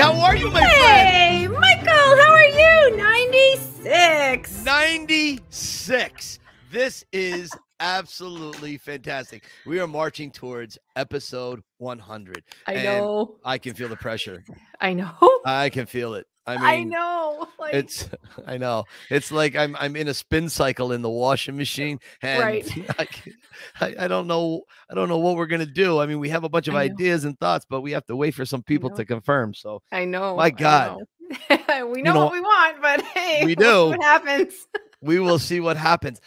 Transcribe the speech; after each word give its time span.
how 0.00 0.18
are 0.20 0.34
you, 0.34 0.50
my 0.50 0.60
friend? 0.60 0.72
Hey, 0.72 1.46
Michael, 1.46 1.86
how 1.86 2.32
are 2.32 2.46
you? 2.46 2.96
96. 2.96 4.64
96. 4.64 6.38
This 6.72 7.04
is 7.12 7.52
absolutely 7.80 8.78
fantastic. 8.78 9.44
We 9.66 9.78
are 9.78 9.86
marching 9.86 10.30
towards 10.30 10.78
episode 10.96 11.60
100. 11.76 12.44
I 12.66 12.74
know. 12.76 13.36
I 13.44 13.58
can 13.58 13.74
feel 13.74 13.88
the 13.88 13.96
pressure. 13.96 14.42
I 14.80 14.94
know. 14.94 15.12
I 15.44 15.68
can 15.68 15.84
feel 15.84 16.14
it. 16.14 16.26
I 16.46 16.56
mean, 16.56 16.64
I 16.64 16.82
know. 16.84 17.46
Like, 17.58 17.74
It's 17.74 18.08
I 18.46 18.56
know. 18.56 18.84
It's 19.10 19.30
like 19.30 19.54
I'm 19.54 19.76
I'm 19.76 19.94
in 19.96 20.08
a 20.08 20.14
spin 20.14 20.48
cycle 20.48 20.92
in 20.92 21.02
the 21.02 21.10
washing 21.10 21.56
machine 21.56 22.00
and 22.22 22.42
Right. 22.42 22.88
I, 23.80 23.94
I- 23.98 24.08
don't 24.08 24.26
know 24.26 24.62
I 24.90 24.94
don't 24.94 25.08
know 25.08 25.18
what 25.18 25.36
we're 25.36 25.46
going 25.46 25.60
to 25.60 25.66
do. 25.72 25.98
I 26.00 26.06
mean, 26.06 26.18
we 26.18 26.30
have 26.30 26.44
a 26.44 26.48
bunch 26.48 26.68
of 26.68 26.74
ideas 26.74 27.24
and 27.24 27.38
thoughts, 27.38 27.66
but 27.68 27.82
we 27.82 27.92
have 27.92 28.06
to 28.06 28.16
wait 28.16 28.34
for 28.34 28.44
some 28.46 28.62
people 28.62 28.90
to 28.90 29.04
confirm. 29.04 29.52
So, 29.54 29.82
I 29.92 30.04
know. 30.06 30.36
My 30.36 30.50
God. 30.50 30.98
know. 31.50 31.86
we 31.86 32.02
know 32.02 32.14
know- 32.14 32.24
what 32.24 32.32
we 32.32 32.40
want, 32.40 32.80
but 32.82 33.02
hey, 33.02 33.44
We 33.44 33.54
do. 33.54 33.88
what 33.88 34.02
happens. 34.02 34.66
we 35.02 35.18
will 35.20 35.38
see 35.38 35.60
what 35.60 35.76
happens. 35.76 36.20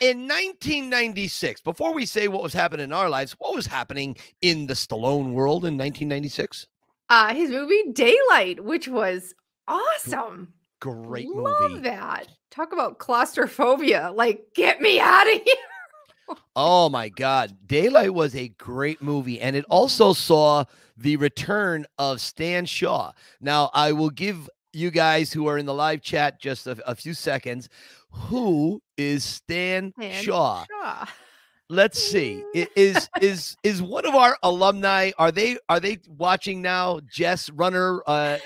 In 0.00 0.26
1996, 0.28 1.60
before 1.62 1.94
we 1.94 2.04
say 2.06 2.28
what 2.28 2.42
was 2.42 2.52
happening 2.52 2.84
in 2.84 2.92
our 2.92 3.08
lives, 3.08 3.34
what 3.38 3.54
was 3.54 3.66
happening 3.66 4.16
in 4.42 4.66
the 4.66 4.74
Stallone 4.74 5.32
world 5.32 5.64
in 5.64 5.78
1996? 5.78 6.66
Uh, 7.08 7.34
his 7.34 7.50
movie 7.50 7.90
Daylight, 7.92 8.64
which 8.64 8.86
was 8.88 9.34
awesome. 9.70 10.52
Great 10.80 11.28
Love 11.28 11.70
movie. 11.70 11.82
that. 11.82 12.26
Talk 12.50 12.72
about 12.72 12.98
claustrophobia. 12.98 14.12
Like, 14.14 14.46
get 14.54 14.80
me 14.80 14.98
out 15.00 15.26
of 15.26 15.32
here. 15.44 16.36
Oh 16.56 16.88
my 16.88 17.08
God. 17.08 17.56
Daylight 17.66 18.14
was 18.14 18.34
a 18.34 18.48
great 18.48 19.02
movie. 19.02 19.40
And 19.40 19.56
it 19.56 19.64
also 19.68 20.12
saw 20.12 20.64
the 20.96 21.16
return 21.16 21.86
of 21.98 22.20
Stan 22.20 22.66
Shaw. 22.66 23.12
Now, 23.40 23.70
I 23.74 23.92
will 23.92 24.10
give 24.10 24.48
you 24.72 24.90
guys 24.90 25.32
who 25.32 25.46
are 25.48 25.58
in 25.58 25.66
the 25.66 25.74
live 25.74 26.02
chat 26.02 26.40
just 26.40 26.66
a, 26.66 26.78
a 26.88 26.94
few 26.94 27.14
seconds. 27.14 27.68
Who 28.10 28.82
is 28.96 29.24
Stan, 29.24 29.92
Stan 29.98 30.22
Shaw? 30.22 30.64
Shaw. 30.64 31.06
Let's 31.68 32.02
see. 32.02 32.42
Is 32.74 33.08
is 33.20 33.56
is 33.62 33.80
one 33.80 34.04
of 34.04 34.16
our 34.16 34.36
alumni? 34.42 35.12
Are 35.18 35.30
they 35.30 35.56
are 35.68 35.78
they 35.78 35.98
watching 36.08 36.62
now? 36.62 36.98
Jess 37.08 37.48
Runner. 37.50 38.02
Uh, 38.08 38.10
uh, 38.10 38.38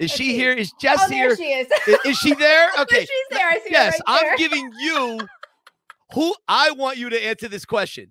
is 0.00 0.10
she 0.10 0.34
here? 0.34 0.52
Is 0.52 0.72
Jess 0.80 1.00
Oh, 1.06 1.10
here? 1.10 1.36
she 1.36 1.44
is. 1.52 1.68
I- 1.70 1.98
Is 2.06 2.16
she 2.18 2.34
there? 2.46 2.70
Okay. 2.80 3.00
she's 3.00 3.26
there. 3.30 3.46
I 3.48 3.54
see 3.58 3.60
her 3.60 3.70
Yes, 3.70 4.00
right 4.08 4.22
I'm 4.30 4.36
giving 4.36 4.70
you 4.80 5.20
who 6.14 6.34
I 6.48 6.72
want 6.72 6.96
you 6.98 7.08
to 7.10 7.24
answer 7.24 7.48
this 7.48 7.64
question. 7.64 8.10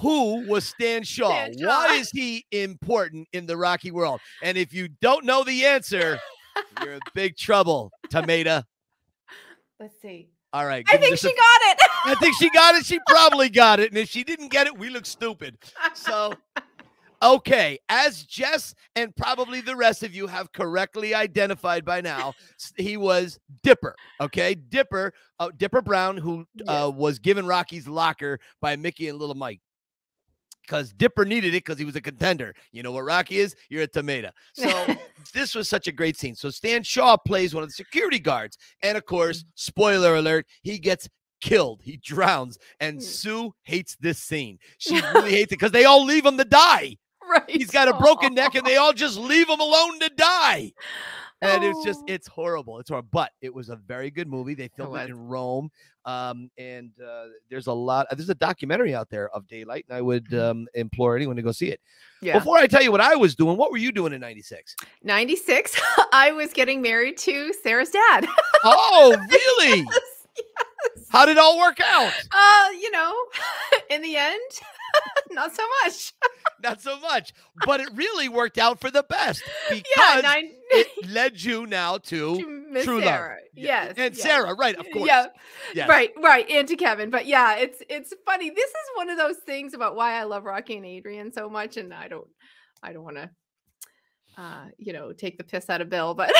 Who 0.00 0.46
was 0.48 0.64
Stan 0.66 1.02
Shaw? 1.04 1.28
Stan 1.52 1.66
Why 1.66 1.94
is 1.94 2.10
he 2.10 2.44
important 2.50 3.28
in 3.32 3.46
the 3.46 3.56
Rocky 3.56 3.90
world? 3.92 4.20
And 4.42 4.56
if 4.58 4.72
you 4.72 4.88
don't 5.00 5.24
know 5.24 5.44
the 5.44 5.64
answer, 5.66 6.18
you're 6.82 6.94
in 6.94 7.00
big 7.14 7.36
trouble, 7.36 7.92
Tomato. 8.10 8.62
Let's 9.78 10.00
see. 10.00 10.30
All 10.52 10.66
right. 10.66 10.84
I 10.88 10.96
think 10.96 11.18
she 11.18 11.28
a- 11.28 11.30
got 11.30 11.60
it. 11.62 11.78
I 12.06 12.14
think 12.16 12.36
she 12.38 12.48
got 12.50 12.74
it. 12.76 12.84
She 12.86 12.98
probably 13.08 13.48
got 13.48 13.80
it. 13.80 13.90
And 13.90 13.98
if 13.98 14.08
she 14.08 14.24
didn't 14.24 14.48
get 14.48 14.66
it, 14.66 14.76
we 14.76 14.88
look 14.88 15.06
stupid. 15.06 15.58
So, 15.94 16.34
okay, 17.24 17.78
as 17.88 18.22
Jess 18.24 18.74
and 18.94 19.16
probably 19.16 19.60
the 19.60 19.74
rest 19.74 20.02
of 20.02 20.14
you 20.14 20.26
have 20.26 20.52
correctly 20.52 21.14
identified 21.14 21.84
by 21.84 22.00
now, 22.00 22.34
he 22.76 22.96
was 22.96 23.38
Dipper. 23.62 23.96
Okay, 24.20 24.54
Dipper, 24.54 25.12
uh, 25.40 25.50
Dipper 25.56 25.82
Brown, 25.82 26.16
who 26.18 26.46
uh, 26.68 26.92
was 26.94 27.18
given 27.18 27.46
Rocky's 27.46 27.88
locker 27.88 28.38
by 28.60 28.76
Mickey 28.76 29.08
and 29.08 29.18
Little 29.18 29.34
Mike. 29.34 29.60
Because 30.62 30.94
Dipper 30.94 31.26
needed 31.26 31.48
it 31.48 31.62
because 31.64 31.78
he 31.78 31.84
was 31.84 31.96
a 31.96 32.00
contender. 32.00 32.54
You 32.72 32.82
know 32.82 32.92
what 32.92 33.02
Rocky 33.04 33.38
is? 33.38 33.54
You're 33.68 33.82
a 33.82 33.86
tomato. 33.86 34.30
So 34.54 34.86
this 35.34 35.54
was 35.54 35.68
such 35.68 35.88
a 35.88 35.92
great 35.92 36.16
scene. 36.16 36.34
So 36.34 36.48
Stan 36.48 36.82
Shaw 36.82 37.18
plays 37.18 37.54
one 37.54 37.62
of 37.62 37.68
the 37.68 37.74
security 37.74 38.18
guards. 38.18 38.56
And 38.82 38.96
of 38.96 39.04
course, 39.04 39.44
spoiler 39.56 40.14
alert, 40.14 40.46
he 40.62 40.78
gets 40.78 41.06
killed. 41.42 41.82
He 41.84 41.98
drowns. 41.98 42.56
And 42.80 42.98
Mm. 42.98 43.02
Sue 43.02 43.54
hates 43.64 43.94
this 44.00 44.18
scene. 44.18 44.58
She 44.78 44.94
really 45.14 45.32
hates 45.32 45.52
it 45.52 45.58
because 45.58 45.72
they 45.72 45.84
all 45.84 46.02
leave 46.02 46.24
him 46.24 46.38
to 46.38 46.44
die. 46.46 46.96
right. 47.30 47.48
He's 47.48 47.70
got 47.70 47.88
a 47.88 47.94
broken 47.94 48.34
neck 48.34 48.54
and 48.54 48.66
they 48.66 48.76
all 48.78 48.92
just 48.92 49.18
leave 49.18 49.48
him 49.48 49.60
alone 49.60 49.98
to 50.00 50.10
die. 50.10 50.72
And 51.42 51.62
it's 51.62 51.84
just, 51.84 52.00
Oh. 52.00 52.04
it's 52.12 52.26
horrible. 52.26 52.78
It's 52.78 52.88
horrible. 52.88 53.08
But 53.12 53.32
it 53.42 53.52
was 53.52 53.68
a 53.68 53.76
very 53.76 54.10
good 54.10 54.28
movie. 54.28 54.54
They 54.54 54.68
filmed 54.68 54.96
it, 54.96 55.10
in 55.10 55.28
Rome. 55.28 55.70
Um, 56.06 56.50
and 56.56 56.90
uh, 57.04 57.26
there's 57.50 57.66
a 57.66 57.72
lot, 57.72 58.06
there's 58.12 58.30
a 58.30 58.34
documentary 58.34 58.94
out 58.94 59.10
there 59.10 59.28
of 59.30 59.46
Daylight. 59.46 59.84
And 59.88 59.96
I 59.96 60.00
would 60.00 60.32
um, 60.32 60.66
implore 60.74 61.16
anyone 61.16 61.36
to 61.36 61.42
go 61.42 61.52
see 61.52 61.68
it. 61.70 61.80
Yeah. 62.22 62.38
Before 62.38 62.56
I 62.56 62.66
tell 62.66 62.82
you 62.82 62.90
what 62.92 63.02
I 63.02 63.14
was 63.14 63.34
doing, 63.34 63.58
what 63.58 63.70
were 63.70 63.76
you 63.76 63.92
doing 63.92 64.14
in 64.14 64.20
96? 64.22 64.74
96. 65.02 65.78
I 66.12 66.32
was 66.32 66.52
getting 66.54 66.80
married 66.80 67.18
to 67.18 67.52
Sarah's 67.62 67.90
dad. 67.90 68.26
Oh, 68.62 69.14
really? 69.30 69.84
Yes. 70.36 71.06
How 71.10 71.26
did 71.26 71.32
it 71.32 71.38
all 71.38 71.58
work 71.58 71.78
out? 71.80 72.12
Uh, 72.30 72.68
you 72.80 72.90
know, 72.90 73.14
in 73.90 74.02
the 74.02 74.16
end, 74.16 74.40
not 75.30 75.54
so 75.54 75.62
much. 75.84 76.12
Not 76.62 76.80
so 76.80 76.98
much, 77.00 77.32
but 77.66 77.80
it 77.80 77.88
really 77.94 78.28
worked 78.28 78.58
out 78.58 78.80
for 78.80 78.90
the 78.90 79.02
best 79.02 79.42
because 79.68 79.84
Yeah, 79.96 80.20
nine. 80.22 80.50
it 80.70 81.08
led 81.08 81.40
you 81.42 81.66
now 81.66 81.98
to 81.98 82.36
to 82.36 82.82
true 82.82 82.96
love. 82.96 83.04
Sarah. 83.04 83.36
Yeah, 83.54 83.84
Yes. 83.84 83.94
and 83.96 84.14
yes. 84.16 84.22
Sarah, 84.22 84.54
right? 84.54 84.74
Of 84.76 84.86
course. 84.92 85.06
Yeah. 85.06 85.26
Yes. 85.74 85.88
Right, 85.88 86.10
right. 86.22 86.48
And 86.50 86.66
to 86.68 86.76
Kevin. 86.76 87.10
But 87.10 87.26
yeah, 87.26 87.56
it's 87.56 87.82
it's 87.88 88.12
funny. 88.26 88.50
This 88.50 88.70
is 88.70 88.74
one 88.96 89.10
of 89.10 89.16
those 89.18 89.36
things 89.46 89.74
about 89.74 89.94
why 89.94 90.14
I 90.14 90.24
love 90.24 90.44
Rocky 90.44 90.76
and 90.76 90.86
Adrian 90.86 91.32
so 91.32 91.48
much. 91.48 91.76
And 91.76 91.92
I 91.94 92.08
don't 92.08 92.26
I 92.82 92.92
don't 92.92 93.04
want 93.04 93.16
to 93.16 93.30
uh, 94.36 94.64
you 94.78 94.92
know, 94.92 95.12
take 95.12 95.38
the 95.38 95.44
piss 95.44 95.70
out 95.70 95.80
of 95.80 95.88
Bill, 95.88 96.12
but 96.14 96.32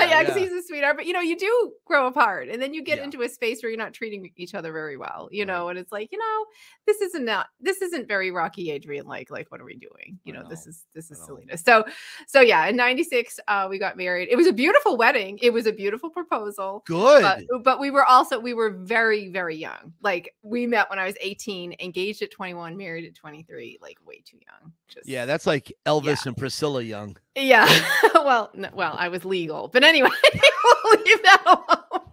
Yeah, 0.00 0.18
ex, 0.20 0.30
yeah. 0.30 0.38
he's 0.38 0.52
a 0.52 0.62
sweetheart. 0.62 0.96
But 0.96 1.06
you 1.06 1.12
know, 1.12 1.20
you 1.20 1.36
do 1.36 1.72
grow 1.84 2.06
apart, 2.06 2.48
and 2.48 2.60
then 2.60 2.74
you 2.74 2.82
get 2.82 2.98
Yeah. 2.98 3.04
into 3.04 3.22
a 3.22 3.28
space 3.28 3.62
where 3.62 3.70
you're 3.70 3.78
not 3.78 3.92
treating 3.92 4.30
each 4.36 4.54
other 4.54 4.72
very 4.72 4.96
well, 4.96 5.28
you 5.32 5.42
Right. 5.42 5.46
know. 5.52 5.68
And 5.68 5.78
it's 5.78 5.92
like, 5.92 6.10
you 6.12 6.18
know, 6.18 6.46
this 6.86 7.00
isn't 7.00 7.24
not 7.24 7.48
this 7.60 7.82
isn't 7.82 8.08
very 8.08 8.30
Rocky 8.30 8.70
Adrian 8.70 9.06
like. 9.06 9.30
Like, 9.30 9.50
what 9.50 9.60
are 9.60 9.64
we 9.64 9.76
doing? 9.76 10.18
You 10.24 10.34
I 10.34 10.42
know, 10.42 10.48
this 10.48 10.66
is 10.66 10.84
this 10.94 11.10
is 11.10 11.18
know. 11.20 11.26
silliness. 11.26 11.62
So, 11.62 11.84
so 12.26 12.40
yeah, 12.40 12.66
in 12.66 12.76
'96, 12.76 13.40
uh, 13.48 13.66
we 13.70 13.78
got 13.78 13.96
married. 13.96 14.28
It 14.30 14.36
was 14.36 14.46
a 14.46 14.52
beautiful 14.52 14.96
wedding. 14.96 15.38
It 15.42 15.50
was 15.52 15.66
a 15.66 15.72
beautiful 15.72 16.10
proposal 16.10 16.82
Good. 16.86 17.22
but, 17.22 17.62
but 17.62 17.80
we 17.80 17.90
were 17.90 18.04
also 18.04 18.38
we 18.38 18.54
were 18.54 18.70
very 18.70 19.28
very 19.28 19.56
young 19.56 19.92
like 20.02 20.34
we 20.42 20.66
met 20.66 20.88
when 20.90 20.98
i 20.98 21.04
was 21.04 21.14
18 21.20 21.74
engaged 21.80 22.22
at 22.22 22.30
21 22.30 22.76
married 22.76 23.04
at 23.04 23.14
23 23.14 23.78
like 23.80 23.98
way 24.06 24.22
too 24.24 24.38
young 24.38 24.72
just 24.88 25.08
yeah, 25.08 25.26
that's 25.26 25.46
like 25.46 25.72
Elvis 25.86 26.26
and 26.26 26.36
Priscilla 26.36 26.82
Young. 26.82 27.16
Yeah 27.36 27.66
well 28.14 28.50
no, 28.54 28.68
well 28.74 28.94
i 28.98 29.08
was 29.08 29.24
legal 29.24 29.68
but 29.68 29.82
anyway 29.82 30.08
we'll 30.84 31.02
leave 31.04 31.22
that 31.24 31.42
alone 31.46 32.00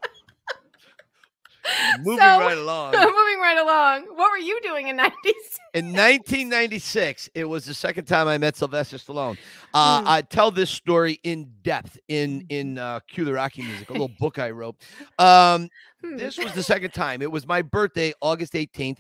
Moving 2.00 2.18
So- 2.20 2.40
right 2.40 2.58
along. 2.58 2.92
moving 2.94 3.40
right 3.40 3.58
along 3.62 4.06
what 4.18 4.32
were 4.32 4.38
you 4.38 4.60
doing 4.64 4.88
in 4.88 4.96
96 4.96 5.60
In 5.76 5.86
1996, 5.94 7.30
it 7.36 7.46
was 7.46 7.66
the 7.66 7.74
second 7.74 8.06
time 8.06 8.28
I 8.28 8.38
met 8.40 8.58
Sylvester 8.58 8.98
Stallone. 8.98 9.38
Uh, 9.74 10.02
Mm. 10.02 10.08
I 10.08 10.22
tell 10.24 10.50
this 10.52 10.70
story 10.72 11.20
in 11.24 11.50
depth 11.62 11.98
in 12.08 12.46
in 12.50 12.78
uh, 12.80 13.00
Cue 13.08 13.24
the 13.26 13.34
Rocky 13.34 13.62
Music, 13.62 13.90
a 13.90 13.94
little 13.94 14.12
book 14.20 14.40
I 14.40 14.50
wrote. 14.52 14.76
Um, 15.20 15.70
Hmm. 16.04 16.18
this 16.18 16.38
was 16.40 16.52
the 16.54 16.64
second 16.64 16.92
time. 16.96 17.22
It 17.22 17.32
was 17.32 17.46
my 17.46 17.62
birthday, 17.62 18.12
August 18.22 18.54
18th, 18.54 18.98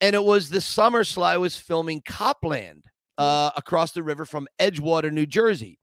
and 0.00 0.14
it 0.16 0.24
was 0.24 0.48
the 0.50 0.60
summer 0.60 1.04
Sly 1.04 1.36
was 1.36 1.56
filming 1.56 2.02
Cop 2.04 2.38
Land 2.44 2.82
uh, 3.18 3.50
across 3.56 3.92
the 3.92 4.02
river 4.02 4.24
from 4.24 4.46
Edgewater, 4.58 5.12
New 5.12 5.26
Jersey. 5.26 5.78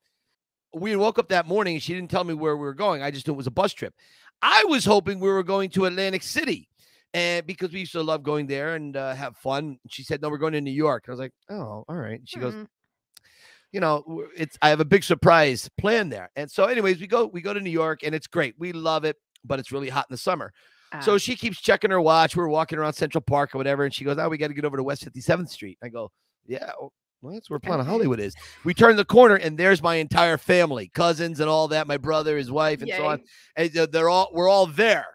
We 0.73 0.95
woke 0.95 1.17
up 1.19 1.29
that 1.29 1.47
morning 1.47 1.75
and 1.75 1.83
she 1.83 1.93
didn't 1.93 2.11
tell 2.11 2.23
me 2.23 2.33
where 2.33 2.55
we 2.55 2.61
were 2.63 2.73
going. 2.75 3.01
I 3.01 3.09
just 3.11 3.27
knew 3.27 3.33
it 3.33 3.37
was 3.37 3.47
a 3.47 3.51
bus 3.51 3.73
trip. 3.73 3.93
I 4.41 4.63
was 4.65 4.85
hoping 4.85 5.19
we 5.19 5.29
were 5.29 5.43
going 5.43 5.69
to 5.71 5.85
Atlantic 5.85 6.23
City, 6.23 6.69
and 7.13 7.45
because 7.45 7.71
we 7.73 7.79
used 7.81 7.91
to 7.93 8.03
love 8.03 8.21
going 8.23 8.45
there 8.47 8.75
and 8.75 8.95
uh, 8.95 9.13
have 9.15 9.35
fun. 9.37 9.79
She 9.89 10.03
said, 10.03 10.21
"No, 10.21 10.29
we're 10.29 10.37
going 10.37 10.53
to 10.53 10.61
New 10.61 10.71
York." 10.71 11.05
I 11.07 11.11
was 11.11 11.19
like, 11.19 11.33
"Oh, 11.49 11.83
all 11.89 11.95
right." 11.95 12.21
She 12.25 12.39
goes, 12.39 12.53
Hmm. 12.53 12.63
you 13.71 13.79
know 13.79 14.23
it's 14.35 14.57
i 14.63 14.69
have 14.69 14.79
a 14.79 14.85
big 14.85 15.03
surprise 15.03 15.69
plan 15.79 16.09
there 16.09 16.31
and 16.35 16.49
so 16.49 16.63
anyways 16.65 16.99
we 16.99 17.05
go 17.05 17.25
we 17.27 17.39
go 17.41 17.53
to 17.53 17.59
new 17.61 17.69
york 17.69 18.01
and 18.03 18.15
it's 18.15 18.25
great 18.25 18.55
we 18.57 18.71
love 18.73 19.03
it 19.05 19.15
but 19.45 19.59
it's 19.59 19.71
really 19.71 19.89
hot 19.89 20.07
in 20.09 20.13
the 20.13 20.17
summer 20.17 20.51
so 21.01 21.13
Ah, 21.13 21.17
she 21.19 21.35
keeps 21.35 21.61
checking 21.61 21.91
her 21.91 22.01
watch 22.01 22.35
we're 22.35 22.47
walking 22.47 22.79
around 22.79 22.93
central 22.93 23.21
park 23.21 23.53
or 23.53 23.59
whatever 23.59 23.83
and 23.85 23.93
she 23.93 24.03
goes 24.03 24.17
oh 24.17 24.27
we 24.27 24.37
got 24.39 24.47
to 24.47 24.55
get 24.55 24.65
over 24.65 24.75
to 24.77 24.81
west 24.83 25.05
57th 25.05 25.49
street 25.49 25.77
i 25.83 25.87
go 25.89 26.09
yeah 26.47 26.71
well, 27.21 27.33
that's 27.33 27.49
where 27.49 27.59
planet 27.59 27.85
hollywood 27.85 28.19
is 28.19 28.33
we 28.63 28.73
turn 28.73 28.95
the 28.95 29.05
corner 29.05 29.35
and 29.35 29.57
there's 29.57 29.81
my 29.83 29.95
entire 29.95 30.37
family 30.37 30.89
cousins 30.93 31.39
and 31.39 31.49
all 31.49 31.67
that 31.67 31.87
my 31.87 31.97
brother 31.97 32.37
his 32.37 32.49
wife 32.51 32.81
and 32.81 32.89
so 32.97 33.05
on 33.05 33.21
and 33.55 33.71
they're- 33.91 34.09
all 34.09 34.29
we're 34.33 34.49
all 34.49 34.65
there 34.67 35.05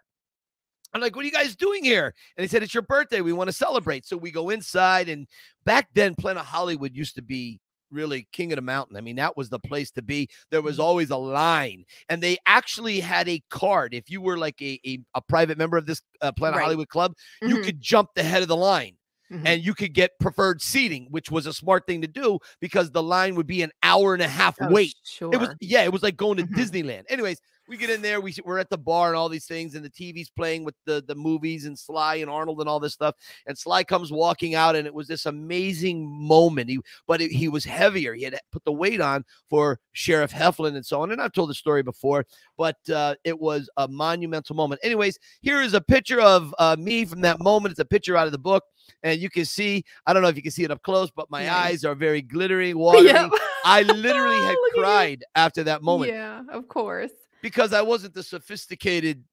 I'm 0.93 1.01
like, 1.01 1.13
what 1.13 1.23
are 1.23 1.27
you 1.27 1.31
guys 1.33 1.57
doing 1.57 1.83
here? 1.83 2.13
And 2.37 2.43
he 2.43 2.47
said, 2.47 2.63
it's 2.63 2.73
your 2.73 2.81
birthday. 2.83 3.19
We 3.19 3.33
want 3.33 3.49
to 3.49 3.53
celebrate. 3.53 4.05
So 4.05 4.15
we 4.15 4.31
go 4.31 4.49
inside. 4.49 5.09
And 5.09 5.27
back 5.65 5.89
then, 5.93 6.15
Planet 6.15 6.45
Hollywood 6.45 6.95
used 6.95 7.15
to 7.15 7.21
be 7.21 7.59
really 7.91 8.29
king 8.31 8.53
of 8.53 8.55
the 8.55 8.61
mountain. 8.61 8.95
I 8.95 9.01
mean, 9.01 9.17
that 9.17 9.35
was 9.35 9.49
the 9.49 9.59
place 9.59 9.91
to 9.91 10.01
be. 10.01 10.29
There 10.51 10.61
was 10.61 10.79
always 10.79 11.09
a 11.09 11.17
line, 11.17 11.83
and 12.07 12.23
they 12.23 12.37
actually 12.45 13.01
had 13.01 13.27
a 13.27 13.43
card. 13.49 13.93
If 13.93 14.09
you 14.09 14.21
were 14.21 14.37
like 14.37 14.61
a, 14.61 14.79
a, 14.87 14.99
a 15.15 15.21
private 15.21 15.57
member 15.57 15.75
of 15.75 15.85
this 15.85 16.01
uh, 16.21 16.31
Planet 16.31 16.59
Right. 16.59 16.63
Hollywood 16.63 16.87
club, 16.87 17.13
you 17.41 17.57
Mhm. 17.57 17.65
could 17.65 17.81
jump 17.81 18.11
the 18.15 18.23
head 18.23 18.41
of 18.41 18.47
the 18.47 18.55
line. 18.55 18.95
Mhm. 19.31 19.41
and 19.45 19.65
you 19.65 19.73
could 19.73 19.93
get 19.93 20.11
preferred 20.19 20.61
seating, 20.61 21.07
which 21.09 21.31
was 21.31 21.45
a 21.47 21.53
smart 21.53 21.87
thing 21.87 22.01
to 22.01 22.07
do 22.07 22.39
because 22.59 22.91
the 22.91 23.01
line 23.03 23.35
would 23.35 23.47
be 23.47 23.61
an 23.63 23.71
hour 23.83 24.13
and 24.13 24.21
a 24.21 24.27
half 24.27 24.55
Oh, 24.61 24.69
wait. 24.69 24.93
Sure. 25.03 25.33
It 25.33 25.39
was 25.39 25.49
yeah, 25.61 25.83
it 25.83 25.91
was 25.91 26.03
like 26.03 26.15
going 26.17 26.37
to 26.37 26.43
Mhm. 26.43 26.53
Disneyland. 26.55 27.03
Anyways, 27.09 27.39
we 27.67 27.77
get 27.77 27.89
in 27.89 28.03
there, 28.03 28.21
we 28.21 28.31
we're 28.45 28.59
at 28.59 28.69
the 28.69 28.77
bar 28.77 29.07
and 29.07 29.17
all 29.17 29.27
these 29.27 29.47
things, 29.47 29.73
and 29.73 29.83
the 29.83 29.89
TV's 29.89 30.29
playing 30.29 30.63
with 30.63 30.75
the 30.85 31.03
the 31.07 31.15
movies 31.15 31.65
and 31.65 31.77
Sly 31.79 32.15
and 32.17 32.29
Arnold 32.29 32.59
and 32.59 32.69
all 32.69 32.79
this 32.79 32.93
stuff. 32.93 33.15
And 33.47 33.57
Sly 33.57 33.83
comes 33.83 34.11
walking 34.11 34.53
out, 34.53 34.75
and 34.75 34.85
it 34.85 34.93
was 34.93 35.07
this 35.07 35.25
amazing 35.25 36.05
moment. 36.07 36.69
He 36.69 36.79
but 37.07 37.21
it, 37.21 37.31
he 37.31 37.47
was 37.49 37.65
heavier. 37.65 38.13
He 38.13 38.21
had 38.23 38.37
put 38.51 38.63
the 38.65 38.71
weight 38.71 39.01
on 39.01 39.25
for 39.49 39.79
Sheriff 39.93 40.31
Heflin 40.31 40.75
and 40.75 40.85
so 40.85 41.01
on. 41.01 41.11
And 41.11 41.19
I've 41.19 41.33
told 41.33 41.49
the 41.49 41.55
story 41.55 41.81
before, 41.81 42.27
but 42.55 42.77
uh, 42.93 43.15
it 43.23 43.39
was 43.39 43.67
a 43.77 43.87
monumental 43.87 44.55
moment. 44.55 44.81
Anyways, 44.83 45.17
here 45.41 45.61
is 45.63 45.73
a 45.73 45.81
picture 45.81 46.21
of 46.21 46.53
uh, 46.59 46.75
me 46.77 47.03
from 47.05 47.21
that 47.21 47.39
moment. 47.39 47.71
It's 47.71 47.79
a 47.79 47.85
picture 47.85 48.15
out 48.15 48.27
of 48.27 48.31
the 48.31 48.37
book. 48.37 48.63
And 49.03 49.19
you 49.19 49.29
can 49.29 49.45
see, 49.45 49.83
I 50.05 50.13
don't 50.13 50.21
know 50.21 50.27
if 50.29 50.35
you 50.35 50.41
can 50.41 50.51
see 50.51 50.63
it 50.63 50.71
up 50.71 50.81
close, 50.83 51.09
but 51.11 51.29
my 51.29 51.45
Nice. 51.45 51.55
eyes 51.55 51.85
are 51.85 51.95
very 51.95 52.21
glittery, 52.21 52.73
watery. 52.75 53.05
Yep. 53.07 53.31
I 53.63 53.81
literally 53.83 54.41
had 54.41 54.55
Look 54.55 54.71
at 54.71 54.75
you. 54.77 54.81
cried 54.83 55.23
after 55.35 55.63
that 55.63 55.81
moment 55.83 56.11
Yeah, 56.11 56.43
of 56.49 56.67
course. 56.67 57.11
because 57.41 57.73
I 57.73 57.81
wasn't 57.81 58.13
the 58.13 58.23
sophisticated 58.23 59.23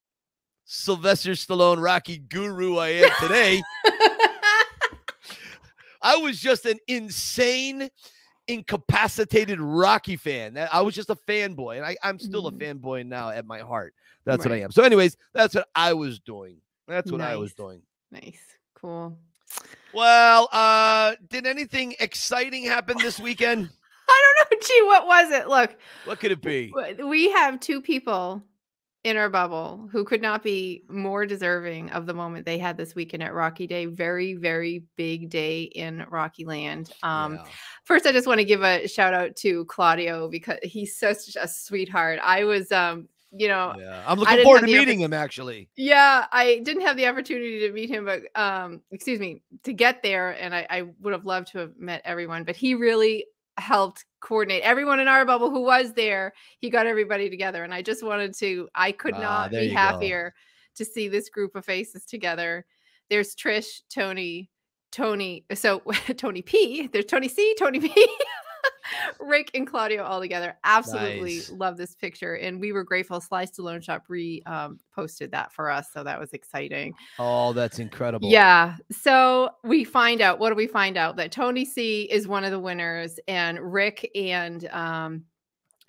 Sylvester 0.65 1.33
Stallone 1.33 1.83
Rocky 1.83 2.19
guru 2.19 2.77
I 2.79 2.89
am 2.89 3.11
today. 3.21 3.63
I 6.05 6.17
was 6.17 6.41
just 6.41 6.67
an 6.67 6.79
insane, 6.89 7.89
incapacitated 8.49 9.61
Rocky 9.61 10.17
fan. 10.17 10.59
I 10.73 10.81
was 10.83 10.95
just 10.95 11.11
a 11.11 11.15
fanboy, 11.15 11.77
and 11.77 11.87
I, 11.87 11.97
I'm 12.03 12.19
still 12.19 12.49
a 12.49 12.53
Mhm. 12.53 12.59
fanboy 12.81 13.07
now 13.07 13.31
at 13.31 13.47
my 13.47 13.61
heart. 13.61 13.95
That's 14.25 14.45
what 14.45 14.53
I 14.53 14.61
am. 14.61 14.71
So, 14.73 14.83
anyways, 14.83 15.17
that's 15.33 15.55
what 15.55 15.69
I 15.75 15.93
was 15.95 16.19
doing. 16.21 16.57
That's 16.89 17.11
what 17.13 17.21
I 17.21 17.37
was 17.37 17.55
doing. 17.55 17.83
nice. 18.11 18.41
Cool. 18.75 19.17
Well, 19.95 20.49
uh, 20.53 21.15
did 21.29 21.47
anything 21.47 21.95
exciting 22.01 22.65
happen 22.65 22.97
this 22.99 23.21
weekend? 23.21 23.69
I 24.09 24.23
don't 24.49 24.51
know. 24.53 24.67
Gee, 24.67 24.83
what 24.85 25.07
was 25.07 25.31
it? 25.33 25.49
Look, 25.49 25.77
What 26.05 26.21
could 26.21 26.33
it 26.33 26.41
be? 26.43 26.73
we 27.05 27.31
have 27.31 27.61
two 27.61 27.81
people 27.81 28.43
in 29.05 29.17
our 29.17 29.29
bubble 29.29 29.89
who 29.91 30.05
could 30.05 30.23
not 30.23 30.43
be 30.45 30.85
more 30.89 31.27
deserving 31.27 31.91
of 31.91 32.07
the 32.07 32.15
moment 32.15 32.47
they 32.47 32.59
had 32.59 32.77
this 32.77 32.95
weekend 32.95 33.23
at 33.23 33.35
Rocky 33.35 33.67
Day. 33.67 33.87
Very, 33.87 34.35
very 34.35 34.85
big 34.97 35.29
day 35.29 35.63
in 35.63 36.07
Rocky 36.09 36.45
Land. 36.45 36.93
Um, 37.03 37.35
Yeah. 37.35 37.45
First, 37.85 38.07
I 38.07 38.13
just 38.13 38.29
want 38.29 38.39
to 38.39 38.45
give 38.45 38.63
a 38.63 38.87
shout 38.87 39.13
out 39.13 39.35
to 39.37 39.65
Claudio 39.65 40.29
because 40.29 40.59
he's 40.63 40.97
such 40.97 41.37
a 41.41 41.49
sweetheart. 41.49 42.21
I 42.23 42.45
was, 42.45 42.71
um, 42.71 43.09
you 43.33 43.49
know, 43.49 43.75
Yeah. 43.79 44.05
I'm 44.07 44.19
looking 44.19 44.43
forward 44.45 44.61
to 44.61 44.67
meeting 44.67 45.01
him 45.01 45.13
actually. 45.13 45.69
Yeah, 45.77 46.27
I 46.33 46.61
didn't 46.65 46.83
have 46.83 46.97
the 46.97 47.07
opportunity 47.07 47.61
to 47.61 47.73
meet 47.73 47.89
him, 47.91 48.05
but 48.05 48.23
um, 48.41 48.83
excuse 48.91 49.19
me, 49.21 49.43
to 49.65 49.73
get 49.73 50.03
there, 50.03 50.31
and 50.33 50.55
I, 50.55 50.67
I 50.69 50.83
would 51.01 51.13
have 51.13 51.25
loved 51.25 51.49
to 51.53 51.59
have 51.59 51.77
met 51.79 52.03
everyone. 52.05 52.45
But 52.45 52.57
he 52.57 52.75
really 52.75 53.27
helped 53.59 54.05
coordinate 54.21 54.63
everyone 54.63 54.99
in 55.01 55.09
our 55.09 55.25
bubble 55.25 55.51
who 55.51 55.63
was 55.63 55.93
there. 55.95 56.33
He 56.59 56.71
got 56.71 56.87
everybody 56.87 57.29
together, 57.31 57.65
and 57.65 57.73
I 57.75 57.83
just 57.83 58.03
wanted 58.03 58.35
to. 58.39 58.69
I 58.75 58.93
could 58.93 59.15
Ah, 59.15 59.21
not 59.21 59.51
be 59.51 59.57
you 59.65 59.69
go. 59.71 59.77
happier 59.77 60.35
to 60.77 60.85
see 60.85 61.09
this 61.09 61.29
group 61.29 61.55
of 61.55 61.65
faces 61.65 62.05
together. 62.07 62.65
There's 63.11 63.35
Trish, 63.35 63.81
Tony, 63.95 64.51
Tony. 64.91 65.45
So 65.55 65.81
Tony 66.17 66.43
P. 66.43 66.87
There's 66.87 67.05
Tony 67.07 67.29
C. 67.29 67.55
Tony 67.59 67.81
P. 67.81 67.89
Rick 69.21 69.51
and 69.55 69.67
Claudio 69.67 70.03
all 70.05 70.21
together. 70.21 70.57
Absolutely 70.65 71.37
Nice. 71.37 71.51
love 71.51 71.77
this 71.77 71.95
picture. 71.95 72.35
And 72.35 72.61
we 72.61 72.73
were 72.73 72.85
grateful. 72.85 73.21
Sly's 73.21 73.51
Stallone 73.51 73.83
Shop 73.83 74.05
re 74.09 74.43
um, 74.47 74.79
posted 74.95 75.31
that 75.33 75.53
for 75.53 75.71
us. 75.71 75.89
So 75.93 76.05
that 76.05 76.19
was 76.19 76.33
exciting. 76.33 76.95
Oh, 77.19 77.53
that's 77.53 77.79
incredible. 77.79 78.29
Yeah. 78.29 78.77
So 78.91 79.51
we 79.65 79.85
find 79.85 80.21
out 80.21 80.39
what 80.39 80.51
do 80.51 80.55
we 80.55 80.67
find 80.67 80.97
out? 80.97 81.17
That 81.17 81.33
Tony 81.33 81.65
C 81.65 82.03
is 82.03 82.29
one 82.29 82.45
of 82.45 82.51
the 82.51 82.61
winners, 82.61 83.19
and 83.29 83.59
Rick 83.61 84.11
and 84.15 84.67
um, 84.69 85.25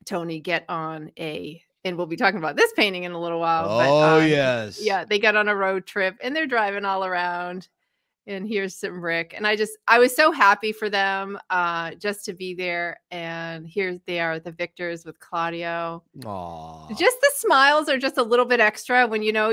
Tony 0.05 0.39
get 0.39 0.65
on 0.69 1.11
a, 1.19 1.61
and 1.83 1.97
we'll 1.97 2.07
be 2.07 2.15
talking 2.15 2.37
about 2.37 2.55
this 2.55 2.71
painting 2.73 3.03
in 3.03 3.11
a 3.11 3.19
little 3.19 3.39
while. 3.39 3.65
Oh, 3.65 3.77
but, 3.77 4.21
um, 4.23 4.27
yes. 4.27 4.79
yeah, 4.81 5.05
they 5.05 5.19
get 5.19 5.35
on 5.35 5.47
a 5.47 5.55
road 5.55 5.85
trip 5.85 6.17
and 6.21 6.35
they're 6.35 6.47
driving 6.47 6.85
all 6.85 7.05
around. 7.05 7.67
And 8.25 8.47
here's 8.47 8.75
some 8.75 9.03
Rick. 9.03 9.33
And 9.35 9.45
I 9.45 9.55
just, 9.57 9.73
I 9.87 9.99
was 9.99 10.15
so 10.15 10.31
happy 10.31 10.71
for 10.71 10.89
them 10.89 11.37
uh, 11.49 11.91
just 11.95 12.23
to 12.25 12.33
be 12.33 12.53
there. 12.53 12.99
And 13.11 13.67
here 13.67 13.99
they 14.05 14.21
are, 14.21 14.39
the 14.39 14.51
victors 14.53 15.03
with 15.03 15.19
Claudio. 15.19 16.03
Aw. 16.25 16.87
Just 16.95 17.17
the 17.19 17.31
smiles 17.35 17.89
are 17.89 17.97
just 17.97 18.17
a 18.17 18.23
little 18.23 18.45
bit 18.45 18.61
extra 18.61 19.05
when 19.07 19.23
you 19.23 19.33
know 19.33 19.51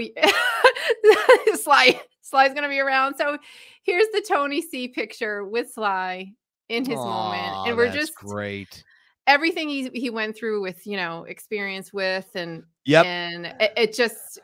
Sly 1.55 2.01
Sly's 2.23 2.55
gonna 2.55 2.69
be 2.69 2.79
around. 2.79 3.17
So 3.17 3.39
here's 3.83 4.07
the 4.13 4.25
Tony 4.29 4.63
C 4.63 4.87
picture 4.89 5.45
with 5.45 5.73
Sly 5.73 6.33
in 6.69 6.85
his 6.85 6.95
moment. 6.97 7.67
And 7.69 7.77
we're 7.77 7.91
just 7.91 8.15
great. 8.15 8.85
everything 9.27 9.69
he 9.69 9.91
he 9.95 10.11
went 10.11 10.37
through 10.37 10.63
with, 10.63 10.87
you 10.87 10.97
know, 10.97 11.25
experience 11.25 11.93
with 11.93 12.29
and 12.37 12.63
Yep. 12.85 13.05
and 13.05 13.47
it, 13.59 13.73
it 13.77 13.95
just 13.95 14.39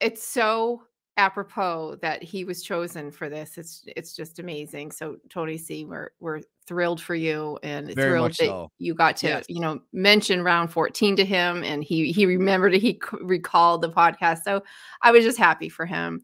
it's 0.00 0.26
so 0.26 0.82
apropos 1.16 1.96
that 2.02 2.22
he 2.22 2.44
was 2.44 2.62
chosen 2.62 3.10
for 3.10 3.28
this. 3.28 3.56
It's 3.58 3.84
it's 3.96 4.14
just 4.14 4.38
amazing. 4.38 4.90
So 4.92 5.16
Tony 5.30 5.56
C, 5.56 5.84
we're 5.84 6.10
we're 6.20 6.40
thrilled 6.66 7.00
for 7.00 7.14
you 7.14 7.58
and 7.62 7.86
Very 7.94 8.10
thrilled 8.10 8.30
that 8.32 8.36
so. 8.36 8.70
you 8.78 8.94
got 8.94 9.16
to 9.18 9.28
Yes. 9.28 9.44
you 9.48 9.60
know 9.60 9.80
mention 9.92 10.42
round 10.42 10.72
14 10.72 11.16
to 11.16 11.24
him 11.24 11.62
and 11.62 11.82
he 11.84 12.12
he 12.12 12.26
remembered 12.26 12.74
he 12.74 13.00
recalled 13.20 13.82
the 13.82 13.90
podcast. 13.90 14.42
So 14.42 14.62
I 15.02 15.10
was 15.12 15.24
just 15.24 15.38
happy 15.38 15.68
for 15.68 15.86
him. 15.86 16.22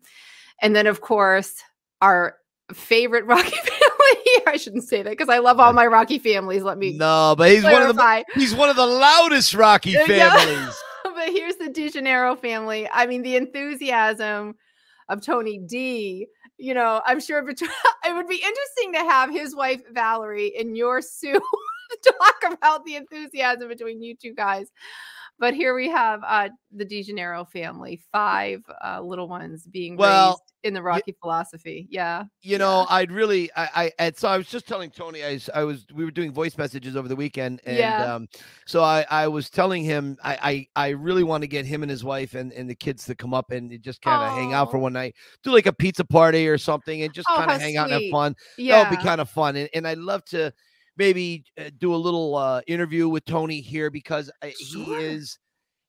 And 0.60 0.74
then 0.76 0.86
of 0.86 1.00
course 1.00 1.62
our 2.00 2.36
favorite 2.72 3.24
Rocky 3.26 3.50
family. 3.50 4.42
I 4.46 4.56
shouldn't 4.58 4.84
say 4.84 5.02
that 5.02 5.10
because 5.10 5.28
I 5.28 5.38
love 5.38 5.60
all 5.60 5.72
my 5.72 5.86
Rocky 5.86 6.18
families. 6.18 6.62
Let 6.62 6.76
me 6.76 6.92
No, 6.96 7.34
but 7.38 7.50
he's 7.50 7.62
one 7.64 7.82
of 7.82 7.96
the 7.96 8.24
he's 8.34 8.54
one 8.54 8.68
of 8.68 8.76
the 8.76 8.86
loudest 8.86 9.54
Rocky 9.54 9.94
families. 9.94 10.74
but 11.04 11.28
here's 11.28 11.56
the 11.56 11.68
De 11.68 11.88
Janeiro 11.88 12.36
family. 12.36 12.88
I 12.92 13.06
mean, 13.06 13.22
the 13.22 13.36
enthusiasm 13.36 14.56
of 15.08 15.20
Tony 15.24 15.58
D. 15.58 16.26
You 16.58 16.74
know, 16.74 17.00
I'm 17.04 17.20
sure 17.20 17.38
it 17.48 18.14
would 18.14 18.28
be 18.28 18.36
interesting 18.36 18.92
to 18.94 18.98
have 19.00 19.30
his 19.30 19.54
wife 19.54 19.82
Valerie 19.92 20.52
in 20.56 20.74
your 20.76 21.00
suit 21.02 21.42
talk 22.02 22.52
about 22.52 22.84
the 22.84 22.96
enthusiasm 22.96 23.68
between 23.68 24.02
you 24.02 24.16
two 24.16 24.34
guys. 24.34 24.68
But 25.38 25.54
here 25.54 25.74
we 25.74 25.88
have 25.90 26.20
uh, 26.24 26.50
the 26.70 26.84
De 26.84 27.02
Janeiro 27.02 27.44
family, 27.44 28.00
five 28.12 28.60
uh, 28.84 29.00
little 29.00 29.28
ones 29.28 29.66
being 29.66 29.96
Well, 29.96 30.28
raised 30.30 30.42
in 30.62 30.72
the 30.72 30.82
Rocky 30.82 31.16
philosophy. 31.20 31.88
Yeah. 31.90 32.24
You 32.42 32.58
know, 32.58 32.86
I'd 32.88 33.10
really, 33.10 33.50
I, 33.56 33.90
I, 33.98 34.12
so 34.14 34.28
I 34.28 34.36
was 34.38 34.46
just 34.46 34.68
telling 34.68 34.90
Tony, 34.90 35.24
I, 35.24 35.32
was- 35.32 35.50
I 35.52 35.64
was, 35.64 35.84
we 35.92 36.04
were 36.04 36.12
doing 36.12 36.32
voice 36.32 36.56
messages 36.56 36.94
over 36.94 37.08
the 37.08 37.16
weekend, 37.16 37.60
and 37.66 37.76
Yeah. 37.76 38.14
um, 38.14 38.28
so 38.66 38.84
I, 38.84 39.04
I 39.10 39.26
was 39.26 39.50
telling 39.50 39.82
him, 39.82 40.16
I, 40.22 40.66
I, 40.76 40.86
I 40.86 40.88
really 40.90 41.24
want 41.24 41.42
to 41.42 41.48
get 41.48 41.66
him 41.66 41.82
and 41.82 41.90
his 41.90 42.04
wife 42.04 42.34
and, 42.34 42.52
and 42.52 42.70
the 42.70 42.76
kids 42.76 43.04
to 43.06 43.16
come 43.16 43.34
up 43.34 43.50
and 43.50 43.76
just 43.82 44.00
kind 44.00 44.22
of 44.22 44.38
hang 44.38 44.52
out 44.52 44.70
for 44.70 44.78
one 44.78 44.92
night, 44.92 45.16
do 45.42 45.50
like 45.50 45.66
a 45.66 45.72
pizza 45.72 46.04
party 46.04 46.46
or 46.46 46.56
something, 46.58 47.02
and 47.02 47.12
just 47.12 47.26
Oh, 47.28 47.36
kind 47.36 47.50
of 47.50 47.60
hang 47.60 47.76
out 47.76 47.90
and 47.90 48.00
have 48.00 48.10
fun. 48.12 48.36
Yeah. 48.58 48.84
That 48.84 48.90
would 48.90 48.98
be 48.98 49.02
kind 49.02 49.20
of 49.20 49.28
fun, 49.28 49.56
and, 49.56 49.68
and 49.74 49.88
I'd 49.88 49.98
love 49.98 50.24
to 50.26 50.52
maybe 50.96 51.44
uh, 51.58 51.70
do 51.78 51.94
a 51.94 51.96
little 51.96 52.36
uh, 52.36 52.60
interview 52.66 53.08
with 53.08 53.24
Tony 53.24 53.60
here 53.60 53.90
because 53.90 54.30
uh, 54.42 54.48
he 54.58 54.82
is, 54.94 55.38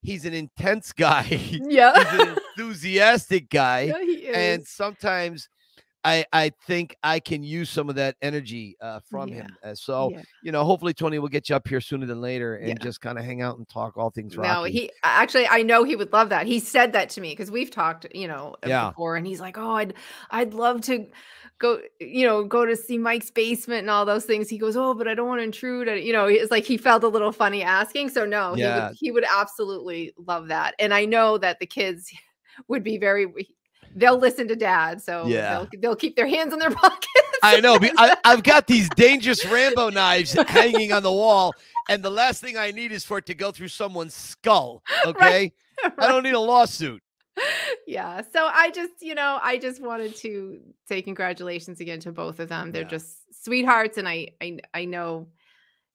he's 0.02 0.26
an 0.26 0.34
intense 0.34 0.92
guy, 0.94 1.24
he's 1.24 1.62
yeah. 1.68 1.94
an 1.96 2.38
enthusiastic 2.58 3.50
guy 3.50 3.94
yeah, 4.06 4.38
and 4.38 4.68
sometimes 4.68 5.50
I 6.06 6.26
I 6.34 6.52
think 6.68 6.96
I 7.04 7.20
can 7.20 7.44
use 7.44 7.70
some 7.70 7.90
of 7.90 7.96
that 7.96 8.16
energy 8.22 8.76
uh, 8.82 9.00
from 9.10 9.32
Yeah. 9.32 9.32
him. 9.32 9.58
Uh, 9.64 9.76
so 9.76 10.12
Yeah. 10.12 10.24
you 10.42 10.52
know, 10.52 10.64
hopefully 10.66 10.94
Tony 10.94 11.20
will 11.20 11.28
get 11.30 11.50
you 11.50 11.56
up 11.56 11.68
here 11.68 11.82
sooner 11.82 12.06
than 12.06 12.22
later 12.22 12.56
and 12.58 12.80
Yeah. 12.80 12.82
just 12.82 13.02
kind 13.02 13.18
of 13.18 13.26
hang 13.26 13.42
out 13.42 13.58
and 13.58 13.68
talk 13.70 13.98
all 13.98 14.10
things 14.12 14.38
Rocky. 14.38 14.38
No, 14.38 14.64
he 14.64 14.90
actually 15.04 15.48
I 15.48 15.62
know 15.64 15.84
he 15.84 15.96
would 15.96 16.14
love 16.14 16.30
that. 16.30 16.48
He 16.48 16.60
said 16.60 16.94
that 16.94 17.10
to 17.12 17.22
me 17.22 17.32
because 17.34 17.52
we've 17.52 17.70
talked, 17.70 18.08
you 18.16 18.28
know, 18.28 18.56
uh, 18.64 18.70
before, 18.72 19.16
and 19.18 19.28
he's 19.28 19.42
like, 19.42 19.58
"Oh, 19.58 19.72
I'd 19.76 19.94
I'd 20.32 20.54
love 20.54 20.82
to 20.84 21.06
go, 21.60 21.82
you 22.00 22.26
know, 22.26 22.44
go 22.46 22.66
to 22.66 22.76
see 22.76 22.98
Mike's 22.98 23.30
basement 23.30 23.82
and 23.82 23.90
all 23.90 24.06
those 24.06 24.26
things." 24.26 24.50
He 24.50 24.58
goes, 24.58 24.76
"Oh, 24.78 24.94
but 24.94 25.08
I 25.10 25.14
don't 25.14 25.28
want 25.28 25.40
to 25.40 25.44
intrude." 25.44 25.88
And, 25.90 26.02
you 26.04 26.14
know, 26.14 26.26
it's 26.28 26.52
like 26.52 26.64
he 26.66 26.78
felt 26.78 27.04
a 27.04 27.08
little 27.10 27.32
funny 27.34 27.62
asking. 27.64 28.10
So 28.10 28.26
no, 28.26 28.56
he 28.56 28.72
would 28.72 28.88
he 28.92 29.12
would 29.12 29.26
absolutely 29.30 30.14
love 30.18 30.48
that, 30.48 30.74
and 30.80 30.94
I 30.94 31.06
know 31.06 31.38
that 31.38 31.60
the 31.60 31.68
kids 31.68 32.10
would 32.70 32.84
be 32.84 32.98
very. 32.98 33.28
They'll 33.96 34.18
listen 34.18 34.48
to 34.48 34.56
dad, 34.56 35.02
so 35.02 35.28
Yeah. 35.28 35.50
they'll, 35.72 35.82
they'll 35.82 35.96
keep 35.96 36.16
their 36.16 36.28
hands 36.28 36.54
in 36.54 36.60
their 36.60 36.72
pockets. 36.84 37.10
I 37.44 37.60
know. 37.60 37.78
I, 37.98 38.16
I've 38.26 38.44
got 38.44 38.68
these 38.68 38.90
dangerous 38.90 39.46
Rambo 39.46 39.90
knives 39.90 40.34
hanging 40.48 40.92
on 40.92 41.04
the 41.04 41.12
wall, 41.12 41.54
and 41.90 42.02
the 42.04 42.10
last 42.10 42.42
thing 42.42 42.58
I 42.58 42.72
need 42.72 42.92
is 42.92 43.04
for 43.06 43.18
it 43.20 43.26
to 43.28 43.34
go 43.36 43.52
through 43.52 43.68
someone's 43.70 44.14
skull. 44.16 44.84
Okay, 45.06 45.52
I 45.98 46.08
don't 46.08 46.24
need 46.24 46.34
a 46.34 46.40
lawsuit. 46.40 47.02
yeah 47.88 48.22
so 48.32 48.48
i 48.54 48.70
just 48.70 48.92
you 49.02 49.16
know 49.16 49.40
i 49.42 49.58
just 49.58 49.82
wanted 49.82 50.16
to 50.16 50.60
say 50.88 51.02
congratulations 51.02 51.80
again 51.80 52.00
to 52.00 52.12
both 52.12 52.40
of 52.40 52.48
them 52.48 52.72
they're 52.72 52.84
Yeah. 52.84 52.88
just 52.90 53.44
sweethearts 53.44 53.98
and 53.98 54.08
I, 54.08 54.28
I 54.40 54.60
i 54.76 54.86
know 54.86 55.28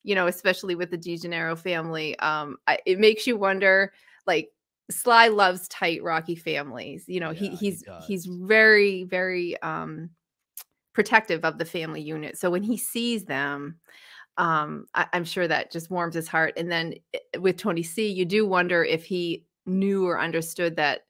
you 0.02 0.16
know 0.16 0.26
especially 0.26 0.74
with 0.74 0.90
the 0.90 0.96
De 0.96 1.16
Janeiro 1.16 1.54
family 1.54 2.18
um 2.18 2.56
I, 2.66 2.78
it 2.86 2.98
makes 2.98 3.24
you 3.24 3.36
wonder 3.36 3.92
like 4.26 4.50
sly 4.90 5.28
loves 5.28 5.68
tight 5.68 6.02
rocky 6.02 6.34
families 6.34 7.04
you 7.06 7.20
know 7.20 7.30
he 7.30 7.46
Yeah, 7.46 7.50
he 7.52 7.56
he's 7.56 7.82
does. 7.82 8.06
he's 8.06 8.26
very 8.26 9.04
very 9.04 9.60
um 9.62 10.10
protective 10.98 11.44
of 11.44 11.58
the 11.58 11.64
family 11.64 12.00
unit. 12.00 12.36
So 12.36 12.50
when 12.50 12.64
he 12.64 12.76
sees 12.76 13.24
them, 13.24 13.76
um, 14.36 14.86
I, 14.96 15.06
am 15.12 15.22
sure 15.22 15.46
that 15.46 15.70
just 15.70 15.92
warms 15.92 16.16
his 16.16 16.26
heart. 16.26 16.54
And 16.56 16.68
then 16.68 16.94
eh, 17.14 17.38
with 17.38 17.56
Tony 17.56 17.84
C, 17.84 18.08
you 18.08 18.24
do 18.24 18.44
wonder 18.44 18.82
if 18.82 19.04
he 19.04 19.44
knew 19.64 20.08
or 20.08 20.20
understood 20.20 20.74
that 20.74 21.02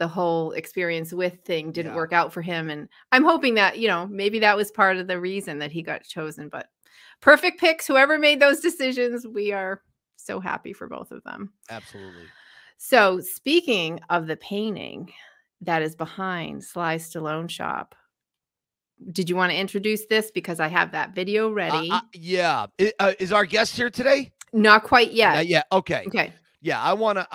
the 0.00 0.08
whole 0.08 0.50
experience 0.50 1.12
with 1.12 1.38
thing 1.44 1.70
didn't 1.70 1.92
yeah. 1.92 1.96
work 1.96 2.12
out 2.12 2.32
for 2.32 2.42
him. 2.42 2.68
And 2.70 2.88
I'm 3.12 3.22
hoping 3.22 3.54
that, 3.54 3.78
you 3.78 3.86
know, 3.86 4.08
maybe 4.08 4.40
that 4.40 4.56
was 4.56 4.72
part 4.72 4.96
of 4.96 5.06
the 5.06 5.20
reason 5.20 5.60
that 5.60 5.70
he 5.70 5.80
got 5.80 6.02
chosen. 6.02 6.48
But 6.48 6.66
perfect 7.20 7.60
picks, 7.60 7.86
whoever 7.86 8.18
made 8.18 8.40
those 8.40 8.58
decisions, 8.58 9.28
we 9.28 9.52
are 9.52 9.80
so 10.16 10.40
happy 10.40 10.72
for 10.72 10.88
both 10.88 11.12
of 11.12 11.22
them. 11.22 11.52
Absolutely. 11.70 12.24
So 12.78 13.20
speaking 13.20 14.00
of 14.10 14.26
the 14.26 14.36
painting 14.36 15.12
that 15.62 15.82
is 15.82 15.96
behind 15.96 16.62
Sly 16.62 16.96
Stallone 16.96 17.48
Shop, 17.50 17.94
did 19.12 19.28
you 19.28 19.36
want 19.36 19.52
to 19.52 19.58
introduce 19.58 20.06
this 20.06 20.30
because 20.30 20.60
I 20.60 20.68
have 20.68 20.92
that 20.92 21.14
video 21.14 21.50
ready? 21.50 21.90
Uh, 21.90 21.96
uh, 21.96 22.00
yeah. 22.12 22.66
Uh, 22.98 23.12
is 23.18 23.32
our 23.32 23.44
guest 23.44 23.76
here 23.76 23.90
today? 23.90 24.32
Not 24.52 24.84
quite 24.84 25.12
yet. 25.12 25.46
yeah. 25.46 25.62
Okay. 25.72 26.04
Okay. 26.06 26.32
Yeah, 26.62 26.82
I 26.82 26.94
want 26.94 27.18
to. 27.18 27.28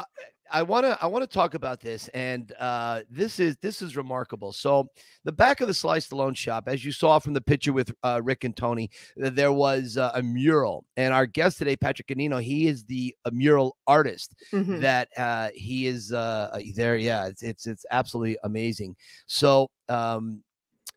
Uh, 0.51 0.58
I 0.58 0.63
want 0.63 0.86
to 0.86 0.98
I 1.01 1.08
want 1.08 1.24
to 1.24 1.34
talk 1.34 1.53
about 1.53 1.79
this, 1.81 2.08
and 2.10 2.51
uh, 2.60 3.01
this 3.10 3.39
is 3.39 3.58
this 3.62 3.81
is 3.81 3.96
remarkable. 3.98 4.53
So 4.53 4.88
the 5.24 5.31
back 5.31 5.62
of 5.62 5.67
the 5.67 5.74
Sly 5.74 6.00
Stallone 6.00 6.36
shop, 6.36 6.65
as 6.67 6.86
you 6.86 6.91
saw 6.91 7.20
from 7.20 7.34
the 7.34 7.41
picture 7.41 7.74
with 7.74 7.93
uh, 8.03 8.22
Rick 8.24 8.43
and 8.43 8.55
Tony, 8.55 8.89
there 9.15 9.51
was 9.51 9.98
uh, 9.98 10.12
a 10.13 10.22
mural, 10.22 10.86
and 10.98 11.13
our 11.13 11.25
guest 11.25 11.58
today, 11.58 11.75
Patrick 11.75 12.08
Ganino, 12.08 12.41
he 12.41 12.67
is 12.67 12.84
the 12.86 13.15
mural 13.31 13.77
artist. 13.88 14.36
Mm-hmm. 14.53 14.79
That 14.81 15.10
uh, 15.17 15.50
he 15.53 15.88
is 15.88 16.12
uh, 16.12 16.60
there. 16.75 16.98
Yeah, 16.98 17.27
it's 17.27 17.43
it's 17.43 17.67
it's 17.67 17.86
absolutely 17.91 18.38
amazing. 18.43 18.96
So 19.27 19.70
um, 19.89 20.43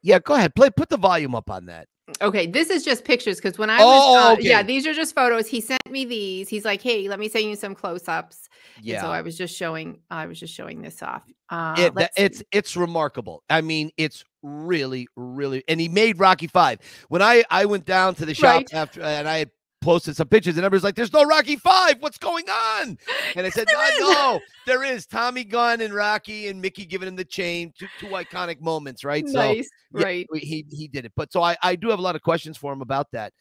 yeah, 0.03 0.19
go 0.19 0.35
ahead, 0.35 0.55
play 0.55 0.71
put 0.71 0.89
the 0.89 0.97
volume 0.99 1.35
up 1.35 1.51
on 1.51 1.67
that. 1.67 1.89
Okay, 2.21 2.47
this 2.47 2.69
is 2.69 2.85
just 2.85 3.05
pictures 3.05 3.37
because 3.37 3.59
when 3.59 3.71
I 3.71 3.79
was, 3.79 3.85
oh, 3.87 4.33
uh, 4.33 4.37
yeah, 4.39 4.63
these 4.63 4.87
are 4.87 4.93
just 4.93 5.15
photos. 5.15 5.47
He 5.47 5.63
sent 5.63 5.91
me 5.91 6.05
these. 6.05 6.51
He's 6.51 6.65
like, 6.65 6.83
"Hey, 6.83 7.09
let 7.09 7.19
me 7.19 7.29
send 7.29 7.47
you 7.47 7.57
some 7.57 7.75
close-ups." 7.75 8.51
Yeah. 8.83 8.97
And 8.97 9.03
so 9.03 9.11
I 9.11 9.23
was 9.23 9.39
just 9.39 9.57
showing, 9.57 10.01
I 10.11 10.27
was 10.27 10.39
just 10.39 10.53
showing 10.53 10.83
this 10.83 11.03
off. 11.03 11.23
Uh, 11.49 11.75
it, 11.79 12.11
it's 12.17 12.43
it's 12.53 12.77
remarkable. 12.77 13.43
I 13.49 13.63
mean, 13.63 13.91
it's 13.97 14.23
really, 14.43 15.09
really, 15.17 15.65
and 15.67 15.81
he 15.81 15.89
made 15.89 16.19
Rocky 16.19 16.47
Five. 16.47 16.81
When 17.09 17.23
I 17.23 17.43
I 17.51 17.65
went 17.65 17.87
down 17.87 18.15
to 18.17 18.27
the 18.27 18.35
shop 18.35 18.55
right. 18.55 18.75
after, 18.75 19.01
and 19.01 19.27
I 19.27 19.47
posted 19.85 20.17
some 20.17 20.29
pictures, 20.29 20.57
and 20.57 20.65
everybody's 20.65 20.85
like, 20.85 20.95
"There's 20.95 21.13
no 21.13 21.25
Rocky 21.25 21.57
Five. 21.57 21.97
What's 22.01 22.19
going 22.19 22.49
on?" 22.49 22.99
And 23.37 23.47
I 23.47 23.51
said, 23.51 23.67
"No, 23.73 23.89
no, 23.99 24.41
there 24.67 24.83
is 24.83 25.07
Tommy 25.07 25.45
Gunn 25.45 25.81
and 25.81 25.93
Rocky 25.93 26.49
and 26.49 26.61
Mickey 26.61 26.85
giving 26.85 27.09
him 27.09 27.17
the 27.17 27.25
chain. 27.25 27.73
Two, 27.79 27.87
two 27.99 28.07
iconic 28.07 28.61
moments, 28.61 29.05
right? 29.05 29.25
Nice, 29.27 29.69
so, 29.95 30.03
right? 30.03 30.27
He 30.35 30.65
he 30.71 30.89
did 30.89 31.05
it. 31.05 31.13
But 31.17 31.33
so 31.33 31.43
I 31.43 31.57
I 31.63 31.77
do 31.77 31.91
have 31.91 31.99
a 31.99 32.03
lot 32.03 32.17
of 32.17 32.23
questions 32.23 32.57
for 32.57 32.73
him 32.73 32.81
about 32.81 33.11
that. 33.13 33.33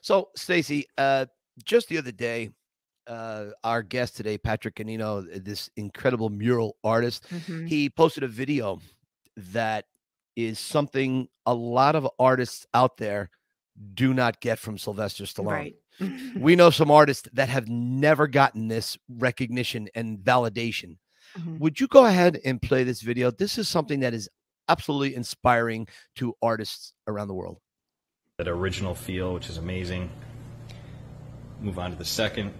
So 0.00 0.30
Stacy, 0.36 0.86
uh, 0.98 1.26
just 1.64 1.88
the 1.88 1.98
other 1.98 2.12
day, 2.12 2.50
uh, 3.06 3.46
our 3.64 3.82
guest 3.82 4.16
today, 4.16 4.38
Patrick 4.38 4.76
Ganino, 4.76 5.44
this 5.44 5.70
incredible 5.76 6.30
mural 6.30 6.76
artist, 6.84 7.26
mm-hmm. 7.28 7.66
he 7.66 7.90
posted 7.90 8.22
a 8.22 8.28
video 8.28 8.80
that 9.36 9.84
is 10.36 10.58
something 10.58 11.28
a 11.46 11.54
lot 11.54 11.94
of 11.94 12.08
artists 12.18 12.66
out 12.74 12.96
there 12.96 13.30
do 13.94 14.14
not 14.14 14.40
get 14.40 14.58
from 14.58 14.78
Sylvester 14.78 15.24
Stallone. 15.24 15.46
Right. 15.46 15.74
we 16.36 16.56
know 16.56 16.70
some 16.70 16.90
artists 16.90 17.28
that 17.32 17.48
have 17.48 17.68
never 17.68 18.26
gotten 18.26 18.68
this 18.68 18.98
recognition 19.08 19.88
and 19.94 20.18
validation. 20.18 20.96
Mm-hmm. 21.38 21.58
Would 21.58 21.80
you 21.80 21.88
go 21.88 22.06
ahead 22.06 22.40
and 22.44 22.60
play 22.60 22.84
this 22.84 23.00
video? 23.00 23.30
This 23.30 23.58
is 23.58 23.68
something 23.68 24.00
that 24.00 24.14
is 24.14 24.28
absolutely 24.68 25.14
inspiring 25.14 25.88
to 26.16 26.34
artists 26.42 26.92
around 27.06 27.28
the 27.28 27.34
world. 27.34 27.58
That 28.38 28.48
original 28.48 28.94
feel, 28.94 29.34
which 29.34 29.48
is 29.48 29.56
amazing. 29.56 30.10
Move 31.60 31.78
on 31.78 31.90
to 31.90 31.96
the 31.96 32.04
second. 32.04 32.52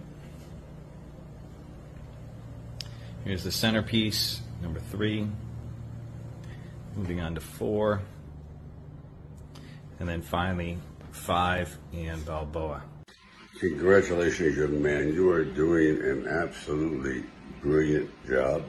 Here's 3.25 3.43
the 3.43 3.51
centerpiece, 3.51 4.41
number 4.61 4.79
three. 4.79 5.27
Moving 6.95 7.21
on 7.21 7.35
to 7.35 7.41
four. 7.41 8.01
And 9.99 10.07
then 10.07 10.21
finally, 10.21 10.77
five 11.11 11.77
and 11.93 12.25
Balboa. 12.25 12.83
Congratulations, 13.63 14.57
young 14.57 14.83
man. 14.83 15.13
You 15.13 15.31
are 15.31 15.45
doing 15.45 16.01
an 16.01 16.27
absolutely 16.27 17.23
brilliant 17.61 18.11
job. 18.27 18.61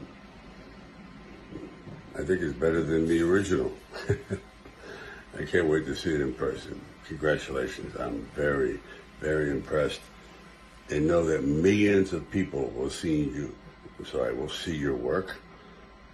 I 2.14 2.18
think 2.18 2.40
it's 2.40 2.56
better 2.56 2.80
than 2.80 3.08
the 3.08 3.20
original. 3.22 3.72
I 5.36 5.46
can't 5.46 5.66
wait 5.66 5.84
to 5.86 5.96
see 5.96 6.14
it 6.14 6.20
in 6.20 6.32
person. 6.34 6.80
Congratulations. 7.08 7.96
I'm 7.96 8.24
very, 8.36 8.78
very 9.18 9.50
impressed. 9.50 10.00
And 10.90 11.08
know 11.08 11.24
that 11.24 11.42
millions 11.42 12.12
of 12.12 12.30
people 12.30 12.70
will 12.76 12.88
see 12.88 13.16
you. 13.16 13.52
Sorry, 14.04 14.32
will 14.32 14.48
see 14.48 14.76
your 14.76 14.94
work. 14.94 15.34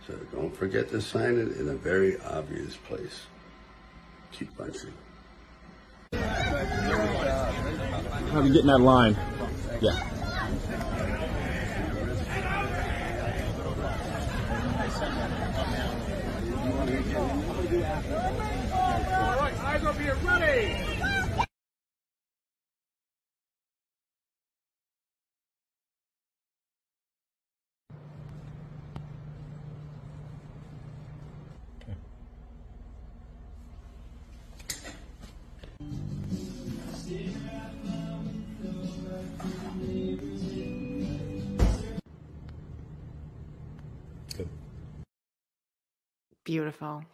So 0.06 0.14
don't 0.32 0.56
forget 0.56 0.88
to 0.92 1.02
sign 1.02 1.37
it 1.37 1.58
in 1.58 1.68
a 1.68 1.75
very 1.75 2.18
obvious 2.22 2.76
place. 2.76 3.26
Keep 4.32 4.56
punching. 4.56 4.94
How 8.30 8.42
you 8.42 8.52
getting 8.52 8.68
that 8.68 8.80
line? 8.80 9.16
Yeah. 9.80 9.90
All 19.12 19.36
right, 19.36 19.58
eyes 19.60 19.84
up 19.84 19.98
here, 19.98 20.16
ready. 20.22 21.00
Beautiful. 46.50 47.04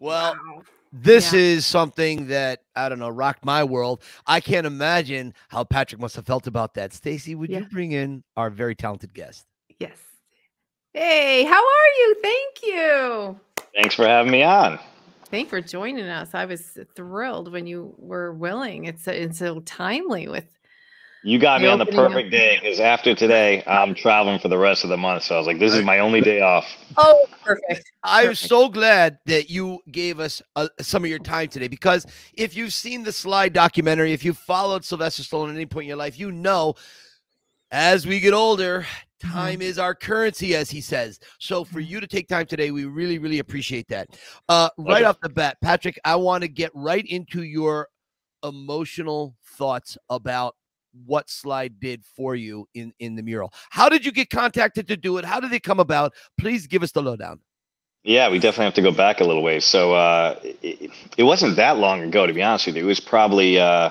Well, 0.00 0.38
wow. 0.42 0.62
this 0.90 1.34
yeah. 1.34 1.38
is 1.38 1.66
something 1.66 2.28
that 2.28 2.62
I 2.74 2.88
don't 2.88 2.98
know 2.98 3.10
rocked 3.10 3.44
my 3.44 3.62
world. 3.62 4.02
I 4.26 4.40
can't 4.40 4.66
imagine 4.66 5.34
how 5.48 5.64
Patrick 5.64 6.00
must 6.00 6.16
have 6.16 6.24
felt 6.24 6.46
about 6.46 6.72
that. 6.74 6.94
Stacy, 6.94 7.34
would 7.34 7.50
yeah. 7.50 7.58
you 7.58 7.66
bring 7.66 7.92
in 7.92 8.24
our 8.38 8.48
very 8.48 8.74
talented 8.74 9.12
guest? 9.12 9.44
Yes. 9.78 9.98
Hey, 10.94 11.44
how 11.44 11.62
are 11.62 11.88
you? 11.98 12.16
Thank 12.22 12.62
you. 12.62 13.40
Thanks 13.74 13.94
for 13.94 14.06
having 14.06 14.32
me 14.32 14.42
on. 14.42 14.78
Thanks 15.26 15.50
for 15.50 15.60
joining 15.60 16.06
us. 16.06 16.30
I 16.32 16.46
was 16.46 16.78
thrilled 16.94 17.52
when 17.52 17.66
you 17.66 17.92
were 17.98 18.32
willing. 18.32 18.86
It's 18.86 19.06
it's 19.06 19.38
so 19.38 19.60
timely 19.60 20.26
with 20.26 20.46
you 21.26 21.40
got 21.40 21.60
me 21.60 21.66
on 21.66 21.80
the 21.80 21.86
perfect 21.86 22.30
day 22.30 22.56
because 22.62 22.78
after 22.78 23.12
today, 23.12 23.64
I'm 23.66 23.96
traveling 23.96 24.38
for 24.38 24.46
the 24.46 24.56
rest 24.56 24.84
of 24.84 24.90
the 24.90 24.96
month. 24.96 25.24
So 25.24 25.34
I 25.34 25.38
was 25.38 25.46
like, 25.48 25.58
this 25.58 25.74
is 25.74 25.82
my 25.82 25.98
only 25.98 26.20
day 26.20 26.40
off. 26.40 26.64
Oh, 26.96 27.26
perfect. 27.42 27.90
I'm 28.04 28.36
so 28.36 28.68
glad 28.68 29.18
that 29.26 29.50
you 29.50 29.80
gave 29.90 30.20
us 30.20 30.40
uh, 30.54 30.68
some 30.80 31.02
of 31.02 31.10
your 31.10 31.18
time 31.18 31.48
today 31.48 31.66
because 31.66 32.06
if 32.34 32.56
you've 32.56 32.72
seen 32.72 33.02
the 33.02 33.10
Sly 33.10 33.48
documentary, 33.48 34.12
if 34.12 34.24
you've 34.24 34.38
followed 34.38 34.84
Sylvester 34.84 35.24
Stallone 35.24 35.48
at 35.48 35.56
any 35.56 35.66
point 35.66 35.84
in 35.84 35.88
your 35.88 35.96
life, 35.96 36.16
you 36.16 36.30
know 36.30 36.76
as 37.72 38.06
we 38.06 38.20
get 38.20 38.32
older, 38.32 38.86
time 39.18 39.54
mm-hmm. 39.54 39.62
is 39.62 39.80
our 39.80 39.96
currency, 39.96 40.54
as 40.54 40.70
he 40.70 40.80
says. 40.80 41.18
So 41.40 41.64
for 41.64 41.80
mm-hmm. 41.80 41.90
you 41.90 42.00
to 42.00 42.06
take 42.06 42.28
time 42.28 42.46
today, 42.46 42.70
we 42.70 42.84
really, 42.84 43.18
really 43.18 43.40
appreciate 43.40 43.88
that. 43.88 44.10
Uh, 44.48 44.68
right 44.78 44.98
okay. 44.98 45.04
off 45.04 45.20
the 45.20 45.28
bat, 45.28 45.56
Patrick, 45.60 45.98
I 46.04 46.14
want 46.14 46.42
to 46.42 46.48
get 46.48 46.70
right 46.72 47.04
into 47.04 47.42
your 47.42 47.88
emotional 48.44 49.34
thoughts 49.56 49.98
about 50.08 50.54
what 51.04 51.28
Sly 51.28 51.68
did 51.68 52.04
for 52.16 52.34
you 52.34 52.68
in 52.74 52.92
in 52.98 53.16
the 53.16 53.22
mural. 53.22 53.52
How 53.70 53.88
did 53.88 54.04
you 54.04 54.12
get 54.12 54.30
contacted 54.30 54.88
to 54.88 54.96
do 54.96 55.18
it? 55.18 55.24
How 55.24 55.40
did 55.40 55.52
it 55.52 55.62
come 55.62 55.80
about? 55.80 56.14
Please 56.38 56.66
give 56.66 56.82
us 56.82 56.92
the 56.92 57.02
lowdown. 57.02 57.40
Yeah, 58.06 58.30
we 58.30 58.38
definitely 58.38 58.66
have 58.66 58.74
to 58.74 58.82
go 58.82 58.92
back 58.92 59.20
a 59.20 59.24
little 59.24 59.42
ways. 59.42 59.64
So 59.64 59.92
uh, 59.92 60.38
it, 60.62 60.92
it, 61.16 61.24
wasn't 61.24 61.56
that 61.56 61.76
long 61.78 62.02
ago, 62.02 62.24
to 62.24 62.32
be 62.32 62.40
honest 62.40 62.66
with 62.66 62.76
you. 62.76 62.84
It 62.84 62.86
was 62.86 63.00
probably 63.00 63.58
uh, 63.58 63.90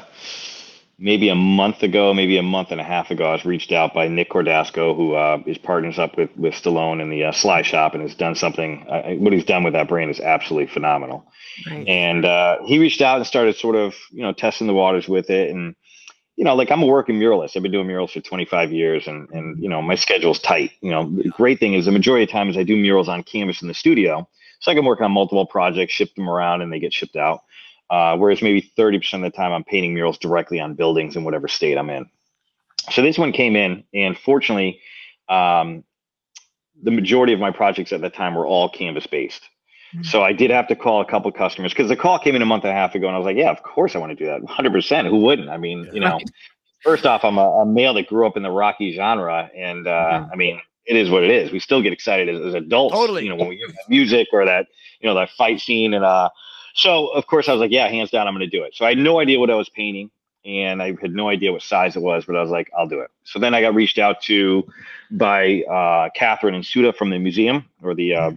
maybe 0.98 1.28
a 1.28 1.36
month 1.36 1.84
ago, 1.84 2.14
maybe 2.14 2.38
a 2.38 2.44
month 2.44 2.72
and 2.72 2.80
a 2.80 2.84
half 2.84 3.12
ago. 3.12 3.26
I 3.26 3.34
was 3.34 3.44
reached 3.44 3.74
out 3.74 3.94
by 3.94 4.08
Nick 4.08 4.30
Cordasco, 4.30 4.96
who 4.96 5.16
uh, 5.16 5.44
is 5.46 5.58
partners 5.58 6.00
up 6.00 6.18
with 6.18 6.30
with 6.38 6.54
Stallone 6.54 7.02
in 7.02 7.10
the 7.10 7.26
uh, 7.26 7.32
Sly 7.34 7.62
Shop, 7.62 7.94
and 7.94 8.02
has 8.02 8.16
done 8.16 8.36
something. 8.36 8.86
Uh, 8.90 9.16
what 9.16 9.34
he's 9.34 9.44
done 9.44 9.64
with 9.64 9.74
that 9.74 9.90
brand 9.90 10.10
is 10.10 10.22
absolutely 10.22 10.72
phenomenal. 10.72 11.30
Right. 11.70 11.88
And 11.88 12.24
uh, 12.24 12.64
he 12.64 12.80
reached 12.80 13.02
out 13.02 13.18
and 13.18 13.28
started 13.28 13.58
sort 13.58 13.76
of, 13.76 13.96
you 14.12 14.22
know, 14.22 14.32
testing 14.32 14.68
the 14.68 14.74
waters 14.74 15.10
with 15.10 15.30
it, 15.30 15.50
and 15.50 15.76
you 16.36 16.44
know, 16.44 16.56
like 16.56 16.72
I'm 16.72 16.84
a 16.84 16.86
working 16.86 17.20
muralist. 17.20 17.56
I've 17.56 17.64
been 17.64 17.72
doing 17.72 17.88
murals 17.88 18.12
for 18.12 18.20
25 18.20 18.72
years 18.72 19.08
and, 19.08 19.30
and, 19.30 19.62
you 19.62 19.70
know, 19.70 19.82
my 19.82 19.96
schedule's 19.96 20.40
tight. 20.40 20.72
You 20.82 20.92
know, 20.92 21.10
the 21.10 21.30
great 21.30 21.60
thing 21.60 21.74
is 21.74 21.86
the 21.86 21.92
majority 21.92 22.24
of 22.24 22.30
times 22.30 22.58
I 22.58 22.64
do 22.64 22.76
murals 22.76 23.08
on 23.08 23.24
canvas 23.24 23.62
in 23.62 23.68
the 23.68 23.74
studio. 23.74 24.28
So 24.60 24.72
I 24.72 24.76
can 24.76 24.86
work 24.86 25.02
on 25.02 25.12
multiple 25.12 25.46
projects, 25.46 25.94
ship 25.94 26.14
them 26.16 26.30
around 26.30 26.62
and 26.62 26.72
they 26.72 26.80
get 26.80 26.94
shipped 26.94 27.16
out. 27.16 27.44
Uh, 27.90 28.18
whereas 28.18 28.42
maybe 28.42 28.72
30% 28.78 29.14
of 29.14 29.22
the 29.22 29.30
time 29.30 29.54
I'm 29.54 29.64
painting 29.64 29.94
murals 29.94 30.18
directly 30.18 30.60
on 30.60 30.74
buildings 30.74 31.16
in 31.16 31.24
whatever 31.24 31.48
state 31.48 31.78
I'm 31.78 31.90
in. 31.90 32.10
So 32.92 33.02
this 33.02 33.18
one 33.18 33.32
came 33.32 33.56
in, 33.56 33.84
and 33.94 34.18
fortunately, 34.18 34.80
um, 35.30 35.84
the 36.82 36.92
majority 36.92 37.34
of 37.34 37.40
my 37.40 37.52
projects 37.52 37.94
at 37.94 38.02
the 38.02 38.10
time 38.10 38.36
were 38.36 38.46
all 38.46 38.70
canvas 38.70 39.08
based. 39.08 39.42
So 40.02 40.24
I 40.24 40.34
did 40.34 40.52
have 40.52 40.68
to 40.68 40.76
call 40.76 41.02
a 41.02 41.06
couple 41.06 41.32
customers 41.32 41.72
because 41.72 41.90
the 41.90 41.96
call 41.96 42.20
came 42.20 42.36
in 42.36 42.42
a 42.42 42.46
month 42.46 42.64
and 42.64 42.72
a 42.72 42.76
half 42.76 42.96
ago, 42.96 43.08
and 43.08 43.16
I 43.16 43.20
was 43.20 43.26
like, 43.26 43.38
"Yeah, 43.38 43.52
of 43.52 43.64
course 43.64 43.96
I 43.96 44.00
want 44.00 44.12
to 44.12 44.16
do 44.16 44.26
that. 44.26 44.44
100. 44.44 44.72
percent 44.72 45.08
Who 45.08 45.22
wouldn't? 45.22 45.50
I 45.50 45.58
mean, 45.58 45.88
you 45.94 46.00
know, 46.00 46.20
first 46.82 47.06
off, 47.06 47.24
I'm 47.24 47.38
a, 47.38 47.50
a 47.62 47.66
male 47.66 47.94
that 47.96 48.08
grew 48.08 48.28
up 48.28 48.38
in 48.38 48.44
the 48.44 48.52
Rocky 48.52 48.94
genre, 48.94 49.50
and 49.56 49.88
uh, 49.88 50.28
I 50.32 50.36
mean, 50.36 50.60
it 50.86 50.96
is 50.96 51.10
what 51.10 51.24
it 51.24 51.32
is. 51.32 51.52
We 51.52 51.60
still 51.60 51.82
get 51.82 51.94
excited 51.94 52.30
as, 52.34 52.42
as 52.46 52.54
adults, 52.54 52.94
Totally. 52.94 53.24
you 53.24 53.30
know, 53.30 53.36
when 53.36 53.50
we 53.50 53.58
hear 53.58 53.68
that 53.68 53.90
music 53.90 54.28
or 54.32 54.46
that, 54.46 54.68
you 55.00 55.10
know, 55.10 55.16
that 55.16 55.30
fight 55.32 55.60
scene, 55.60 55.94
and 55.94 56.06
uh, 56.06 56.30
so 56.74 57.08
of 57.08 57.28
course 57.28 57.48
I 57.48 57.54
was 57.54 57.62
like, 57.62 57.72
"Yeah, 57.72 57.88
hands 57.88 58.12
down, 58.12 58.28
I'm 58.28 58.34
going 58.34 58.50
to 58.50 58.58
do 58.58 58.64
it." 58.64 58.76
So 58.76 58.86
I 58.86 58.90
had 58.90 58.98
no 58.98 59.20
idea 59.20 59.40
what 59.40 59.50
I 59.50 59.56
was 59.56 59.70
painting, 59.70 60.12
and 60.46 60.82
I 60.82 60.96
had 61.02 61.14
no 61.14 61.30
idea 61.30 61.52
what 61.52 61.62
size 61.62 61.96
it 61.96 62.02
was, 62.02 62.26
but 62.26 62.36
I 62.36 62.42
was 62.42 62.52
like, 62.52 62.70
"I'll 62.78 62.88
do 62.88 63.00
it." 63.00 63.10
So 63.24 63.40
then 63.40 63.54
I 63.54 63.62
got 63.62 63.74
reached 63.74 63.98
out 63.98 64.22
to 64.24 64.68
by 65.12 65.64
uh, 65.64 66.10
Catherine 66.16 66.56
and 66.56 66.66
Suda 66.66 66.94
from 66.94 67.10
the 67.10 67.20
museum 67.20 67.66
or 67.82 67.96
the 67.96 68.16
uh, 68.16 68.32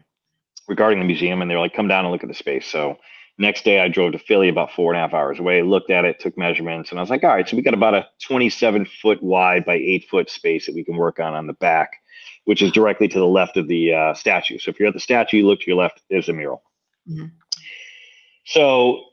regarding 0.69 0.99
the 0.99 1.05
museum, 1.05 1.41
and 1.43 1.51
they 1.51 1.55
were 1.55 1.61
like, 1.61 1.75
"Come 1.75 1.89
down 1.89 2.05
and 2.05 2.13
look 2.13 2.23
at 2.23 2.29
the 2.29 2.35
space." 2.35 2.67
So 2.67 2.99
next 3.39 3.65
day, 3.65 3.81
I 3.81 3.89
drove 3.89 4.13
to 4.13 4.19
Philly, 4.19 4.49
about 4.49 4.73
four 4.73 4.93
and 4.93 4.99
a 4.99 5.01
half 5.01 5.15
hours 5.15 5.39
away, 5.39 5.63
looked 5.63 5.91
at 5.91 6.05
it, 6.05 6.21
took 6.21 6.37
measurements, 6.37 6.91
and 6.91 6.99
I 6.99 7.03
was 7.03 7.11
like, 7.11 7.25
"All 7.25 7.31
right, 7.31 7.49
so 7.49 7.57
we 7.57 7.63
got 7.63 7.75
about 7.75 7.95
a 7.95 8.07
27 8.23 8.87
foot 9.01 9.23
wide 9.23 9.65
by 9.65 9.75
eight 9.75 10.09
foot 10.09 10.31
space 10.31 10.67
that 10.67 10.75
we 10.75 10.85
can 10.85 10.97
work 10.97 11.19
on 11.19 11.35
on 11.35 11.47
the 11.47 11.55
back, 11.55 11.97
which 12.45 12.63
is 12.63 12.73
directly 12.73 13.09
to 13.09 13.19
the 13.19 13.27
left 13.27 13.57
of 13.57 13.69
the 13.69 13.95
uh, 13.95 14.15
statue. 14.15 14.59
So 14.59 14.71
if 14.71 14.79
you're 14.79 14.89
at 14.89 14.95
the 14.95 15.01
statue, 15.01 15.39
you 15.39 15.47
look 15.47 15.61
to 15.61 15.67
your 15.67 15.77
left, 15.77 16.03
there's 16.11 16.29
a 16.29 16.33
mural." 16.33 16.63
Mhm. 17.11 17.33
So 18.45 19.05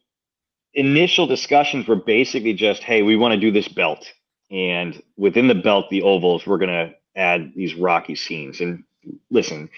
initial 0.74 1.26
discussions 1.26 1.88
were 1.88 1.96
basically 1.96 2.54
just, 2.54 2.84
"Hey, 2.84 3.02
we 3.02 3.16
want 3.16 3.34
to 3.34 3.40
do 3.40 3.52
this 3.52 3.68
belt." 3.68 4.12
And 4.52 5.02
within 5.18 5.48
the 5.48 5.56
belt, 5.56 5.90
the 5.90 6.04
ovals, 6.04 6.46
we're 6.46 6.58
going 6.58 6.70
to 6.70 6.96
add 7.16 7.54
these 7.56 7.76
rocky 7.76 8.16
scenes. 8.16 8.62
And 8.62 8.84
listen, 9.32 9.70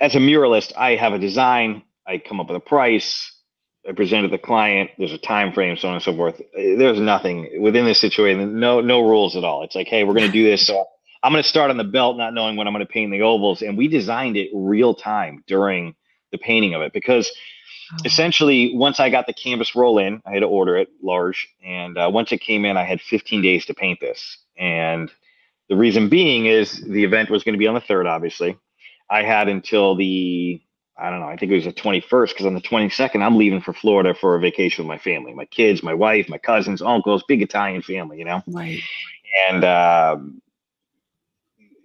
as 0.00 0.14
a 0.14 0.18
muralist, 0.18 0.72
I 0.76 0.94
have 0.96 1.12
a 1.12 1.18
design, 1.18 1.82
I 2.06 2.18
come 2.18 2.40
up 2.40 2.48
with 2.48 2.56
a 2.56 2.60
price, 2.60 3.32
I 3.88 3.92
present 3.92 4.24
it 4.24 4.28
to 4.28 4.36
the 4.36 4.42
client, 4.42 4.90
there's 4.98 5.12
a 5.12 5.18
time 5.18 5.52
frame, 5.52 5.76
so 5.76 5.88
on 5.88 5.94
and 5.94 6.02
so 6.02 6.14
forth. 6.14 6.40
There's 6.54 7.00
nothing 7.00 7.60
within 7.60 7.84
this 7.84 8.00
situation, 8.00 8.60
no 8.60 8.80
no 8.80 9.00
rules 9.02 9.36
at 9.36 9.44
all. 9.44 9.62
It's 9.62 9.74
like, 9.74 9.88
hey, 9.88 10.04
we're 10.04 10.14
gonna 10.14 10.28
do 10.28 10.44
this. 10.44 10.66
So 10.66 10.84
I'm 11.22 11.32
gonna 11.32 11.42
start 11.42 11.70
on 11.70 11.76
the 11.76 11.84
belt, 11.84 12.16
not 12.16 12.34
knowing 12.34 12.56
when 12.56 12.66
I'm 12.66 12.74
gonna 12.74 12.86
paint 12.86 13.10
the 13.12 13.22
ovals. 13.22 13.62
And 13.62 13.78
we 13.78 13.88
designed 13.88 14.36
it 14.36 14.50
real 14.54 14.94
time 14.94 15.42
during 15.46 15.94
the 16.32 16.38
painting 16.38 16.74
of 16.74 16.82
it 16.82 16.92
because 16.92 17.30
essentially 18.04 18.74
once 18.76 19.00
I 19.00 19.10
got 19.10 19.26
the 19.26 19.32
canvas 19.32 19.74
roll 19.74 19.98
in, 19.98 20.22
I 20.26 20.32
had 20.32 20.40
to 20.40 20.46
order 20.46 20.76
it 20.76 20.88
large, 21.02 21.48
and 21.64 21.96
uh, 21.96 22.10
once 22.12 22.32
it 22.32 22.38
came 22.38 22.64
in, 22.64 22.76
I 22.76 22.84
had 22.84 23.00
15 23.00 23.42
days 23.42 23.66
to 23.66 23.74
paint 23.74 24.00
this. 24.00 24.38
And 24.58 25.10
the 25.68 25.76
reason 25.76 26.08
being 26.08 26.46
is 26.46 26.80
the 26.82 27.04
event 27.04 27.30
was 27.30 27.44
going 27.44 27.54
to 27.54 27.58
be 27.58 27.66
on 27.66 27.74
the 27.74 27.80
third, 27.80 28.06
obviously. 28.06 28.58
I 29.10 29.22
had 29.22 29.48
until 29.48 29.94
the 29.94 30.60
I 31.00 31.10
don't 31.10 31.20
know, 31.20 31.28
I 31.28 31.36
think 31.36 31.52
it 31.52 31.54
was 31.54 31.64
the 31.64 31.72
21st 31.72 32.28
because 32.30 32.46
on 32.46 32.54
the 32.54 32.60
22nd 32.60 33.22
I'm 33.22 33.36
leaving 33.36 33.60
for 33.60 33.72
Florida 33.72 34.14
for 34.14 34.34
a 34.34 34.40
vacation 34.40 34.84
with 34.84 34.88
my 34.88 34.98
family, 34.98 35.32
my 35.32 35.44
kids, 35.44 35.82
my 35.82 35.94
wife, 35.94 36.28
my 36.28 36.38
cousins, 36.38 36.82
uncles, 36.82 37.22
big 37.28 37.40
Italian 37.40 37.82
family, 37.82 38.18
you 38.18 38.24
know. 38.24 38.42
Right. 38.48 38.80
And 39.48 39.64
um, 39.64 40.42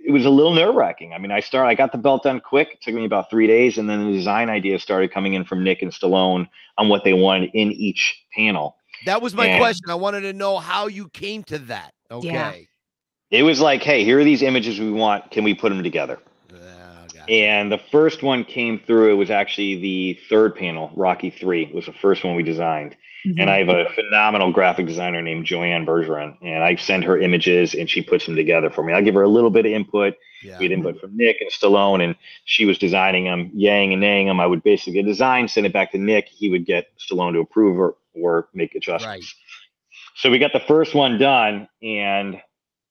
it 0.04 0.12
was 0.12 0.26
a 0.26 0.30
little 0.30 0.54
nerve 0.54 0.74
wracking. 0.74 1.14
I 1.14 1.20
mean, 1.20 1.32
I 1.32 1.40
started, 1.42 1.70
I 1.70 1.76
got 1.76 1.92
the 1.92 1.98
belt 2.00 2.24
done 2.24 2.40
quick. 2.40 2.70
It 2.74 2.82
took 2.82 2.96
me 2.96 3.06
about 3.06 3.30
three 3.30 3.46
days, 3.48 3.78
and 3.78 3.88
then 3.88 4.08
the 4.08 4.14
design 4.14 4.50
ideas 4.50 4.82
started 4.82 5.12
coming 5.14 5.34
in 5.34 5.46
from 5.46 5.64
Nick 5.64 5.82
and 5.82 5.92
Stallone 5.92 6.48
on 6.78 6.90
what 6.90 7.04
they 7.04 7.14
wanted 7.14 7.52
in 7.54 7.72
each 7.72 8.20
panel. 8.36 8.78
That 9.06 9.22
was 9.22 9.34
my 9.36 9.46
And- 9.48 9.60
question. 9.60 9.90
I 9.90 9.96
wanted 9.96 10.22
to 10.22 10.34
know 10.34 10.58
how 10.58 10.88
you 10.88 11.08
came 11.10 11.44
to 11.46 11.60
that. 11.60 11.94
Okay. 12.10 12.28
Yeah. 12.30 12.54
It 13.30 13.44
was 13.44 13.60
like, 13.60 13.82
hey, 13.82 14.04
here 14.04 14.20
are 14.20 14.24
these 14.24 14.42
images 14.42 14.80
we 14.80 14.92
want. 14.92 15.32
Can 15.32 15.44
we 15.44 15.54
put 15.54 15.70
them 15.70 15.84
together? 15.84 16.20
And 17.30 17.72
the 17.72 17.82
first 17.92 18.24
one 18.24 18.44
came 18.44 18.80
through. 18.80 19.12
It 19.12 19.18
was 19.18 19.32
actually 19.32 19.76
the 19.76 20.20
third 20.30 20.56
panel, 20.56 20.92
Rocky 20.96 21.30
Three, 21.30 21.72
was 21.74 21.86
the 21.86 21.94
first 21.94 22.24
one 22.24 22.36
we 22.36 22.44
designed. 22.44 22.96
Mm-hmm. 23.26 23.40
And 23.40 23.50
I 23.50 23.60
have 23.60 23.70
a 23.70 23.86
phenomenal 23.96 24.52
graphic 24.52 24.86
designer 24.86 25.22
named 25.22 25.46
Joanne 25.46 25.86
Bergeron, 25.86 26.38
and 26.42 26.62
I 26.62 26.76
send 26.76 27.06
her 27.06 27.18
images 27.18 27.74
and 27.74 27.90
she 27.90 28.02
puts 28.02 28.26
them 28.26 28.36
together 28.36 28.70
for 28.70 28.84
me. 28.84 28.92
I 28.92 29.02
give 29.02 29.16
her 29.16 29.24
a 29.24 29.30
little 29.30 29.50
bit 29.50 29.66
of 29.66 29.72
input. 29.72 30.16
Yeah. 30.44 30.58
We 30.58 30.66
had 30.66 30.74
input 30.74 31.00
from 31.00 31.16
Nick 31.16 31.38
and 31.40 31.50
Stallone, 31.50 32.04
and 32.04 32.16
she 32.44 32.66
was 32.66 32.78
designing 32.78 33.24
them, 33.24 33.50
yang 33.54 33.94
and 33.94 34.04
naying 34.04 34.28
them. 34.28 34.42
I 34.42 34.46
would 34.46 34.62
basically 34.62 34.94
get 34.94 35.06
design, 35.06 35.48
send 35.48 35.66
it 35.66 35.72
back 35.72 35.94
to 35.94 35.98
Nick. 35.98 36.28
He 36.28 36.50
would 36.50 36.66
get 36.66 36.88
Stallone 37.00 37.32
to 37.34 37.40
approve 37.40 37.80
or, 37.80 37.96
or 38.14 38.50
make 38.54 38.76
adjustments. 38.76 39.06
Right. 39.06 39.24
So 40.16 40.30
we 40.30 40.38
got 40.38 40.52
the 40.52 40.60
first 40.60 40.94
one 40.94 41.18
done, 41.18 41.70
and 41.82 42.42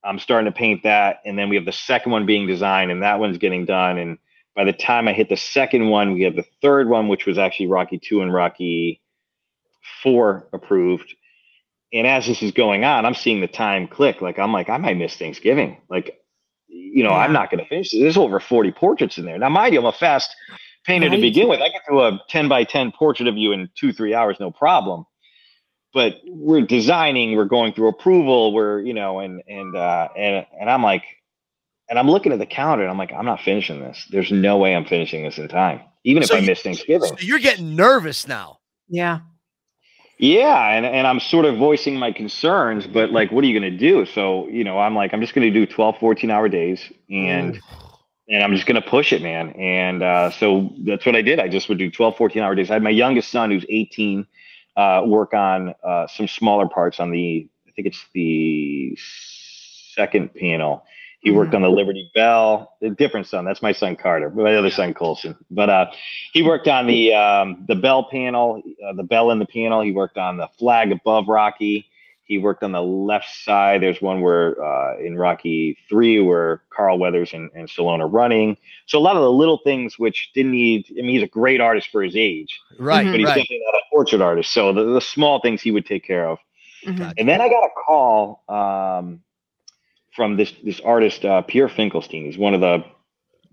I'm 0.04 0.18
starting 0.18 0.50
to 0.50 0.56
paint 0.56 0.82
that, 0.82 1.20
and 1.24 1.38
then 1.38 1.48
we 1.48 1.56
have 1.56 1.64
the 1.64 1.72
second 1.72 2.12
one 2.12 2.26
being 2.26 2.46
designed, 2.46 2.90
and 2.90 3.02
that 3.02 3.18
one's 3.18 3.38
getting 3.38 3.64
done. 3.64 3.98
And 3.98 4.18
by 4.56 4.64
the 4.64 4.72
time 4.72 5.06
I 5.08 5.12
hit 5.12 5.28
the 5.28 5.36
second 5.36 5.88
one, 5.88 6.12
we 6.12 6.22
have 6.22 6.36
the 6.36 6.44
third 6.60 6.88
one, 6.88 7.08
which 7.08 7.26
was 7.26 7.38
actually 7.38 7.68
Rocky 7.68 7.98
Two 7.98 8.22
and 8.22 8.32
Rocky 8.32 9.00
Four 10.02 10.48
approved. 10.52 11.14
And 11.92 12.06
as 12.06 12.26
this 12.26 12.42
is 12.42 12.52
going 12.52 12.84
on, 12.84 13.04
I'm 13.04 13.14
seeing 13.14 13.40
the 13.40 13.48
time 13.48 13.86
click. 13.86 14.22
Like 14.22 14.38
I'm 14.38 14.52
like, 14.52 14.68
I 14.68 14.78
might 14.78 14.96
miss 14.96 15.16
Thanksgiving. 15.16 15.78
Like, 15.88 16.18
you 16.68 17.04
know, 17.04 17.10
I'm 17.10 17.32
not 17.32 17.50
going 17.50 17.62
to 17.62 17.68
finish. 17.68 17.90
This. 17.90 18.00
There's 18.00 18.16
over 18.16 18.40
40 18.40 18.72
portraits 18.72 19.18
in 19.18 19.26
there. 19.26 19.38
Now, 19.38 19.50
mind 19.50 19.74
you, 19.74 19.80
I'm 19.80 19.86
a 19.86 19.92
fast 19.92 20.34
painter 20.84 21.10
to 21.10 21.18
begin 21.18 21.48
with. 21.48 21.60
I 21.60 21.68
get 21.68 21.82
through 21.86 22.02
a 22.02 22.20
10 22.28 22.48
by 22.48 22.64
10 22.64 22.92
portrait 22.92 23.28
of 23.28 23.36
you 23.36 23.52
in 23.52 23.68
two, 23.76 23.92
three 23.92 24.14
hours, 24.14 24.38
no 24.40 24.50
problem 24.50 25.04
but 25.94 26.20
we're 26.26 26.62
designing, 26.62 27.36
we're 27.36 27.44
going 27.44 27.72
through 27.72 27.88
approval, 27.88 28.52
we're 28.52 28.80
you 28.80 28.94
know, 28.94 29.20
and 29.20 29.42
and 29.48 29.76
uh, 29.76 30.08
and 30.16 30.46
and 30.60 30.70
I'm 30.70 30.82
like, 30.82 31.04
and 31.88 31.98
I'm 31.98 32.10
looking 32.10 32.32
at 32.32 32.38
the 32.38 32.46
calendar, 32.46 32.84
and 32.84 32.90
I'm 32.90 32.98
like, 32.98 33.12
I'm 33.12 33.26
not 33.26 33.40
finishing 33.40 33.80
this. 33.80 34.06
There's 34.10 34.32
no 34.32 34.58
way 34.58 34.74
I'm 34.74 34.84
finishing 34.84 35.22
this 35.24 35.38
in 35.38 35.48
time, 35.48 35.80
even 36.04 36.22
So 36.22 36.34
if 36.34 36.38
I 36.38 36.40
you- 36.42 36.46
miss 36.50 36.62
Thanksgiving. 36.62 37.08
So 37.08 37.16
you're 37.20 37.38
getting 37.38 37.76
nervous 37.76 38.26
now. 38.26 38.58
Yeah. 38.88 39.20
Yeah, 40.18 40.68
and 40.68 40.86
and 40.86 41.04
I'm 41.06 41.18
sort 41.18 41.46
of 41.46 41.56
voicing 41.56 41.96
my 41.96 42.12
concerns, 42.12 42.86
but 42.86 43.10
like, 43.10 43.32
what 43.32 43.42
are 43.42 43.46
you 43.48 43.58
going 43.58 43.72
to 43.72 43.76
do? 43.76 44.06
So 44.06 44.46
you 44.48 44.62
know, 44.62 44.78
I'm 44.78 44.94
like, 44.94 45.12
I'm 45.12 45.20
just 45.20 45.34
going 45.34 45.52
to 45.52 45.58
do 45.58 45.66
12, 45.66 45.98
14 45.98 46.30
hour 46.30 46.48
days, 46.48 46.80
and 47.10 47.60
and 48.28 48.42
I'm 48.44 48.54
just 48.54 48.66
going 48.66 48.80
to 48.80 48.88
push 48.88 49.12
it, 49.12 49.20
man. 49.20 49.50
And 49.50 50.02
uh, 50.02 50.30
so 50.30 50.70
that's 50.86 51.04
what 51.04 51.16
I 51.16 51.22
did. 51.22 51.40
I 51.40 51.48
just 51.48 51.68
would 51.68 51.78
do 51.78 51.90
12, 51.90 52.16
14 52.16 52.40
hour 52.40 52.54
days. 52.54 52.70
I 52.70 52.74
had 52.74 52.82
my 52.84 52.90
youngest 52.90 53.30
son, 53.32 53.50
who's 53.50 53.66
18, 53.68 54.24
uh, 54.76 55.02
work 55.06 55.34
on 55.34 55.74
uh, 55.84 56.06
some 56.06 56.28
smaller 56.28 56.68
parts 56.68 57.00
on 57.00 57.10
the, 57.10 57.48
I 57.66 57.70
think 57.72 57.88
it's 57.88 58.04
the 58.14 58.96
second 59.94 60.34
panel. 60.34 60.84
He 61.22 61.30
worked 61.30 61.54
on 61.54 61.62
the 61.62 61.70
Liberty 61.70 62.10
Bell, 62.16 62.74
a 62.82 62.90
different 62.90 63.28
son. 63.28 63.44
That's 63.44 63.62
my 63.62 63.70
son 63.70 63.94
Carter, 63.94 64.28
my 64.30 64.56
other 64.56 64.70
son 64.70 64.92
Colson. 64.92 65.36
But 65.52 65.70
uh, 65.70 65.86
he 66.32 66.42
worked 66.42 66.66
on 66.66 66.88
the 66.88 67.14
um, 67.14 67.64
the 67.68 67.76
bell 67.76 68.08
panel, 68.10 68.60
uh, 68.84 68.92
the 68.94 69.04
bell 69.04 69.30
in 69.30 69.38
the 69.38 69.46
panel. 69.46 69.82
He 69.82 69.92
worked 69.92 70.18
on 70.18 70.36
the 70.36 70.48
flag 70.58 70.90
above 70.90 71.28
Rocky. 71.28 71.88
He 72.32 72.38
worked 72.38 72.62
on 72.62 72.72
the 72.72 72.80
left 72.82 73.28
side. 73.28 73.82
There's 73.82 74.00
one 74.00 74.22
where 74.22 74.56
uh, 74.64 74.96
in 74.98 75.18
Rocky 75.18 75.76
Three 75.86 76.18
where 76.18 76.62
Carl 76.74 76.98
Weathers 76.98 77.34
and, 77.34 77.50
and 77.54 77.68
Stallone 77.68 78.00
are 78.00 78.08
running. 78.08 78.56
So 78.86 78.98
a 78.98 79.04
lot 79.08 79.16
of 79.16 79.22
the 79.22 79.30
little 79.30 79.58
things 79.64 79.98
which 79.98 80.30
didn't 80.34 80.52
need. 80.52 80.86
I 80.92 81.02
mean, 81.02 81.10
he's 81.10 81.22
a 81.22 81.26
great 81.26 81.60
artist 81.60 81.88
for 81.92 82.02
his 82.02 82.16
age, 82.16 82.58
Right. 82.78 83.04
but 83.04 83.18
he's 83.20 83.26
Right. 83.26 83.34
definitely 83.34 83.60
not 83.66 83.74
a 83.74 83.82
portrait 83.92 84.22
artist. 84.22 84.50
So 84.50 84.72
the, 84.72 84.84
the 84.94 85.00
small 85.02 85.40
things 85.40 85.60
he 85.60 85.70
would 85.72 85.84
take 85.84 86.04
care 86.06 86.26
of. 86.26 86.38
Mhm. 86.86 87.12
And 87.18 87.28
then 87.28 87.42
I 87.42 87.50
got 87.50 87.64
a 87.64 87.70
call 87.86 88.42
um, 88.48 89.20
from 90.16 90.36
this 90.38 90.52
this 90.64 90.80
artist 90.80 91.26
uh, 91.26 91.42
Pierre 91.42 91.68
Finkelstein. 91.68 92.24
He's 92.24 92.38
one 92.38 92.54
of 92.54 92.62
the 92.62 92.82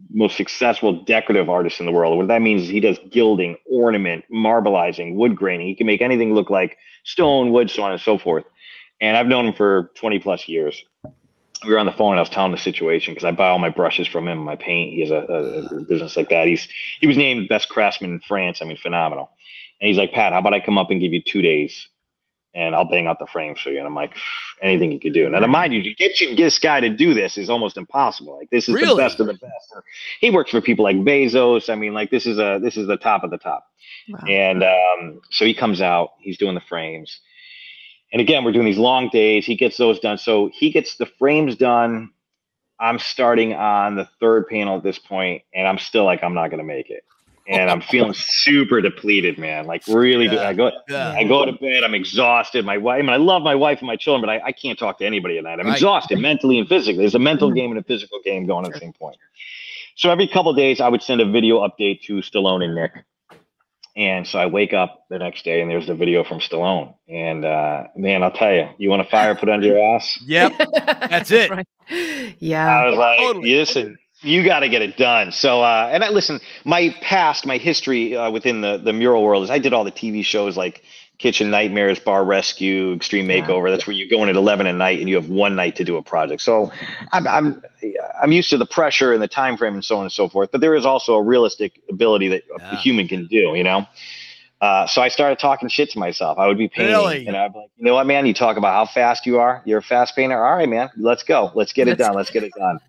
most 0.10 0.38
successful 0.38 0.94
decorative 1.04 1.50
artists 1.50 1.82
in 1.82 1.86
the 1.86 1.92
world. 1.92 2.18
What 2.18 2.30
that 2.30 2.42
means 2.42 2.62
is 2.64 2.70
he 2.70 2.80
does 2.80 2.98
gilding, 3.12 3.58
ornament, 3.70 4.24
marbleizing, 4.34 5.16
wood 5.16 5.36
graining. 5.36 5.68
He 5.68 5.76
can 5.76 5.86
make 5.86 6.02
anything 6.02 6.34
look 6.34 6.50
like 6.50 6.78
stone, 7.04 7.52
wood, 7.52 7.70
so 7.70 7.84
on 7.84 7.92
and 7.92 8.00
so 8.00 8.18
forth. 8.18 8.46
And 9.02 9.16
I've 9.16 9.28
known 9.28 9.48
him 9.48 9.54
for 9.54 9.92
20 9.96 10.20
plus 10.20 10.48
years. 10.48 10.84
We 11.66 11.72
were 11.72 11.80
on 11.80 11.86
the 11.86 11.92
phone 11.92 12.12
and 12.12 12.20
I 12.20 12.22
was 12.22 12.30
telling 12.30 12.52
him 12.52 12.56
the 12.56 12.62
situation 12.62 13.14
because 13.14 13.26
I 13.26 13.32
buy 13.32 13.50
all 13.50 13.60
my 13.60 13.70
brushes 13.70 14.08
from 14.08 14.28
him, 14.28 14.38
my 14.38 14.56
paint. 14.56 14.94
He 14.94 15.02
has 15.02 15.12
a, 15.12 15.26
a, 15.28 15.78
a 15.78 15.82
business 15.82 16.16
like 16.16 16.30
that. 16.30 16.48
He's 16.48 16.70
he 17.02 17.08
was 17.08 17.18
named 17.18 17.50
best 17.50 17.68
craftsman 17.68 18.12
in 18.12 18.20
France. 18.22 18.62
I 18.62 18.66
mean, 18.66 18.78
phenomenal. 18.78 19.30
And 19.82 19.88
he's 19.88 19.98
like, 19.98 20.14
Pat, 20.14 20.32
how 20.32 20.40
about 20.40 20.54
I 20.54 20.62
come 20.62 20.78
up 20.78 20.90
and 20.90 21.02
give 21.02 21.12
you 21.12 21.22
two 21.22 21.42
days 21.42 21.88
and 22.54 22.76
I'll 22.76 22.86
bang 22.86 23.08
out 23.08 23.20
the 23.20 23.28
frames 23.28 23.60
for 23.60 23.70
you. 23.70 23.78
And 23.78 23.88
I'm 23.88 23.96
like, 23.96 24.16
anything 24.62 24.92
you 24.92 25.00
could 25.00 25.14
do. 25.14 25.30
Now, 25.30 25.40
to 25.40 25.48
mind 25.48 25.74
you, 25.74 25.84
to 25.84 25.94
get 25.94 26.20
you 26.20 26.36
this 26.36 26.58
guy 26.58 26.80
to 26.80 26.90
do 26.90 27.14
this 27.14 27.38
is 27.38 27.50
almost 27.50 27.78
impossible. 27.78 28.38
Like 28.38 28.50
this 28.50 28.68
is 28.68 28.76
the 28.76 28.96
best 28.96 29.20
of 29.20 29.28
the 29.28 29.34
best. 29.34 29.74
He 30.20 30.32
works 30.32 30.52
for 30.52 30.62
people 30.62 30.84
like 30.84 30.98
Bezos. 30.98 31.70
I 31.70 31.76
mean, 31.76 31.94
like 31.94 32.10
this 32.10 32.26
is 32.26 32.40
a 32.40 32.60
this 32.62 32.78
is 32.78 32.88
the 32.88 32.98
top 32.98 33.24
of 33.24 33.32
the 33.32 33.38
top. 33.38 33.66
Wow. 34.10 34.20
And 34.28 34.64
um, 34.64 35.22
so 35.30 35.46
he 35.46 35.54
comes 35.54 35.82
out, 35.82 36.12
he's 36.20 36.38
doing 36.38 36.56
the 36.56 36.62
frames. 36.62 37.20
And 38.12 38.22
again, 38.22 38.44
we're 38.44 38.52
doing 38.52 38.66
these 38.66 38.78
long 38.78 39.10
days. 39.10 39.46
He 39.46 39.56
gets 39.56 39.78
those 39.78 40.00
done. 40.00 40.18
So 40.18 40.50
he 40.54 40.72
gets 40.72 40.96
the 40.96 41.06
frames 41.06 41.56
done. 41.56 42.10
I'm 42.80 42.98
starting 42.98 43.54
on 43.54 43.96
the 43.96 44.08
third 44.20 44.48
panel 44.48 44.78
at 44.78 44.84
this 44.84 44.98
point, 44.98 45.44
and 45.54 45.68
I'm 45.68 45.78
still 45.78 46.06
like, 46.06 46.24
I'm 46.24 46.34
not 46.34 46.50
going 46.50 46.60
to 46.60 46.64
make 46.66 46.90
it. 46.90 47.04
and 47.48 47.72
I'm 47.72 47.82
feeling 47.82 48.14
super 48.16 48.80
depleted, 48.80 49.40
man. 49.40 49.66
Like 49.66 49.82
really, 49.88 50.28
Yeah. 50.28 50.48
I 50.48 50.54
go, 50.54 50.72
Yeah. 50.88 51.14
I 51.18 51.24
go 51.24 51.46
to 51.46 51.52
bed. 51.54 51.84
I'm 51.84 51.96
exhausted. 51.96 52.64
My 52.64 52.78
wife, 52.78 53.00
I 53.00 53.02
mean, 53.02 53.10
I 53.10 53.18
love 53.18 53.42
my 53.42 53.56
wife 53.56 53.80
and 53.80 53.88
my 53.88 53.96
children, 53.96 54.22
but 54.22 54.30
I, 54.30 54.50
I 54.50 54.52
can't 54.52 54.78
talk 54.78 55.00
to 55.00 55.06
anybody 55.06 55.40
at 55.40 55.46
night. 55.46 55.60
I'm 55.60 55.66
Right. 55.66 55.74
exhausted 55.74 56.20
mentally 56.20 56.60
and 56.60 56.68
physically. 56.70 57.00
There's 57.02 57.16
a 57.16 57.20
mental 57.20 57.50
Mhm. 57.50 57.56
game 57.56 57.72
and 57.72 57.80
a 57.80 57.84
physical 57.84 58.20
game 58.24 58.46
going 58.46 58.68
at 58.68 58.74
the 58.74 58.80
same 58.80 58.94
point. 58.94 59.18
So 59.96 60.12
every 60.12 60.28
couple 60.28 60.54
days, 60.54 60.80
I 60.80 60.90
would 60.90 61.02
send 61.02 61.22
a 61.22 61.26
video 61.26 61.68
update 61.68 62.04
to 62.04 62.18
Stallone 62.18 62.64
and 62.64 62.76
Nick. 62.76 62.92
And 63.96 64.26
so 64.28 64.40
I 64.40 64.46
wake 64.46 64.74
up 64.74 65.04
the 65.10 65.18
next 65.20 65.44
day 65.44 65.62
and 65.62 65.70
there's 65.70 65.88
the 65.88 65.96
video 65.96 66.24
from 66.24 66.40
Stallone. 66.40 66.94
And 67.10 67.44
uh, 67.44 67.86
man, 67.96 68.24
I'll 68.24 68.32
tell 68.32 68.54
you, 68.54 68.70
you 68.78 68.90
want 68.90 69.02
a 69.02 69.10
fire 69.10 69.36
put 69.36 69.50
under 69.50 69.68
your 69.68 69.96
ass? 69.96 70.18
Yep. 70.26 70.54
That's 71.10 71.32
it. 71.32 71.50
Right. 71.52 71.68
I 71.90 72.36
Yeah. 72.40 72.86
was 72.90 72.98
like, 72.98 73.20
Totally. 73.20 73.56
listen, 73.56 73.98
you 74.22 74.44
got 74.44 74.60
to 74.60 74.70
get 74.70 74.82
it 74.82 74.96
done. 74.96 75.32
So, 75.32 75.62
uh, 75.64 75.90
and 75.92 76.04
I 76.04 76.10
listen, 76.10 76.40
my 76.66 76.96
past, 77.02 77.46
my 77.46 77.58
history 77.58 78.16
uh, 78.16 78.30
within 78.32 78.62
the, 78.62 78.78
the 78.78 78.94
mural 78.94 79.24
world 79.24 79.44
is 79.44 79.50
I 79.50 79.60
did 79.60 79.74
all 79.74 79.84
the 79.84 79.92
TV 79.92 80.24
shows 80.24 80.56
like 80.56 80.84
Kitchen 81.20 81.50
Nightmares, 81.52 82.00
Bar 82.00 82.24
Rescue, 82.24 82.94
Extreme 82.94 83.30
Yeah. 83.30 83.42
Makeover. 83.42 83.70
That's 83.70 83.86
where 83.86 83.96
you 83.96 84.10
go 84.10 84.24
in 84.24 84.30
at 84.30 84.38
11 84.38 84.68
at 84.68 84.76
night 84.76 85.00
and 85.00 85.10
you 85.10 85.16
have 85.16 85.30
one 85.30 85.54
night 85.56 85.76
to 85.76 85.84
do 85.84 85.98
a 85.98 86.02
project. 86.02 86.42
So 86.42 86.72
I'm, 87.12 87.28
I'm, 87.28 87.62
I'm 88.22 88.32
used 88.32 88.50
to 88.52 88.58
the 88.58 88.66
pressure 88.66 89.14
and 89.14 89.22
the 89.22 89.28
time 89.28 89.58
frame 89.58 89.74
and 89.74 89.84
so 89.84 89.98
on 89.98 90.04
and 90.04 90.12
so 90.12 90.30
forth. 90.30 90.50
But 90.52 90.62
there 90.62 90.76
is 90.76 90.86
also 90.86 91.16
a 91.16 91.22
realistic 91.22 91.82
ability 91.90 92.30
that 92.30 92.44
a 92.62 92.78
human 92.78 93.08
can 93.10 93.28
do, 93.28 93.54
you 93.54 93.64
know? 93.64 93.86
Uh, 94.62 94.88
so 94.88 95.02
I 95.02 95.08
started 95.10 95.40
talking 95.40 95.70
shit 95.70 95.90
to 95.92 96.00
myself. 96.00 96.38
I 96.38 96.48
would 96.48 96.58
be 96.58 96.68
painting, 96.68 96.94
Really? 96.96 97.28
and 97.28 97.36
I'd 97.38 97.54
be 97.54 97.60
like, 97.60 97.70
you 97.78 97.86
know 97.86 97.94
what, 97.96 98.08
man? 98.08 98.26
You 98.26 98.34
talk 98.34 98.58
about 98.58 98.74
how 98.74 98.92
fast 98.92 99.26
you 99.26 99.40
are. 99.40 99.62
You're 99.66 99.80
a 99.80 99.84
fast 99.84 100.16
painter. 100.16 100.44
All 100.44 100.56
right, 100.56 100.68
man. 100.68 100.90
Let's 100.98 101.24
go. 101.24 101.52
Let's 101.54 101.72
get 101.72 101.88
it 101.88 101.92
Let's 101.92 102.08
done. 102.08 102.16
Let's 102.16 102.30
get 102.30 102.44
it 102.44 102.52
done. 102.58 102.80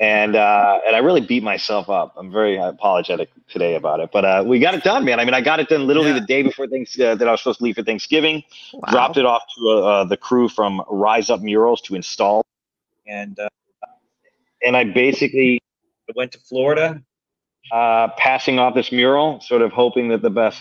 And 0.00 0.36
uh, 0.36 0.80
and 0.86 0.94
I 0.94 1.00
really 1.00 1.20
beat 1.20 1.42
myself 1.42 1.88
up. 1.90 2.14
I'm 2.16 2.30
very 2.30 2.56
apologetic 2.56 3.30
today 3.48 3.74
about 3.74 4.00
it, 4.00 4.10
but 4.12 4.24
uh, 4.24 4.44
we 4.46 4.58
got 4.60 4.74
it 4.74 4.84
done, 4.84 5.04
man. 5.04 5.18
I 5.20 5.24
mean, 5.24 5.34
I 5.34 5.40
got 5.40 5.58
it 5.60 5.68
done 5.68 5.86
literally 5.86 6.10
Yeah. 6.10 6.20
the 6.20 6.26
day 6.26 6.42
before 6.42 6.66
things 6.68 6.98
uh, 7.00 7.14
that 7.16 7.26
I 7.26 7.30
was 7.32 7.40
supposed 7.40 7.58
to 7.58 7.64
leave 7.64 7.74
for 7.76 7.82
Thanksgiving. 7.82 8.42
Wow. 8.72 8.80
Dropped 8.90 9.16
it 9.16 9.26
off 9.26 9.42
to 9.58 9.68
uh, 9.70 10.04
the 10.04 10.16
crew 10.16 10.48
from 10.48 10.82
Rise 10.88 11.30
Up 11.30 11.40
Murals 11.40 11.80
to 11.82 11.94
install, 11.96 12.44
and 13.06 13.38
uh, 13.38 13.48
and 14.64 14.76
I 14.76 14.84
basically 14.84 15.60
went 16.14 16.32
to 16.32 16.38
Florida, 16.40 17.02
uh, 17.72 18.08
passing 18.16 18.58
off 18.58 18.74
this 18.74 18.92
mural, 18.92 19.40
sort 19.40 19.62
of 19.62 19.72
hoping 19.72 20.08
that 20.08 20.22
the 20.22 20.30
best 20.30 20.60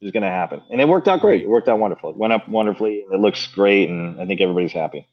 is 0.00 0.10
going 0.12 0.22
to 0.22 0.28
happen. 0.28 0.60
And 0.70 0.80
it 0.80 0.88
worked 0.88 1.08
out 1.08 1.20
great. 1.20 1.42
It 1.42 1.48
worked 1.48 1.68
out 1.68 1.78
wonderful. 1.78 2.10
It 2.10 2.16
went 2.16 2.32
up 2.32 2.48
wonderfully, 2.48 3.02
and 3.02 3.14
it 3.14 3.20
looks 3.20 3.46
great, 3.46 3.88
and 3.88 4.20
I 4.20 4.26
think 4.26 4.40
everybody's 4.40 4.72
happy. 4.72 5.06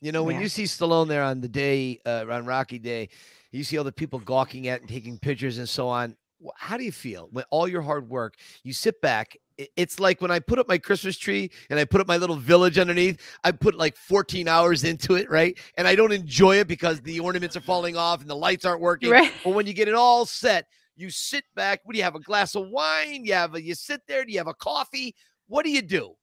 You 0.00 0.12
know, 0.12 0.22
when 0.22 0.40
you 0.40 0.48
see 0.48 0.64
Stallone 0.64 1.08
there 1.08 1.22
on 1.22 1.40
the 1.40 1.48
day, 1.48 2.00
uh, 2.06 2.24
on 2.30 2.46
Rocky 2.46 2.78
Day, 2.78 3.08
you 3.50 3.64
see 3.64 3.78
all 3.78 3.84
the 3.84 3.92
people 3.92 4.18
gawking 4.20 4.68
at 4.68 4.80
and 4.80 4.88
taking 4.88 5.18
pictures 5.18 5.58
and 5.58 5.68
so 5.68 5.88
on. 5.88 6.16
How 6.56 6.76
do 6.76 6.84
you 6.84 6.92
feel 6.92 7.28
when 7.32 7.44
all 7.50 7.66
your 7.66 7.82
hard 7.82 8.08
work, 8.08 8.36
you 8.62 8.72
sit 8.72 9.00
back? 9.00 9.36
It's 9.76 9.98
like 9.98 10.20
when 10.20 10.30
I 10.30 10.38
put 10.38 10.60
up 10.60 10.68
my 10.68 10.78
Christmas 10.78 11.18
tree 11.18 11.50
and 11.68 11.80
I 11.80 11.84
put 11.84 12.00
up 12.00 12.06
my 12.06 12.16
little 12.16 12.36
village 12.36 12.78
underneath, 12.78 13.20
I 13.42 13.50
put 13.50 13.74
like 13.74 13.96
14 13.96 14.46
hours 14.46 14.84
into 14.84 15.16
it, 15.16 15.28
right? 15.28 15.58
And 15.76 15.88
I 15.88 15.96
don't 15.96 16.12
enjoy 16.12 16.60
it 16.60 16.68
because 16.68 17.00
the 17.00 17.18
ornaments 17.18 17.56
are 17.56 17.60
falling 17.60 17.96
off 17.96 18.20
and 18.20 18.30
the 18.30 18.36
lights 18.36 18.64
aren't 18.64 18.80
working. 18.80 19.10
Right. 19.10 19.32
But 19.42 19.54
when 19.54 19.66
you 19.66 19.72
get 19.72 19.88
it 19.88 19.94
all 19.94 20.26
set, 20.26 20.66
you 20.94 21.10
sit 21.10 21.42
back. 21.56 21.80
What 21.82 21.94
do 21.94 21.98
you 21.98 22.04
have? 22.04 22.14
A 22.14 22.20
glass 22.20 22.54
of 22.54 22.68
wine? 22.68 23.24
You 23.24 23.32
have 23.32 23.56
a, 23.56 23.62
you 23.62 23.74
sit 23.74 24.02
there. 24.06 24.24
Do 24.24 24.30
you 24.30 24.38
have 24.38 24.46
a 24.46 24.54
coffee? 24.54 25.16
What 25.48 25.64
do 25.64 25.70
you 25.70 25.82
do? 25.82 26.14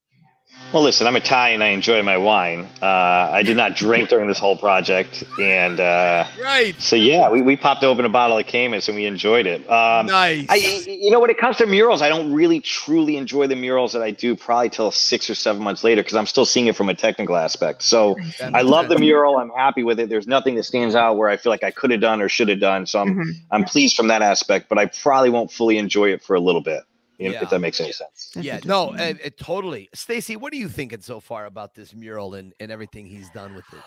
Well, 0.73 0.83
listen, 0.83 1.07
I'm 1.07 1.15
Italian. 1.15 1.61
And 1.61 1.63
I 1.63 1.67
enjoy 1.67 2.03
my 2.03 2.17
wine. 2.17 2.67
Uh, 2.81 2.85
I 2.85 3.43
did 3.43 3.55
not 3.55 3.77
drink 3.77 4.09
during 4.09 4.27
this 4.27 4.37
whole 4.39 4.57
project, 4.57 5.23
and 5.39 5.79
uh, 5.79 6.25
Right. 6.41 6.75
so 6.81 6.97
yeah, 6.97 7.29
we, 7.29 7.41
we 7.41 7.55
popped 7.55 7.83
open 7.85 8.03
a 8.03 8.09
bottle 8.09 8.37
of 8.37 8.45
Camus 8.45 8.89
and 8.89 8.97
we 8.97 9.05
enjoyed 9.05 9.45
it. 9.45 9.61
Um, 9.69 10.07
nice. 10.07 10.47
I, 10.49 10.55
you 10.55 11.11
know, 11.11 11.21
when 11.21 11.29
it 11.29 11.37
comes 11.37 11.55
to 11.57 11.65
murals, 11.65 12.01
I 12.01 12.09
don't 12.09 12.33
really 12.33 12.59
truly 12.59 13.15
enjoy 13.15 13.47
the 13.47 13.55
murals 13.55 13.93
that 13.93 14.01
I 14.01 14.11
do 14.11 14.35
probably 14.35 14.69
till 14.69 14.91
six 14.91 15.29
or 15.29 15.35
seven 15.35 15.63
months 15.63 15.81
later 15.83 16.01
because 16.01 16.15
I'm 16.17 16.25
still 16.25 16.45
seeing 16.45 16.67
it 16.67 16.75
from 16.75 16.89
a 16.89 16.93
technical 16.93 17.37
aspect. 17.37 17.81
So 17.83 18.17
I 18.53 18.61
love 18.63 18.89
the 18.89 18.99
mural. 18.99 19.37
I'm 19.37 19.51
happy 19.51 19.83
with 19.83 19.99
it. 20.01 20.09
There's 20.09 20.27
nothing 20.27 20.55
that 20.55 20.63
stands 20.63 20.93
out 20.93 21.15
where 21.15 21.29
I 21.29 21.37
feel 21.37 21.51
like 21.51 21.63
I 21.63 21.71
could 21.71 21.91
have 21.91 22.01
done 22.01 22.21
or 22.21 22.27
should 22.27 22.49
have 22.49 22.59
done. 22.59 22.85
So 22.85 22.99
I'm 22.99 23.15
Mhm. 23.15 23.33
I'm 23.51 23.63
pleased 23.63 23.95
from 23.95 24.07
that 24.09 24.21
aspect, 24.21 24.67
but 24.67 24.77
I 24.77 24.87
probably 24.87 25.29
won't 25.29 25.51
fully 25.53 25.77
enjoy 25.77 26.09
it 26.11 26.21
for 26.21 26.35
a 26.35 26.39
little 26.41 26.61
bit. 26.61 26.81
You 27.17 27.31
Yeah. 27.31 27.43
If 27.43 27.49
that 27.49 27.59
makes 27.59 27.79
any 27.79 27.91
sense. 27.91 28.31
Yeah, 28.35 28.59
no, 28.65 28.91
interesting. 28.91 29.19
uh, 29.23 29.27
uh, 29.27 29.29
totally. 29.37 29.89
Stacy, 29.93 30.35
what 30.35 30.51
are 30.53 30.57
you 30.57 30.69
thinking 30.69 31.01
so 31.01 31.19
far 31.19 31.45
about 31.45 31.75
this 31.75 31.93
mural 31.93 32.35
and, 32.35 32.53
and 32.59 32.71
everything 32.71 33.05
he's 33.05 33.29
done 33.29 33.55
with 33.55 33.65
it? 33.73 33.79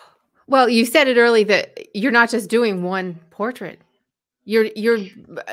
Well, 0.47 0.67
you 0.67 0.85
said 0.85 1.07
it 1.07 1.17
early 1.17 1.43
that 1.45 1.95
you're 1.95 2.11
not 2.11 2.29
just 2.29 2.49
doing 2.49 2.81
one 2.83 3.19
portrait. 3.29 3.79
You're 4.45 4.65
you're 4.75 4.97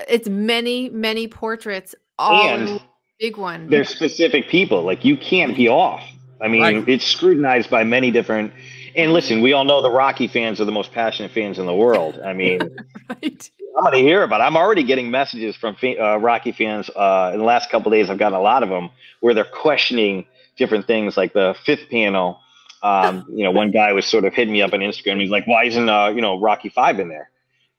it's 0.08 0.26
many 0.28 0.88
many 0.88 1.28
portraits 1.28 1.94
all 2.18 2.48
in 2.48 2.60
And 2.60 2.70
one 2.70 2.80
big 3.20 3.36
one. 3.36 3.68
There's 3.68 3.90
specific 3.90 4.48
people. 4.48 4.82
Like 4.84 5.04
you 5.04 5.16
can't 5.18 5.54
be 5.54 5.68
off. 5.68 6.02
I 6.40 6.48
mean, 6.48 6.62
Right. 6.62 6.88
it's 6.88 7.04
scrutinized 7.04 7.68
by 7.68 7.84
many 7.84 8.10
different. 8.10 8.52
And 8.94 9.12
listen, 9.12 9.42
we 9.42 9.52
all 9.52 9.64
know 9.64 9.82
the 9.82 9.90
Rocky 9.90 10.26
fans 10.28 10.60
are 10.60 10.64
the 10.64 10.72
most 10.72 10.92
passionate 10.92 11.30
fans 11.30 11.58
in 11.58 11.66
the 11.66 11.74
world. 11.74 12.18
I 12.24 12.32
mean, 12.32 12.60
right. 13.10 13.50
I'm 13.76 13.84
going 13.84 13.94
to 13.94 14.00
hear 14.00 14.22
about. 14.22 14.40
It. 14.40 14.44
I'm 14.44 14.56
already 14.56 14.82
getting 14.82 15.10
messages 15.10 15.54
from 15.54 15.76
uh, 15.82 16.16
Rocky 16.16 16.52
fans. 16.52 16.88
Uh, 16.90 17.30
in 17.34 17.40
the 17.40 17.44
last 17.44 17.70
couple 17.70 17.92
of 17.92 17.96
days, 17.96 18.08
I've 18.08 18.18
gotten 18.18 18.38
a 18.38 18.42
lot 18.42 18.62
of 18.62 18.68
them 18.68 18.90
where 19.20 19.34
they're 19.34 19.44
questioning 19.44 20.26
different 20.56 20.86
things, 20.86 21.16
like 21.16 21.34
the 21.34 21.54
fifth 21.64 21.90
panel. 21.90 22.40
Um, 22.82 23.26
you 23.30 23.44
know, 23.44 23.50
one 23.50 23.70
guy 23.70 23.92
was 23.92 24.06
sort 24.06 24.24
of 24.24 24.32
hitting 24.32 24.52
me 24.52 24.62
up 24.62 24.72
on 24.72 24.80
Instagram. 24.80 25.20
He's 25.20 25.30
like, 25.30 25.46
"Why 25.46 25.64
isn't 25.64 25.88
uh, 25.88 26.08
you 26.08 26.22
know 26.22 26.40
Rocky 26.40 26.70
Five 26.70 26.98
in 27.00 27.08
there?" 27.08 27.30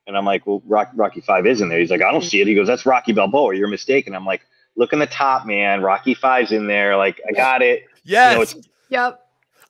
And 0.05 0.15
I'm 0.15 0.25
like, 0.25 0.45
"Well, 0.45 0.61
Rock, 0.67 0.91
Rocky 0.95 1.21
Five 1.21 1.47
is 1.47 1.61
in 1.61 1.69
there." 1.69 1.79
He's 1.79 1.91
like, 1.91 2.01
"I 2.03 2.11
don't 2.11 2.23
see 2.23 2.41
it." 2.41 2.47
He 2.47 2.53
goes, 2.53 2.67
"That's 2.67 2.85
Rocky 2.85 3.13
Balboa. 3.13 3.55
You're 3.55 3.67
mistaken." 3.67 4.13
I'm 4.13 4.25
like, 4.25 4.41
"Look 4.75 4.93
in 4.93 4.99
the 4.99 5.07
top, 5.07 5.47
man. 5.47 5.81
Rocky 5.81 6.13
Five's 6.13 6.51
in 6.51 6.67
there. 6.67 6.95
Like, 6.95 7.19
I 7.27 7.31
got 7.31 7.61
it." 7.63 7.85
Yes. 8.03 8.55
know, 8.55 8.61
Yep. 8.89 9.19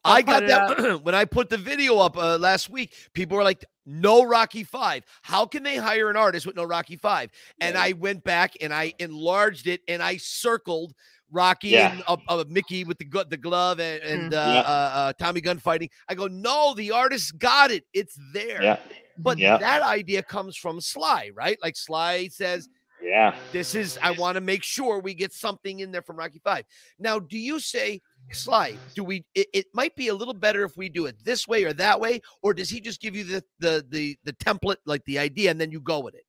I 0.06 0.18
I'll 0.18 0.24
got 0.24 0.48
that 0.48 1.02
when 1.04 1.16
I 1.16 1.26
put 1.26 1.50
the 1.50 1.58
video 1.58 1.98
up 1.98 2.18
uh, 2.18 2.38
last 2.38 2.70
week. 2.70 2.94
People 3.14 3.38
were 3.38 3.44
like, 3.44 3.66
"No 3.88 4.24
Rocky 4.26 4.64
Five. 4.64 5.04
How 5.24 5.46
can 5.46 5.64
they 5.64 5.78
hire 5.78 6.10
an 6.10 6.18
artist 6.18 6.46
with 6.46 6.56
no 6.56 6.66
Rocky 6.66 6.98
Five? 6.98 7.32
And 7.62 7.78
I 7.78 7.94
went 7.94 8.24
back 8.24 8.54
and 8.62 8.72
I 8.74 8.94
enlarged 9.00 9.66
it 9.66 9.82
and 9.88 10.04
I 10.04 10.18
circled 10.18 10.94
Rocky 11.32 11.70
Yeah. 11.70 11.94
and 11.94 12.04
uh, 12.08 12.18
uh, 12.28 12.44
Mickey 12.48 12.84
with 12.84 12.98
the 13.00 13.26
the 13.30 13.38
glove 13.38 13.80
and, 13.80 14.02
and 14.04 14.34
uh, 14.34 14.38
Yeah. 14.38 14.60
uh, 14.62 14.92
uh, 14.94 15.14
Tommy 15.14 15.42
Gunn 15.42 15.58
fighting. 15.60 15.90
I 16.08 16.16
go, 16.16 16.28
no, 16.28 16.74
the 16.74 16.92
artist 16.92 17.38
got 17.40 17.72
it. 17.72 17.84
It's 17.94 18.18
there. 18.34 18.62
Yeah, 18.62 18.78
But 19.18 19.38
Yeah. 19.38 19.58
that 19.58 19.82
idea 19.82 20.22
comes 20.22 20.56
from 20.56 20.80
Sly, 20.80 21.32
right? 21.34 21.58
Like 21.62 21.76
Sly 21.76 22.28
says, 22.30 22.70
yeah. 23.02 23.36
this 23.52 23.76
is 23.76 23.98
I 24.02 24.12
want 24.12 24.36
to 24.36 24.42
make 24.42 24.64
sure 24.64 25.00
we 25.00 25.14
get 25.14 25.34
something 25.34 25.80
in 25.82 25.92
there 25.92 26.02
from 26.02 26.16
Rocky 26.18 26.40
Five. 26.44 26.66
Now, 27.00 27.20
do 27.20 27.38
you 27.38 27.60
say, 27.60 28.02
Sly, 28.32 28.78
do 28.96 29.04
we 29.04 29.26
it, 29.36 29.48
it 29.54 29.66
might 29.74 29.96
be 29.96 30.10
a 30.10 30.14
little 30.14 30.34
better 30.34 30.64
if 30.64 30.76
we 30.78 30.90
do 30.90 31.06
it 31.06 31.16
this 31.24 31.48
way 31.48 31.64
or 31.64 31.74
that 31.74 32.00
way, 32.00 32.22
or 32.42 32.54
does 32.54 32.70
he 32.70 32.82
just 32.82 33.02
give 33.02 33.16
you 33.16 33.24
the 33.24 33.44
the 33.60 33.86
the 33.90 34.18
the 34.24 34.34
template, 34.34 34.78
like 34.86 35.04
the 35.06 35.20
idea, 35.20 35.52
and 35.52 35.60
then 35.60 35.72
you 35.72 35.80
go 35.80 36.00
with 36.00 36.16
it? 36.16 36.26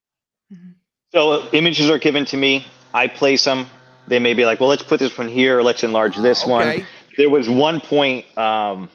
So 1.12 1.32
uh, 1.32 1.48
images 1.52 1.90
are 1.90 1.98
given 1.98 2.24
to 2.26 2.36
me. 2.36 2.66
I 2.94 3.06
place 3.08 3.44
them. 3.44 3.66
They 4.06 4.18
may 4.18 4.34
be 4.34 4.44
like, 4.46 4.60
well, 4.60 4.68
let's 4.68 4.82
put 4.82 5.00
this 5.00 5.16
one 5.18 5.28
here. 5.28 5.58
Or 5.58 5.62
let's 5.62 5.82
enlarge 5.82 6.16
this 6.16 6.46
one. 6.46 6.86
There 7.16 7.28
was 7.28 7.48
one 7.48 7.80
point, 7.80 8.24
um, 8.38 8.88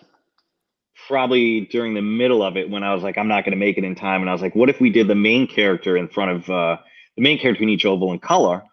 probably 1.07 1.61
during 1.61 1.93
the 1.93 2.01
middle 2.01 2.41
of 2.41 2.55
it, 2.55 2.69
when 2.69 2.83
I 2.83 2.93
was 2.93 3.03
like, 3.03 3.17
I'm 3.17 3.27
not 3.27 3.43
going 3.43 3.51
to 3.51 3.57
make 3.57 3.77
it 3.77 3.83
in 3.83 3.95
time, 3.95 4.21
and 4.21 4.29
I 4.29 4.33
was 4.33 4.41
like, 4.41 4.55
what 4.55 4.69
if 4.69 4.79
we 4.79 4.89
did 4.89 5.07
the 5.07 5.15
main 5.15 5.45
character 5.45 5.97
in 5.97 6.07
front 6.07 6.31
of 6.31 6.49
uh, 6.49 6.77
the 7.17 7.21
main 7.21 7.37
character 7.37 7.63
in 7.63 7.69
each 7.69 7.85
oval 7.85 8.13
in 8.13 8.19
color, 8.19 8.63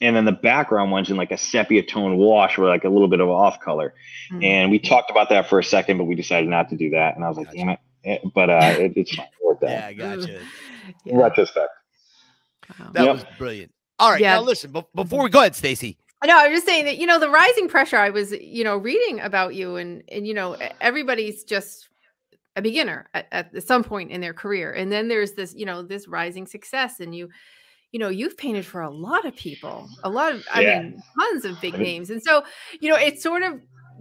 and 0.00 0.14
then 0.14 0.24
the 0.24 0.32
background 0.32 0.90
one's 0.90 1.10
in 1.10 1.16
like 1.16 1.30
a 1.30 1.36
sepia 1.38 1.82
tone 1.82 2.16
wash 2.16 2.58
or 2.58 2.66
like 2.68 2.84
a 2.84 2.88
little 2.88 3.08
bit 3.08 3.20
of 3.20 3.28
off 3.28 3.60
color. 3.60 3.94
Mhm. 4.32 4.44
And 4.44 4.70
we 4.70 4.78
talked 4.78 5.10
about 5.10 5.28
that 5.30 5.48
for 5.48 5.58
a 5.58 5.64
second, 5.64 5.98
but 5.98 6.04
we 6.04 6.14
decided 6.14 6.48
not 6.48 6.68
to 6.70 6.76
do 6.76 6.90
that. 6.90 7.16
And 7.16 7.24
I 7.24 7.28
was 7.28 7.36
like, 7.38 7.46
Gotcha. 7.46 7.58
damn 7.58 7.68
it. 7.70 7.78
Eh, 8.04 8.18
But 8.34 8.50
uh, 8.50 8.74
it, 8.78 8.92
it's 8.96 9.14
fine. 9.14 9.26
It 9.26 9.44
worked 9.46 9.64
out. 9.64 9.70
Yeah, 9.70 9.86
I 9.86 9.92
got 9.94 10.28
you. 10.28 10.38
In 11.06 11.16
retrospect. 11.18 11.70
Wow. 12.78 12.90
That 12.92 13.04
Yep. 13.04 13.14
was 13.14 13.24
brilliant. 13.38 13.72
All 13.98 14.10
right, 14.10 14.20
Yeah. 14.20 14.34
now 14.34 14.42
listen. 14.42 14.70
But 14.70 14.92
before 14.94 15.22
we 15.24 15.30
go 15.30 15.40
ahead, 15.40 15.54
Stacy. 15.54 15.96
I 16.22 16.26
know. 16.26 16.36
I'm 16.38 16.52
just 16.52 16.66
saying 16.66 16.84
that 16.86 16.98
you 16.98 17.06
know 17.06 17.18
the 17.18 17.28
rising 17.30 17.68
pressure. 17.68 17.96
I 17.98 18.10
was 18.10 18.32
you 18.32 18.64
know 18.64 18.76
reading 18.76 19.20
about 19.20 19.54
you 19.54 19.76
and 19.76 20.02
and 20.10 20.26
you 20.26 20.34
know 20.34 20.56
everybody's 20.80 21.44
just 21.44 21.88
a 22.56 22.62
beginner 22.62 23.06
at, 23.12 23.26
at 23.32 23.62
some 23.62 23.84
point 23.84 24.10
in 24.10 24.20
their 24.22 24.32
career, 24.32 24.72
and 24.72 24.90
then 24.90 25.08
there's 25.08 25.32
this 25.32 25.54
you 25.54 25.66
know 25.66 25.82
this 25.82 26.08
rising 26.08 26.46
success, 26.46 27.00
and 27.00 27.14
you 27.14 27.28
you 27.92 27.98
know 28.00 28.08
you've 28.08 28.36
painted 28.36 28.66
for 28.66 28.80
a 28.82 28.90
lot 28.90 29.24
of 29.26 29.36
people, 29.36 29.90
a 30.02 30.10
lot 30.10 30.34
of 30.34 30.44
I 30.52 30.62
Yeah. 30.62 30.64
mean 30.64 31.02
tons 31.20 31.44
of 31.44 31.60
big 31.60 31.78
names, 31.78 32.10
and 32.10 32.22
so 32.22 32.44
you 32.80 32.88
know 32.90 32.96
it 32.96 33.20
sort 33.20 33.42
of 33.42 33.60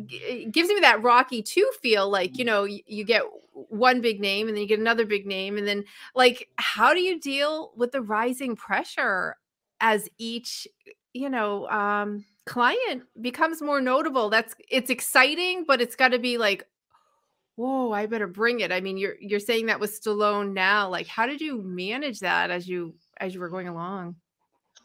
it 0.10 0.52
gives 0.52 0.70
me 0.70 0.80
that 0.82 1.02
Rocky 1.02 1.42
two 1.42 1.70
feel 1.82 2.10
like 2.10 2.38
you 2.38 2.46
know 2.46 2.64
you, 2.66 2.82
you 2.88 3.04
get 3.06 3.24
one 3.54 4.02
big 4.02 4.20
name 4.20 4.48
and 4.48 4.56
then 4.56 4.62
you 4.62 4.68
get 4.68 4.80
another 4.80 5.06
big 5.06 5.26
name 5.26 5.58
and 5.58 5.68
then 5.68 5.84
like 6.16 6.50
how 6.58 6.94
do 6.94 7.00
you 7.00 7.20
deal 7.20 7.72
with 7.76 7.92
the 7.92 8.02
rising 8.02 8.56
pressure 8.56 9.38
as 9.80 10.10
each 10.18 10.68
you 11.14 11.30
know 11.30 11.68
um 11.70 12.26
client 12.46 13.04
becomes 13.22 13.62
more 13.62 13.80
notable 13.82 14.30
that's 14.30 14.54
it's 14.70 14.90
exciting 14.90 15.64
but 15.66 15.82
it's 15.82 15.96
got 15.96 16.10
to 16.10 16.20
be 16.20 16.38
like 16.38 16.68
whoa 17.56 17.92
i 17.92 18.06
better 18.06 18.28
bring 18.28 18.60
it 18.60 18.72
i 18.72 18.82
mean 18.82 18.98
you're 18.98 19.16
you're 19.20 19.40
saying 19.40 19.68
that 19.68 19.80
with 19.80 20.00
stallone 20.02 20.54
now 20.54 20.90
like 20.90 21.08
how 21.08 21.26
did 21.26 21.42
you 21.42 21.62
manage 21.64 22.20
that 22.20 22.52
as 22.52 22.68
you 22.68 22.94
as 23.18 23.34
you 23.34 23.40
were 23.40 23.50
going 23.50 23.68
along 23.68 24.16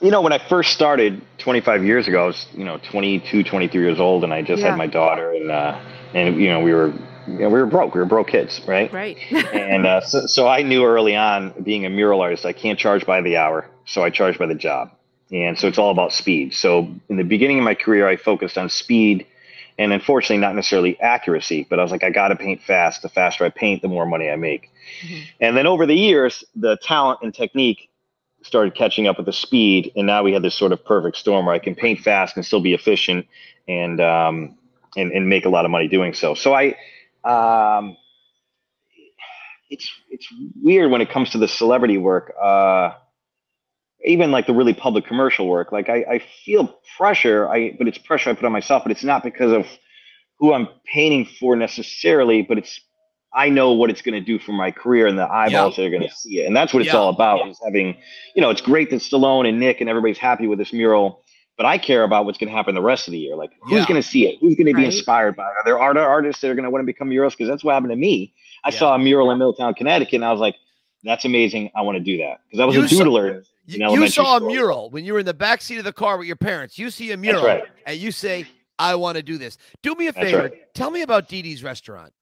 you 0.01 0.11
know, 0.11 0.23
when 0.23 0.33
I 0.33 0.38
first 0.38 0.73
started 0.73 1.21
25 1.38 1.85
years 1.85 2.09
ago, 2.09 2.25
I 2.25 2.27
was, 2.29 2.47
you 2.55 2.64
know, 2.64 2.79
22, 2.90 3.45
23 3.45 3.83
years 3.83 4.01
old, 4.01 4.25
and 4.25 4.33
I 4.33 4.40
just 4.40 4.62
Yeah. 4.62 4.71
had 4.71 4.79
my 4.79 4.87
daughter, 4.87 5.33
and 5.33 5.51
uh, 5.51 5.79
and 6.14 6.40
you 6.40 6.49
know, 6.49 6.61
we 6.61 6.73
were, 6.73 6.88
you 7.27 7.38
know, 7.40 7.51
we 7.51 7.61
were 7.61 7.66
broke. 7.66 7.95
We 7.95 8.01
were 8.01 8.07
broke 8.07 8.29
kids, 8.29 8.62
right? 8.66 8.90
Right. 8.93 9.19
and 9.53 9.87
uh, 9.87 10.01
so, 10.01 10.27
so 10.27 10.49
I 10.49 10.62
knew 10.62 10.85
early 10.87 11.16
on, 11.16 11.53
being 11.62 11.85
a 11.85 11.90
mural 11.90 12.23
artist, 12.23 12.47
I 12.47 12.55
can't 12.55 12.79
charge 12.79 13.05
by 13.05 13.21
the 13.21 13.37
hour, 13.37 13.66
so 13.85 14.03
I 14.03 14.09
charge 14.09 14.38
by 14.38 14.47
the 14.47 14.55
job, 14.55 14.90
and 15.33 15.59
so 15.59 15.69
it's 15.69 15.79
all 15.79 15.90
about 15.90 16.14
speed. 16.14 16.55
So 16.55 16.88
in 17.11 17.16
the 17.19 17.25
beginning 17.25 17.59
of 17.59 17.64
my 17.64 17.75
career, 17.75 18.09
I 18.09 18.16
focused 18.16 18.57
on 18.57 18.71
speed, 18.71 19.27
and 19.79 19.93
unfortunately, 19.93 20.38
not 20.38 20.55
necessarily 20.55 20.99
accuracy, 20.99 21.66
but 21.69 21.79
I 21.79 21.83
was 21.83 21.93
like, 21.93 22.05
I 22.05 22.11
got 22.11 22.29
to 22.29 22.37
paint 22.37 22.62
fast. 22.62 23.03
The 23.03 23.11
faster 23.11 23.45
I 23.45 23.51
paint, 23.51 23.83
the 23.83 23.88
more 23.88 24.07
money 24.07 24.31
I 24.31 24.37
make. 24.37 24.71
Mhm. 25.07 25.23
And 25.40 25.57
then 25.59 25.66
over 25.66 25.85
the 25.85 25.95
years, 25.95 26.43
the 26.57 26.79
talent 26.79 27.21
and 27.23 27.35
technique 27.35 27.89
started 28.42 28.74
catching 28.74 29.07
up 29.07 29.16
with 29.16 29.26
the 29.26 29.33
speed, 29.33 29.92
and 29.96 30.07
now 30.07 30.22
we 30.22 30.33
had 30.33 30.42
this 30.42 30.55
sort 30.55 30.72
of 30.72 30.85
perfect 30.85 31.16
storm 31.16 31.46
where 31.46 31.55
I 31.55 31.59
can 31.59 31.74
paint 31.74 32.00
fast 32.00 32.37
and 32.37 32.44
still 32.44 32.61
be 32.61 32.74
efficient 32.74 33.26
and 33.68 34.00
um, 34.00 34.59
and 34.96 35.12
and 35.12 35.29
make 35.29 35.44
a 35.44 35.48
lot 35.48 35.64
of 35.64 35.70
money 35.70 35.88
doing 35.88 36.14
so. 36.14 36.35
So 36.35 36.55
I, 36.55 36.76
um, 37.24 37.96
it's 39.68 39.90
it's 40.11 40.26
weird 40.62 40.90
when 40.90 41.00
it 41.00 41.11
comes 41.11 41.31
to 41.31 41.38
the 41.38 41.48
celebrity 41.48 41.98
work. 41.98 42.35
Uh, 42.40 42.92
even 44.05 44.31
like 44.31 44.46
the 44.46 44.55
really 44.55 44.72
public 44.72 45.07
commercial 45.07 45.46
work, 45.46 45.72
like 45.72 45.90
I, 45.90 46.05
I 46.11 46.22
feel 46.44 46.79
pressure. 46.96 47.48
I 47.48 47.72
but 47.79 47.87
it's 47.87 47.98
pressure 47.98 48.31
I 48.31 48.35
put 48.35 48.44
on 48.44 48.53
myself, 48.53 48.83
but 48.83 48.92
it's 48.92 49.05
not 49.05 49.22
because 49.22 49.53
of 49.53 49.66
who 50.38 50.55
I'm 50.55 50.68
painting 50.87 51.26
for 51.38 51.55
necessarily, 51.55 52.42
but 52.42 52.57
it's 52.57 52.81
I 53.33 53.49
know 53.49 53.73
what 53.73 53.90
it's 53.90 54.03
going 54.03 54.14
to 54.14 54.21
do 54.21 54.38
for 54.38 54.53
my 54.53 54.71
career 54.71 55.07
and 55.07 55.16
the 55.19 55.31
eyeballs 55.31 55.77
that 55.77 55.85
are 55.87 55.90
going 55.90 56.03
to 56.03 56.11
see 56.14 56.40
it, 56.40 56.47
and 56.47 56.57
that's 56.57 56.73
what 56.75 56.83
it's 56.83 56.93
Yeah. 56.93 56.99
all 56.99 57.11
about. 57.11 57.47
Is 57.49 57.61
having, 57.64 57.97
you 58.35 58.43
know, 58.43 58.51
it's 58.51 58.61
great 58.61 58.90
that 58.90 58.97
Stallone 58.97 59.49
and 59.49 59.61
Nick 59.61 59.81
and 59.81 59.88
everybody's 59.88 60.19
happy 60.19 60.47
with 60.49 60.59
this 60.59 60.73
mural, 60.73 61.23
but 61.57 61.64
I 61.66 61.79
care 61.79 62.03
about 62.03 62.25
what's 62.25 62.38
going 62.38 62.51
to 62.51 62.57
happen 62.57 62.75
the 62.75 62.83
rest 62.83 63.07
of 63.07 63.12
the 63.12 63.19
year. 63.19 63.37
Like, 63.37 63.53
who's 63.62 63.81
Yeah. 63.83 63.87
going 63.88 64.03
to 64.03 64.07
see 64.09 64.27
it? 64.27 64.38
Who's 64.40 64.57
going 64.57 64.66
to 64.66 64.75
be 64.75 64.83
Right. 64.83 64.87
inspired 64.93 65.37
by 65.37 65.45
it? 65.45 65.55
Are 65.61 65.64
there 65.64 65.79
art 65.79 65.97
artists 65.97 66.40
that 66.43 66.51
are 66.51 66.55
going 66.55 66.64
to 66.64 66.71
want 66.71 66.83
to 66.83 66.87
become 66.87 67.09
murals? 67.09 67.35
Because 67.35 67.49
that's 67.49 67.62
what 67.62 67.75
happened 67.75 67.93
to 67.93 67.97
me. 67.97 68.33
I 68.64 68.71
Yeah. 68.71 68.79
saw 68.79 68.95
a 68.95 68.99
mural 68.99 69.31
in 69.31 69.38
Middletown, 69.38 69.75
Connecticut, 69.75 70.14
and 70.14 70.25
I 70.25 70.33
was 70.33 70.40
like, 70.40 70.57
"That's 71.05 71.25
amazing! 71.25 71.71
I 71.77 71.83
want 71.83 71.99
to 71.99 72.03
do 72.05 72.16
that." 72.19 72.40
Because 72.49 72.61
I 72.61 72.64
was 72.64 72.75
You 72.77 72.83
a 72.83 72.87
doodler. 72.87 73.29
in 73.29 73.35
You, 73.66 73.79
you 73.79 73.85
elementary 73.85 74.11
saw 74.11 74.38
a 74.38 74.40
mural 74.40 74.90
when 74.90 75.05
you 75.05 75.12
were 75.12 75.21
in 75.21 75.27
the 75.27 75.33
back 75.35 75.62
seat 75.62 75.79
of 75.79 75.85
the 75.85 75.93
car 75.93 76.19
with 76.19 76.27
your 76.27 76.35
parents. 76.37 76.77
You 76.79 76.90
see 76.90 77.12
a 77.12 77.16
mural 77.16 77.45
right. 77.45 77.62
and 77.87 77.97
you 77.97 78.11
say, 78.11 78.47
I 78.81 78.97
want 78.97 79.16
to 79.16 79.23
do 79.23 79.38
this. 79.38 79.57
Do 79.83 79.95
me 79.95 80.09
a 80.09 80.12
That's 80.12 80.27
favor. 80.27 80.43
right. 80.43 80.75
Tell 80.75 80.90
me 80.90 81.03
about 81.03 81.29
Dee 81.29 81.43
Dee's 81.43 81.62
restaurant. 81.62 82.12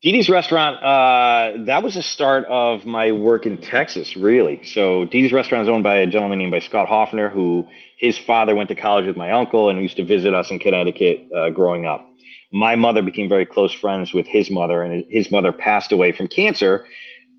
Dee 0.00 0.24
restaurant, 0.28 0.76
uh, 0.76 1.64
that 1.64 1.82
was 1.82 1.94
the 1.94 2.02
start 2.02 2.44
of 2.44 2.86
my 2.86 3.10
work 3.10 3.46
in 3.46 3.58
Texas, 3.58 4.16
really. 4.16 4.62
So 4.64 5.06
Dee 5.06 5.28
restaurant 5.32 5.62
is 5.62 5.68
owned 5.68 5.82
by 5.82 5.96
a 5.96 6.06
gentleman 6.06 6.38
named 6.38 6.52
by 6.52 6.60
Scott 6.60 6.86
Hoffner, 6.86 7.28
who 7.28 7.66
his 7.98 8.16
father 8.16 8.54
went 8.54 8.68
to 8.68 8.76
college 8.76 9.06
with 9.06 9.16
my 9.16 9.32
uncle 9.32 9.68
and 9.68 9.82
used 9.82 9.96
to 9.96 10.04
visit 10.04 10.34
us 10.34 10.52
in 10.52 10.60
Connecticut 10.60 11.26
uh, 11.36 11.50
growing 11.50 11.84
up. 11.84 12.08
My 12.52 12.76
mother 12.76 13.02
became 13.02 13.28
very 13.28 13.44
close 13.44 13.72
friends 13.72 14.14
with 14.14 14.26
his 14.28 14.52
mother, 14.52 14.82
and 14.82 15.04
his 15.10 15.32
mother 15.32 15.50
passed 15.50 15.90
away 15.90 16.12
from 16.12 16.28
cancer 16.28 16.86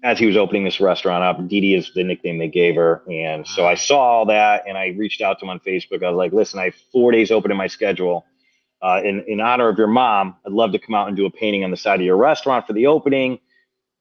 as 0.04 0.20
he 0.20 0.26
was 0.26 0.36
opening 0.36 0.66
this 0.66 0.82
restaurant 0.82 1.24
up. 1.24 1.48
Dee 1.48 1.76
is 1.76 1.94
the 1.96 2.04
nickname 2.04 2.40
they 2.40 2.50
gave 2.50 2.76
her. 2.76 3.04
And 3.10 3.48
so 3.48 3.68
I 3.68 3.76
saw 3.76 4.00
all 4.00 4.26
that 4.26 4.64
and 4.68 4.78
I 4.78 4.96
reached 4.98 5.22
out 5.22 5.40
to 5.40 5.46
him 5.46 5.50
on 5.50 5.60
Facebook. 5.62 6.04
I 6.04 6.10
was 6.10 6.18
like, 6.18 6.34
listen, 6.34 6.60
I 6.60 6.66
have 6.66 6.76
four 6.92 7.12
days 7.12 7.32
open 7.32 7.52
in 7.52 7.58
my 7.58 7.68
schedule 7.68 8.26
uh, 8.82 9.02
in, 9.04 9.24
in 9.28 9.42
honor 9.42 9.70
of 9.70 9.78
your 9.78 9.88
mom, 9.88 10.36
I'd 10.46 10.52
love 10.52 10.72
to 10.72 10.80
come 10.80 10.96
out 10.96 11.08
and 11.08 11.18
do 11.18 11.26
a 11.26 11.30
painting 11.30 11.64
on 11.64 11.72
the 11.72 11.78
side 11.78 12.00
of 12.00 12.06
your 12.06 12.18
restaurant 12.18 12.66
for 12.66 12.74
the 12.74 12.88
opening 12.88 13.40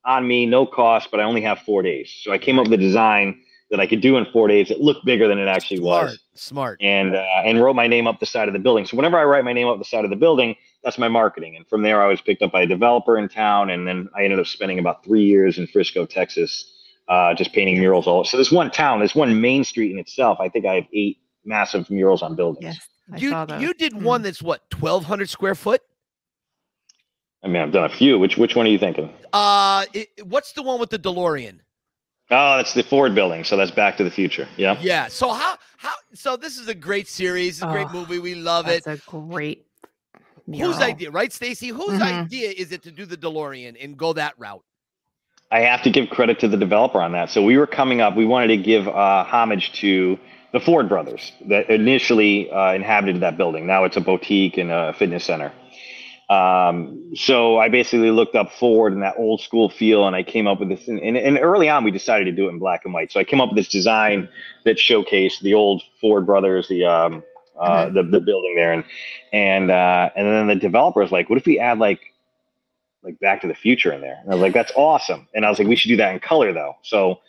on 0.05 0.27
me, 0.27 0.45
no 0.45 0.65
cost, 0.65 1.11
but 1.11 1.19
I 1.19 1.23
only 1.23 1.41
have 1.41 1.59
four 1.59 1.81
days. 1.81 2.13
So 2.23 2.31
I 2.31 2.37
came 2.37 2.57
up 2.57 2.65
with 2.65 2.73
a 2.73 2.77
design 2.77 3.41
that 3.69 3.79
I 3.79 3.85
could 3.85 4.01
do 4.01 4.17
in 4.17 4.25
four 4.25 4.47
days. 4.47 4.71
It 4.71 4.79
looked 4.79 5.05
bigger 5.05 5.27
than 5.27 5.37
it 5.37 5.47
actually 5.47 5.77
Smart. 5.77 6.05
was. 6.05 6.19
Smart. 6.33 6.81
And, 6.81 7.15
uh, 7.15 7.23
and 7.45 7.61
wrote 7.61 7.75
my 7.75 7.85
name 7.85 8.07
up 8.07 8.19
the 8.19 8.25
side 8.25 8.47
of 8.47 8.53
the 8.53 8.59
building. 8.59 8.85
So 8.85 8.97
whenever 8.97 9.19
I 9.19 9.23
write 9.25 9.43
my 9.43 9.53
name 9.53 9.67
up 9.67 9.77
the 9.77 9.85
side 9.85 10.05
of 10.05 10.09
the 10.09 10.15
building, 10.15 10.55
that's 10.83 10.97
my 10.97 11.07
marketing. 11.07 11.55
And 11.55 11.67
from 11.67 11.83
there, 11.83 12.01
I 12.01 12.07
was 12.07 12.21
picked 12.21 12.41
up 12.41 12.51
by 12.51 12.61
a 12.61 12.65
developer 12.65 13.17
in 13.17 13.29
town. 13.29 13.69
And 13.69 13.87
then 13.87 14.09
I 14.15 14.23
ended 14.23 14.39
up 14.39 14.47
spending 14.47 14.79
about 14.79 15.03
three 15.03 15.23
years 15.23 15.57
in 15.57 15.67
Frisco, 15.67 16.05
Texas, 16.05 16.73
uh, 17.09 17.33
just 17.33 17.53
painting 17.53 17.77
murals 17.77 18.07
all. 18.07 18.23
So 18.23 18.37
this 18.37 18.51
one 18.51 18.71
town, 18.71 18.99
this 19.01 19.13
one 19.13 19.39
main 19.39 19.63
street 19.63 19.91
in 19.91 19.99
itself. 19.99 20.39
I 20.39 20.49
think 20.49 20.65
I 20.65 20.75
have 20.75 20.85
eight 20.93 21.19
massive 21.43 21.89
murals 21.91 22.23
on 22.23 22.35
buildings. 22.35 22.63
Yes. 22.63 22.87
I 23.11 23.17
You, 23.17 23.29
saw 23.31 23.45
those. 23.45 23.61
you 23.61 23.73
did 23.73 23.93
Mm. 23.93 24.01
one 24.03 24.21
that's 24.21 24.41
what, 24.41 24.61
1,200 24.79 25.29
square 25.29 25.55
foot? 25.55 25.81
I 27.43 27.47
mean, 27.47 27.61
I've 27.61 27.71
done 27.71 27.85
a 27.85 27.89
few. 27.89 28.19
Which 28.19 28.37
which 28.37 28.55
one 28.55 28.65
are 28.65 28.69
you 28.69 28.77
thinking? 28.77 29.13
Uh, 29.31 29.85
it, 29.93 30.09
what's 30.25 30.51
the 30.51 30.61
one 30.61 30.77
with 30.79 30.89
the 30.89 30.99
DeLorean? 30.99 31.59
Oh, 32.31 32.57
that's 32.57 32.73
the 32.73 32.83
Ford 32.83 33.15
building. 33.15 33.43
So 33.45 33.55
that's 33.57 33.71
Back 33.71 33.95
to 33.97 34.03
the 34.03 34.11
Future. 34.11 34.47
Yeah. 34.57 34.77
Yeah. 34.81 35.07
So 35.07 35.31
how 35.31 35.55
how 35.77 35.93
so 36.13 36.35
this 36.35 36.57
is 36.57 36.67
a 36.67 36.75
great 36.75 37.07
series, 37.07 37.55
it's 37.55 37.63
a 37.63 37.67
great 37.67 37.87
Oh, 37.89 37.93
movie. 37.93 38.19
We 38.19 38.35
love 38.35 38.67
it. 38.67 38.83
That's 38.83 39.01
a 39.07 39.09
great. 39.09 39.65
Whose 40.47 40.81
idea, 40.81 41.11
right, 41.11 41.31
Stacy? 41.31 41.67
Whose 41.69 41.99
Mhm. 41.99 42.25
idea 42.25 42.49
is 42.49 42.71
it 42.71 42.81
to 42.83 42.91
do 42.91 43.05
the 43.05 43.15
DeLorean 43.15 43.77
and 43.81 43.95
go 43.97 44.13
that 44.13 44.33
route? 44.37 44.63
I 45.51 45.61
have 45.61 45.81
to 45.83 45.89
give 45.89 46.09
credit 46.09 46.39
to 46.39 46.47
the 46.47 46.57
developer 46.57 47.01
on 47.01 47.11
that. 47.13 47.29
So 47.29 47.41
we 47.41 47.57
were 47.57 47.67
coming 47.67 48.01
up. 48.01 48.15
We 48.15 48.25
wanted 48.25 48.47
to 48.47 48.57
give 48.57 48.87
uh, 48.87 49.23
homage 49.23 49.71
to 49.79 50.19
the 50.51 50.59
Ford 50.59 50.89
brothers 50.89 51.31
that 51.47 51.69
initially 51.69 52.49
uh, 52.51 52.73
inhabited 52.73 53.21
that 53.21 53.37
building. 53.37 53.67
Now 53.67 53.83
it's 53.83 53.97
a 53.97 54.01
boutique 54.01 54.57
and 54.57 54.71
a 54.71 54.93
fitness 54.93 55.25
center. 55.25 55.51
Um, 56.29 57.11
so 57.15 57.57
I 57.57 57.69
basically 57.69 58.11
looked 58.11 58.35
up 58.35 58.51
Ford 58.51 58.93
and 58.93 59.01
that 59.01 59.15
old 59.17 59.41
school 59.41 59.67
feel, 59.69 60.05
and 60.05 60.15
I 60.15 60.21
came 60.21 60.45
up 60.47 60.59
with 60.59 60.69
this. 60.69 60.87
And, 60.87 60.99
and, 60.99 61.17
and 61.17 61.39
early 61.39 61.69
on, 61.69 61.83
we 61.83 61.89
decided 61.89 62.25
to 62.25 62.31
do 62.31 62.45
it 62.45 62.49
in 62.49 62.59
black 62.59 62.85
and 62.85 62.93
white. 62.93 63.11
So 63.11 63.19
I 63.19 63.23
came 63.23 63.41
up 63.41 63.49
with 63.49 63.57
this 63.57 63.67
design 63.67 64.29
that 64.63 64.77
showcased 64.77 65.39
the 65.41 65.55
old 65.55 65.81
Ford 65.99 66.27
brothers, 66.27 66.67
the 66.67 66.85
um, 66.85 67.23
uh, 67.59 67.89
the, 67.89 68.03
the 68.03 68.19
building 68.19 68.53
there, 68.55 68.71
and 68.71 68.83
and 69.33 69.71
uh, 69.71 70.11
and 70.15 70.27
then 70.27 70.47
the 70.47 70.55
developer 70.55 71.01
was 71.01 71.11
like, 71.11 71.29
"What 71.29 71.39
if 71.39 71.47
we 71.47 71.57
add 71.57 71.79
like 71.79 71.99
like 73.03 73.19
Back 73.19 73.41
to 73.41 73.47
the 73.47 73.55
Future 73.55 73.91
in 73.91 74.01
there?" 74.01 74.19
And 74.21 74.31
I 74.31 74.35
was 74.35 74.41
like, 74.41 74.53
"That's 74.53 74.71
awesome." 74.75 75.27
And 75.33 75.45
I 75.45 75.49
was 75.49 75.57
like, 75.57 75.67
"We 75.67 75.75
should 75.75 75.89
do 75.89 75.97
that 75.97 76.13
in 76.13 76.19
color 76.19 76.53
though." 76.53 76.75
So 76.83 77.21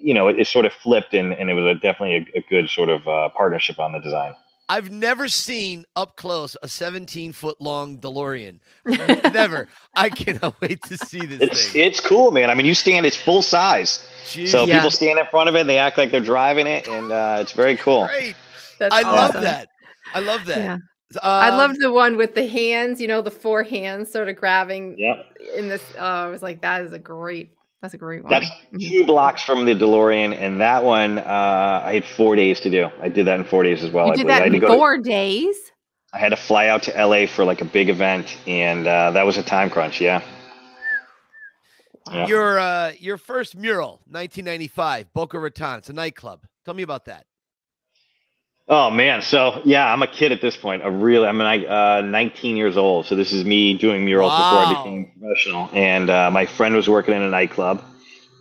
you 0.00 0.14
know, 0.14 0.28
it, 0.28 0.38
it 0.40 0.46
sort 0.46 0.66
of 0.66 0.72
flipped, 0.72 1.14
and, 1.14 1.32
and 1.32 1.50
it 1.50 1.54
was 1.54 1.64
a, 1.66 1.74
definitely 1.74 2.30
a, 2.34 2.38
a 2.38 2.42
good 2.48 2.70
sort 2.70 2.88
of 2.88 3.06
uh, 3.08 3.28
partnership 3.30 3.78
on 3.78 3.92
the 3.92 4.00
design. 4.00 4.34
I've 4.68 4.90
never 4.90 5.28
seen 5.28 5.84
up 5.96 6.16
close 6.16 6.56
a 6.62 6.68
17 6.68 7.32
foot 7.32 7.60
long 7.60 7.98
DeLorean. 7.98 8.60
never. 9.32 9.68
I 9.96 10.10
cannot 10.10 10.60
wait 10.60 10.82
to 10.84 10.98
see 10.98 11.24
this 11.26 11.42
It's 11.42 11.74
thing. 11.74 11.74
it's 11.74 12.00
cool, 12.00 12.30
man. 12.30 12.50
I 12.50 12.54
mean, 12.54 12.66
you 12.66 12.74
stand; 12.74 13.06
it's 13.06 13.16
full 13.16 13.42
size. 13.42 14.06
Jeez, 14.24 14.50
So 14.50 14.66
Yeah. 14.66 14.78
people 14.78 14.90
stand 14.90 15.18
in 15.18 15.26
front 15.26 15.48
of 15.48 15.54
it, 15.56 15.60
and 15.60 15.70
they 15.70 15.78
act 15.78 15.96
like 15.98 16.10
they're 16.10 16.20
driving 16.20 16.66
it, 16.66 16.86
and 16.88 17.12
uh, 17.12 17.38
it's 17.40 17.52
very 17.52 17.76
cool. 17.76 18.06
great. 18.06 18.36
That's 18.78 18.94
I 18.94 19.02
love 19.02 19.32
that. 19.40 19.68
I 20.14 20.20
love 20.20 20.46
that. 20.46 20.58
Yeah. 20.58 20.76
I 21.22 21.50
Um, 21.50 21.58
loved 21.58 21.80
the 21.80 21.90
one 21.92 22.16
with 22.16 22.34
the 22.34 22.46
hands, 22.46 23.00
you 23.00 23.08
know, 23.08 23.22
the 23.22 23.30
four 23.30 23.62
hands 23.62 24.10
sort 24.12 24.28
of 24.28 24.36
grabbing 24.36 24.98
Yeah, 24.98 25.22
in 25.56 25.68
this. 25.68 25.82
Uh, 25.96 26.00
I 26.00 26.26
was 26.28 26.42
like, 26.42 26.60
that 26.62 26.82
is 26.82 26.92
a 26.92 26.98
great, 26.98 27.52
that's 27.82 27.94
a 27.94 27.98
great 27.98 28.22
one. 28.24 28.30
that's 28.30 28.48
Mhm. 28.72 28.88
two 28.90 29.06
blocks 29.06 29.42
from 29.42 29.64
the 29.64 29.74
DeLorean, 29.74 30.36
and 30.36 30.60
that 30.60 30.82
one 30.84 31.18
uh, 31.18 31.82
I 31.84 31.94
had 31.94 32.04
four 32.04 32.36
days 32.36 32.60
to 32.60 32.70
do. 32.70 32.88
I 33.00 33.08
did 33.08 33.26
that 33.26 33.38
in 33.40 33.44
four 33.44 33.62
days 33.62 33.82
as 33.84 33.90
well. 33.90 34.06
You 34.06 34.12
I 34.12 34.16
did 34.16 34.26
believe. 34.26 34.34
I 34.34 34.38
that 34.38 34.42
had 34.44 34.50
to 34.52 34.54
in 34.56 34.60
go 34.60 34.68
to- 34.68 34.74
four 34.74 34.98
days. 34.98 35.56
I 36.12 36.18
had 36.18 36.30
to 36.30 36.36
fly 36.36 36.68
out 36.68 36.82
to 36.84 36.92
LA 37.06 37.26
for 37.26 37.44
like 37.44 37.60
a 37.60 37.66
big 37.66 37.88
event, 37.90 38.36
and 38.46 38.86
uh, 38.86 39.10
that 39.12 39.26
was 39.26 39.36
a 39.36 39.42
time 39.42 39.68
crunch. 39.70 40.00
Yeah. 40.00 40.22
Yeah. 42.10 42.26
Your 42.26 42.58
uh, 42.58 42.92
your 42.98 43.18
first 43.18 43.54
mural, 43.54 44.00
1995, 44.08 45.12
Boca 45.12 45.38
Raton. 45.38 45.78
It's 45.78 45.90
a 45.90 45.92
nightclub. 45.92 46.40
Tell 46.64 46.72
me 46.74 46.82
about 46.82 47.04
that. 47.04 47.26
Oh 48.70 48.90
man, 48.90 49.22
so 49.22 49.62
yeah, 49.64 49.90
I'm 49.90 50.02
a 50.02 50.06
kid 50.06 50.30
at 50.30 50.42
this 50.42 50.56
point. 50.56 50.84
A 50.84 50.90
really, 50.90 51.26
I'm 51.26 51.38
like 51.38 51.66
uh, 51.66 52.02
19 52.02 52.56
years 52.56 52.76
old. 52.76 53.06
So 53.06 53.14
this 53.14 53.32
is 53.32 53.44
me 53.44 53.72
doing 53.74 54.04
murals 54.04 54.32
before 54.32 54.58
I 54.58 54.74
became 54.76 55.10
professional. 55.18 55.70
And 55.72 56.10
uh, 56.10 56.30
my 56.30 56.44
friend 56.44 56.74
was 56.74 56.86
working 56.86 57.14
in 57.14 57.22
a 57.22 57.30
nightclub. 57.30 57.82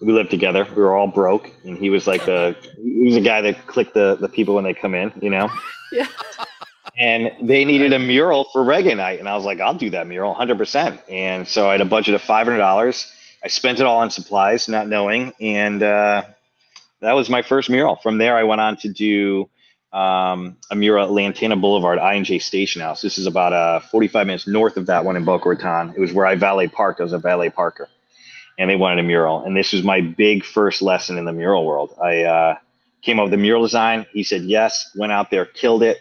We 0.01 0.11
lived 0.11 0.29
together. 0.29 0.67
We 0.75 0.81
were 0.81 0.95
all 0.95 1.07
broke, 1.07 1.49
and 1.63 1.77
he 1.77 1.89
was 1.89 2.07
like 2.07 2.25
the 2.25 2.57
he 2.75 3.05
was 3.05 3.15
a 3.15 3.21
guy 3.21 3.39
that 3.41 3.67
clicked 3.67 3.93
the 3.93 4.17
the 4.19 4.27
people 4.27 4.55
when 4.55 4.65
they 4.65 4.73
come 4.73 4.93
in, 4.95 5.13
you 5.21 5.29
know. 5.29 5.49
Yeah. 5.89 6.07
And 6.97 7.31
they 7.41 7.63
needed 7.63 7.93
a 7.93 7.99
mural 7.99 8.43
for 8.51 8.61
reggae 8.61 8.97
night, 8.97 9.19
and 9.19 9.29
I 9.29 9.35
was 9.35 9.45
like, 9.45 9.61
I'll 9.61 9.73
do 9.73 9.89
that 9.91 10.05
mural, 10.05 10.35
100%. 10.35 10.99
And 11.09 11.47
so 11.47 11.69
I 11.69 11.71
had 11.71 11.79
a 11.79 11.85
budget 11.85 12.13
of 12.13 12.21
$500. 12.21 13.11
I 13.41 13.47
spent 13.47 13.79
it 13.79 13.85
all 13.85 13.99
on 13.99 14.11
supplies, 14.11 14.67
not 14.67 14.89
knowing, 14.89 15.31
and 15.39 15.81
uh, 15.81 16.23
that 16.99 17.13
was 17.13 17.29
my 17.29 17.41
first 17.41 17.69
mural. 17.69 17.95
From 17.95 18.17
there, 18.17 18.35
I 18.35 18.43
went 18.43 18.59
on 18.59 18.75
to 18.77 18.89
do 18.89 19.49
um, 19.93 20.57
a 20.69 20.75
mural 20.75 21.05
at 21.05 21.11
Lantana 21.11 21.55
Boulevard, 21.55 21.99
I&J 21.99 22.39
Station 22.39 22.81
House. 22.81 23.01
This 23.01 23.17
is 23.17 23.25
about 23.25 23.53
uh, 23.53 23.79
45 23.79 24.27
minutes 24.27 24.47
north 24.47 24.77
of 24.77 24.87
that 24.87 25.05
one 25.05 25.15
in 25.15 25.25
Boca 25.25 25.49
Raton. 25.49 25.93
It 25.95 25.99
was 25.99 26.13
where 26.13 26.25
I 26.25 26.35
valet 26.35 26.67
parked. 26.67 26.99
I 26.99 27.03
was 27.03 27.13
a 27.13 27.19
valet 27.19 27.49
parker, 27.49 27.87
and 28.59 28.69
they 28.69 28.75
wanted 28.75 28.99
a 28.99 29.07
mural. 29.07 29.43
And 29.43 29.55
this 29.55 29.73
was 29.73 29.83
my 29.83 30.01
big 30.01 30.43
first 30.43 30.81
lesson 30.81 31.17
in 31.17 31.25
the 31.25 31.33
mural 31.33 31.65
world. 31.65 31.97
I 32.01 32.23
uh, 32.23 32.55
came 33.01 33.19
up 33.19 33.25
with 33.25 33.31
the 33.31 33.37
mural 33.37 33.63
design. 33.63 34.05
He 34.11 34.23
said 34.23 34.43
yes. 34.43 34.91
Went 34.95 35.13
out 35.13 35.31
there, 35.31 35.45
killed 35.45 35.83
it, 35.83 35.97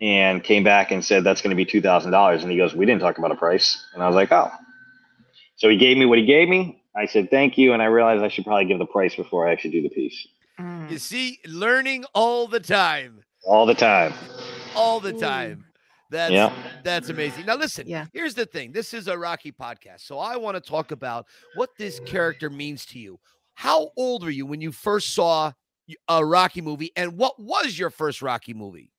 and 0.00 0.44
came 0.44 0.62
back 0.62 0.90
and 0.90 1.04
said 1.04 1.24
that's 1.24 1.40
going 1.40 1.50
to 1.50 1.56
be 1.56 1.64
two 1.64 1.80
thousand 1.80 2.12
dollars. 2.12 2.42
And 2.42 2.50
he 2.50 2.58
goes, 2.58 2.74
"We 2.74 2.86
didn't 2.86 3.00
talk 3.00 3.18
about 3.18 3.32
a 3.32 3.36
price." 3.36 3.82
And 3.94 4.02
I 4.02 4.06
was 4.06 4.14
like, 4.14 4.30
"Oh." 4.30 4.50
So 5.56 5.70
he 5.70 5.78
gave 5.78 5.96
me 5.96 6.04
what 6.04 6.18
he 6.18 6.26
gave 6.26 6.48
me. 6.48 6.82
I 6.94 7.06
said 7.06 7.30
thank 7.30 7.56
you, 7.56 7.72
and 7.72 7.82
I 7.82 7.86
realized 7.86 8.22
I 8.22 8.28
should 8.28 8.44
probably 8.44 8.66
give 8.66 8.78
the 8.78 8.86
price 8.86 9.14
before 9.14 9.48
I 9.48 9.52
actually 9.52 9.70
do 9.70 9.82
the 9.82 9.88
piece. 9.88 10.26
Mm. 10.60 10.90
You 10.90 10.98
see, 10.98 11.38
learning 11.46 12.04
all 12.14 12.46
the 12.46 12.60
time, 12.60 13.22
all 13.46 13.66
the 13.66 13.74
time. 13.74 14.12
all 14.74 15.00
the 15.00 15.12
time. 15.12 15.64
That's 16.10 16.32
Yeah. 16.32 16.52
that's 16.84 17.08
amazing. 17.08 17.46
Now 17.46 17.56
listen, 17.56 17.86
Yeah. 17.88 18.06
here's 18.12 18.34
the 18.34 18.46
thing. 18.46 18.72
This 18.72 18.94
is 18.94 19.08
a 19.08 19.18
Rocky 19.18 19.50
podcast. 19.52 20.00
So 20.00 20.18
I 20.18 20.36
want 20.36 20.54
to 20.56 20.60
talk 20.60 20.92
about 20.92 21.26
what 21.56 21.70
this 21.78 22.00
character 22.06 22.48
means 22.48 22.86
to 22.86 22.98
you. 22.98 23.18
How 23.54 23.90
old 23.96 24.22
were 24.22 24.30
you 24.30 24.46
when 24.46 24.60
you 24.60 24.70
first 24.72 25.14
saw 25.14 25.52
a 26.08 26.24
Rocky 26.24 26.60
movie 26.60 26.92
and 26.96 27.16
what 27.16 27.38
was 27.40 27.78
your 27.78 27.90
first 27.90 28.22
Rocky 28.22 28.54
movie? 28.54 28.92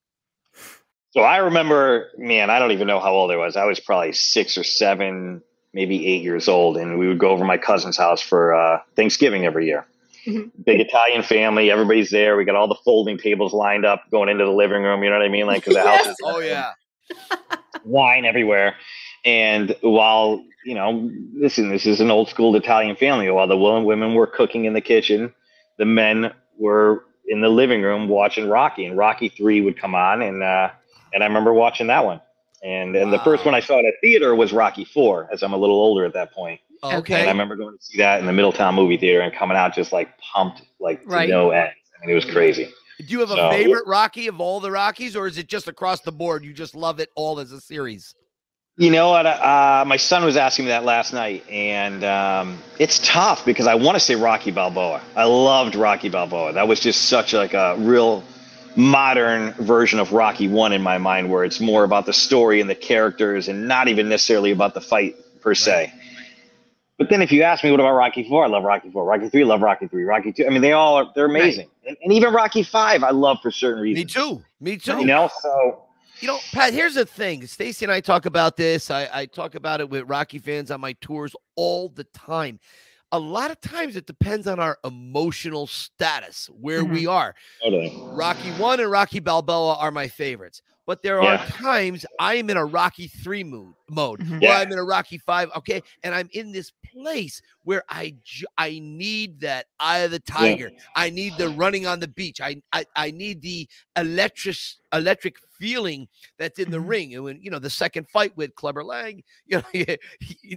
So 1.12 1.22
I 1.22 1.38
remember, 1.38 2.10
man, 2.18 2.50
I 2.50 2.60
don't 2.60 2.72
even 2.72 2.88
know 2.88 3.00
how 3.00 3.14
old 3.14 3.32
I 3.32 3.38
was. 3.38 3.56
I 3.56 3.66
was 3.66 3.80
probably 3.80 4.12
six 4.14 4.58
or 4.58 4.64
seven, 4.64 5.42
maybe 5.74 6.06
eight 6.08 6.22
years 6.22 6.48
old, 6.48 6.78
and 6.78 7.00
we 7.00 7.08
would 7.08 7.18
go 7.20 7.30
over 7.30 7.40
to 7.42 7.46
my 7.48 7.58
cousin's 7.58 7.98
house 7.98 8.22
for 8.22 8.54
uh, 8.54 8.82
Thanksgiving 8.96 9.46
every 9.46 9.66
year. 9.66 9.88
Big 10.66 10.80
Italian 10.80 11.24
family, 11.24 11.72
everybody's 11.72 12.10
there. 12.10 12.38
We 12.38 12.46
got 12.46 12.56
all 12.56 12.68
the 12.68 12.78
folding 12.84 13.18
tables 13.18 13.54
lined 13.54 13.86
up, 13.86 14.04
going 14.12 14.30
into 14.30 14.46
the 14.46 14.52
living 14.52 14.84
room. 14.84 15.04
You 15.04 15.10
know 15.10 15.18
what 15.18 15.26
I 15.26 15.30
mean? 15.30 15.48
Like, 15.48 15.64
because 15.64 15.76
the 15.76 15.88
house 15.88 16.08
is 16.08 16.18
Oh 16.24 16.40
yeah. 16.40 16.72
wine 17.86 18.26
everywhere. 18.26 18.76
And 19.26 19.76
while, 19.82 20.44
you 20.66 20.76
know, 20.76 21.10
listen, 21.34 21.70
this 21.70 21.86
is 21.86 22.00
an 22.02 22.12
old 22.12 22.30
school 22.30 22.56
Italian 22.56 22.96
family. 22.96 23.30
While 23.30 23.48
the 23.48 23.58
women 23.58 24.14
were 24.14 24.28
cooking 24.28 24.66
in 24.66 24.74
the 24.74 24.82
kitchen, 24.82 25.34
the 25.78 25.86
men 25.86 26.34
were 26.58 27.06
in 27.28 27.42
the 27.42 27.50
living 27.50 27.82
room 27.82 28.08
watching 28.08 28.50
Rocky. 28.50 28.86
And 28.86 28.98
Rocky 28.98 29.30
3 29.30 29.62
would 29.62 29.80
come 29.80 29.96
on. 29.96 30.22
And, 30.22 30.44
uh, 30.44 30.72
and 31.14 31.24
I 31.24 31.28
remember 31.28 31.54
watching 31.54 31.88
that 31.88 32.06
one. 32.06 32.22
And, 32.64 32.96
and 32.96 33.14
the 33.14 33.20
first 33.20 33.46
one 33.46 33.54
I 33.54 33.60
saw 33.60 33.80
at 33.80 33.86
a 33.86 33.94
theater 34.02 34.34
was 34.36 34.52
Rocky 34.52 34.84
4, 34.84 35.30
as 35.32 35.44
I'm 35.44 35.54
a 35.54 35.58
little 35.58 35.76
older 35.76 36.06
at 36.06 36.14
that 36.14 36.34
point. 36.34 36.60
Okay. 36.84 36.98
Okay. 36.98 37.20
And 37.22 37.30
I 37.30 37.32
remember 37.32 37.56
going 37.56 37.78
to 37.78 37.84
see 37.84 37.98
that 37.98 38.20
in 38.20 38.26
the 38.26 38.34
Middletown 38.34 38.76
movie 38.76 38.98
theater 38.98 39.22
and 39.22 39.34
coming 39.34 39.58
out 39.58 39.74
just 39.76 39.92
like 39.92 40.10
pumped, 40.20 40.62
like 40.80 41.02
to 41.04 41.08
Right. 41.10 41.30
no 41.30 41.52
end. 41.52 41.70
I 41.96 42.06
mean, 42.06 42.12
it 42.12 42.16
was 42.16 42.26
crazy. 42.26 42.70
Do 43.00 43.06
you 43.06 43.20
have 43.20 43.32
a 43.32 43.36
So- 43.36 43.52
favorite 43.52 43.86
Rocky 43.88 44.28
of 44.28 44.40
all 44.42 44.60
the 44.60 44.72
Rockies, 44.72 45.16
or 45.16 45.28
is 45.28 45.38
it 45.38 45.48
just 45.48 45.68
across 45.68 46.02
the 46.02 46.12
board? 46.12 46.44
You 46.44 46.54
just 46.54 46.76
love 46.76 47.00
it 47.00 47.10
all 47.16 47.40
as 47.40 47.52
a 47.52 47.60
series? 47.62 48.16
You 48.80 48.92
know 48.92 49.10
what? 49.10 49.26
Uh, 49.26 49.84
my 49.88 49.98
son 49.98 50.24
was 50.24 50.38
asking 50.38 50.66
me 50.66 50.70
that 50.70 50.84
last 50.86 51.12
night, 51.12 51.44
and 51.50 52.04
um, 52.04 52.60
it's 52.78 53.00
tough 53.00 53.44
because 53.44 53.66
I 53.66 53.74
want 53.74 53.96
to 53.96 54.00
say 54.00 54.14
Rocky 54.16 54.52
Balboa. 54.52 55.02
I 55.16 55.24
loved 55.24 55.74
Rocky 55.76 56.10
Balboa. 56.10 56.54
That 56.54 56.68
was 56.68 56.80
just 56.80 57.06
such 57.06 57.34
like 57.34 57.56
a 57.56 57.76
real 57.80 58.24
modern 58.76 59.54
version 59.54 60.00
of 60.00 60.14
Rocky 60.14 60.48
One 60.48 60.74
in 60.74 60.82
my 60.84 61.00
mind, 61.00 61.32
where 61.32 61.44
it's 61.44 61.60
more 61.60 61.84
about 61.84 62.06
the 62.06 62.14
story 62.14 62.62
and 62.62 62.70
the 62.70 62.76
characters, 62.76 63.48
and 63.48 63.68
not 63.68 63.88
even 63.88 64.10
necessarily 64.10 64.52
about 64.52 64.76
the 64.76 64.82
fight 64.82 65.16
per 65.42 65.56
se. 65.56 65.92
But 66.98 67.10
then, 67.10 67.22
if 67.22 67.32
you 67.32 67.44
ask 67.44 67.64
me, 67.64 67.70
what 67.72 67.80
about 67.80 67.94
Rocky 67.94 68.28
Four? 68.28 68.44
I 68.46 68.48
love 68.48 68.64
Rocky 68.64 68.90
Four. 68.90 69.06
Rocky 69.06 69.30
Three, 69.30 69.44
love 69.44 69.62
Rocky 69.62 69.88
Three. 69.88 70.04
Rocky 70.04 70.34
Two. 70.34 70.48
I 70.48 70.50
mean, 70.50 70.62
they 70.62 70.72
all 70.72 70.96
are. 70.96 71.12
They're 71.14 71.26
amazing, 71.28 71.70
and, 71.88 71.96
and 72.04 72.12
even 72.14 72.34
Rocky 72.34 72.64
Five, 72.64 73.04
I 73.04 73.12
love 73.12 73.38
for 73.42 73.52
certain 73.52 73.82
reasons. 73.82 74.16
Me 74.16 74.22
too. 74.22 74.44
Me 74.60 74.78
too. 74.78 75.00
You 75.00 75.06
know, 75.06 75.30
so 75.42 75.84
You 76.22 76.28
know, 76.28 76.40
Pat, 76.52 76.74
here's 76.74 76.96
the 76.96 77.06
thing. 77.06 77.46
Stacy 77.46 77.86
and 77.86 77.92
I 77.92 78.00
talk 78.00 78.26
about 78.26 78.58
this. 78.58 78.90
I, 78.90 79.08
I 79.14 79.26
talk 79.28 79.54
about 79.54 79.80
it 79.80 79.90
with 79.90 80.10
Rocky 80.10 80.40
fans 80.40 80.72
on 80.72 80.82
my 80.82 80.94
tours 80.94 81.36
all 81.56 81.90
the 81.90 82.04
time. 82.06 82.60
A 83.12 83.20
lot 83.20 83.52
of 83.52 83.62
times 83.62 83.96
it 83.96 84.08
depends 84.08 84.48
on 84.48 84.60
our 84.60 84.80
emotional 84.84 85.68
status, 85.68 86.50
where 86.60 86.84
we 86.84 87.06
are. 87.06 87.36
totally. 87.64 87.94
Rocky 88.02 88.50
1 88.54 88.80
and 88.82 88.92
Rocky 88.92 89.20
Balboa 89.20 89.76
are 89.76 89.92
my 89.92 90.08
favorites. 90.08 90.62
But 90.86 91.04
there 91.04 91.22
are 91.22 91.36
Yeah. 91.36 91.46
times 91.50 92.06
I 92.20 92.36
am 92.36 92.50
in 92.50 92.58
a 92.58 92.66
Rocky 92.66 93.08
3 93.08 93.44
mood 93.44 93.74
mode, 93.90 94.22
Mhm. 94.22 94.42
or 94.44 94.50
I'm 94.50 94.72
in 94.72 94.78
a 94.80 94.84
Rocky 94.84 95.18
5, 95.20 95.52
okay? 95.58 95.82
And 96.04 96.14
I'm 96.16 96.30
in 96.34 96.52
this 96.52 96.72
place 97.02 97.42
where 97.64 97.84
I 97.90 98.16
I 98.58 98.80
need 98.84 99.42
that 99.42 99.68
eye 99.80 100.00
of 100.00 100.12
the 100.12 100.20
tiger. 100.20 100.72
I 100.96 101.10
need 101.10 101.38
the 101.38 101.50
running 101.50 101.86
on 101.88 102.00
the 102.00 102.08
beach. 102.08 102.42
I 102.42 102.62
I, 102.74 102.86
I 102.96 103.12
need 103.12 103.42
the 103.42 103.68
electric 103.98 104.58
electric 104.94 105.36
feeling 105.60 106.08
that's 106.40 106.60
in 106.60 106.72
the 106.72 106.78
Mhm. 106.78 106.88
ring. 106.90 107.16
And 107.16 107.24
when 107.24 107.42
you 107.42 107.52
know 107.52 107.60
the 107.60 107.70
second 107.70 108.08
fight 108.10 108.36
with 108.38 108.56
Clubber 108.56 108.84
Lang, 108.84 109.24
you 109.46 109.58
know 109.58 109.64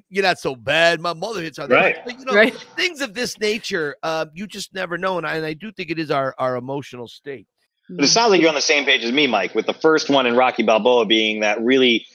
you're 0.08 0.22
not 0.22 0.38
so 0.38 0.54
bad. 0.56 1.00
My 1.00 1.14
mother 1.14 1.42
hits 1.42 1.58
on 1.58 1.70
that. 1.70 1.76
Right. 1.76 1.96
But, 2.04 2.18
you 2.18 2.24
know, 2.26 2.34
Right. 2.34 2.54
things 2.76 3.00
of 3.00 3.14
this 3.14 3.38
nature, 3.38 3.96
uh, 4.02 4.26
you 4.34 4.46
just 4.46 4.74
never 4.74 4.98
know. 4.98 5.18
And 5.18 5.26
I, 5.26 5.36
and 5.36 5.46
I 5.46 5.54
do 5.54 5.72
think 5.72 5.90
it 5.90 5.98
is 5.98 6.10
our 6.10 6.34
our 6.38 6.56
emotional 6.56 7.08
state. 7.08 7.46
But 7.96 8.04
it 8.04 8.08
sounds 8.08 8.30
like 8.30 8.40
you're 8.40 8.48
on 8.48 8.54
the 8.54 8.60
same 8.62 8.84
page 8.84 9.04
as 9.04 9.12
me, 9.12 9.26
Mike, 9.26 9.54
with 9.54 9.66
the 9.66 9.74
first 9.74 10.10
one 10.10 10.26
in 10.26 10.36
Rocky 10.36 10.62
Balboa 10.62 11.06
being 11.06 11.40
that 11.40 11.60
really 11.62 12.06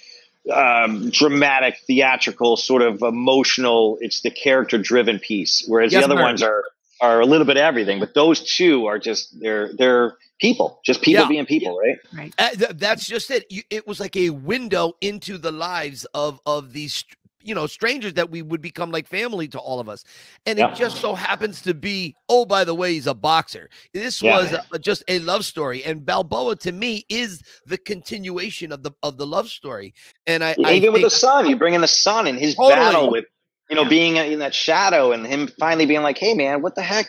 um, 0.54 1.10
dramatic, 1.10 1.78
theatrical, 1.88 2.58
sort 2.58 2.82
of 2.82 3.02
emotional. 3.02 3.98
It's 4.02 4.22
the 4.22 4.32
character-driven 4.32 5.20
piece, 5.20 5.66
whereas 5.68 5.92
Yes, 5.92 6.02
the 6.02 6.12
other 6.12 6.20
sir. 6.20 6.24
ones 6.24 6.44
are 6.44 6.64
are 7.02 7.20
a 7.20 7.26
little 7.26 7.46
bit 7.46 7.58
everything. 7.58 8.00
But 8.00 8.14
those 8.14 8.42
two 8.56 8.86
are 8.86 8.98
just 9.00 9.40
they're 9.40 9.72
they're 9.74 10.18
people, 10.40 10.80
just 10.86 11.02
people 11.02 11.24
Yeah. 11.24 11.30
being 11.30 11.46
people, 11.46 11.78
right? 12.14 12.34
Uh, 12.38 12.50
th- 12.52 12.72
that's 12.76 13.06
just 13.08 13.30
it. 13.32 13.46
You, 13.50 13.64
it 13.70 13.88
was 13.88 14.00
like 14.00 14.16
a 14.16 14.30
window 14.30 14.94
into 15.02 15.38
the 15.38 15.52
lives 15.52 16.06
of 16.14 16.40
of 16.46 16.74
these 16.74 16.94
str- 16.94 17.16
you 17.46 17.56
know 17.56 17.68
strangers 17.68 18.14
that 18.16 18.30
we 18.30 18.42
would 18.42 18.62
become 18.62 18.92
like 18.92 19.08
family 19.08 19.48
to 19.48 19.60
all 19.60 19.80
of 19.80 19.88
us 19.88 20.04
and 20.46 20.60
Yeah. 20.60 20.72
it 20.72 20.76
just 20.76 20.98
so 20.98 21.16
happens 21.16 21.62
to 21.62 21.74
be 21.74 22.16
oh 22.28 22.46
by 22.46 22.64
the 22.64 22.74
way 22.74 22.94
he's 22.94 23.08
a 23.08 23.14
boxer 23.14 23.70
this 23.94 24.22
Yeah. 24.22 24.34
was 24.34 24.54
a, 24.74 24.80
just 24.80 25.04
a 25.08 25.20
love 25.20 25.46
story 25.46 25.84
and 25.84 26.06
balboa 26.06 26.56
to 26.58 26.72
me 26.72 27.06
is 27.10 27.42
the 27.68 27.78
continuation 27.78 28.72
of 28.72 28.84
the 28.84 28.92
of 29.04 29.18
the 29.18 29.26
love 29.28 29.48
story 29.50 29.94
and 30.28 30.44
i, 30.44 30.56
I 30.64 30.74
Even 30.74 30.94
with 30.94 31.04
the 31.04 31.10
son, 31.10 31.48
you 31.48 31.56
bring 31.56 31.74
in 31.76 31.82
the 31.82 31.88
son 31.88 32.28
and 32.28 32.38
his 32.40 32.56
Totally. 32.56 32.76
battle 32.76 33.12
with 33.12 33.26
you 33.70 33.76
know 33.76 33.86
being 33.88 34.16
in 34.18 34.40
that 34.40 34.54
shadow 34.54 35.12
and 35.12 35.26
him 35.26 35.48
finally 35.60 35.86
being 35.86 36.02
like, 36.04 36.18
"Hey, 36.18 36.34
man, 36.34 36.62
what 36.62 36.76
the 36.76 36.82
heck? 36.82 37.08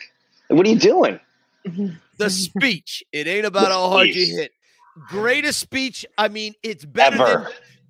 What 0.49 0.65
are 0.65 0.69
you 0.69 0.79
doing?" 0.79 1.19
the 2.17 2.29
speech 2.29 3.03
it 3.11 3.27
ain't 3.27 3.45
about 3.45 3.71
how 3.71 3.89
hard 3.89 4.07
you 4.07 4.25
hit 4.25 4.51
greatest 5.05 5.59
speech 5.59 6.05
i 6.17 6.27
mean 6.27 6.53
it's 6.63 6.85
better 6.85 7.15
Ever. 7.15 7.25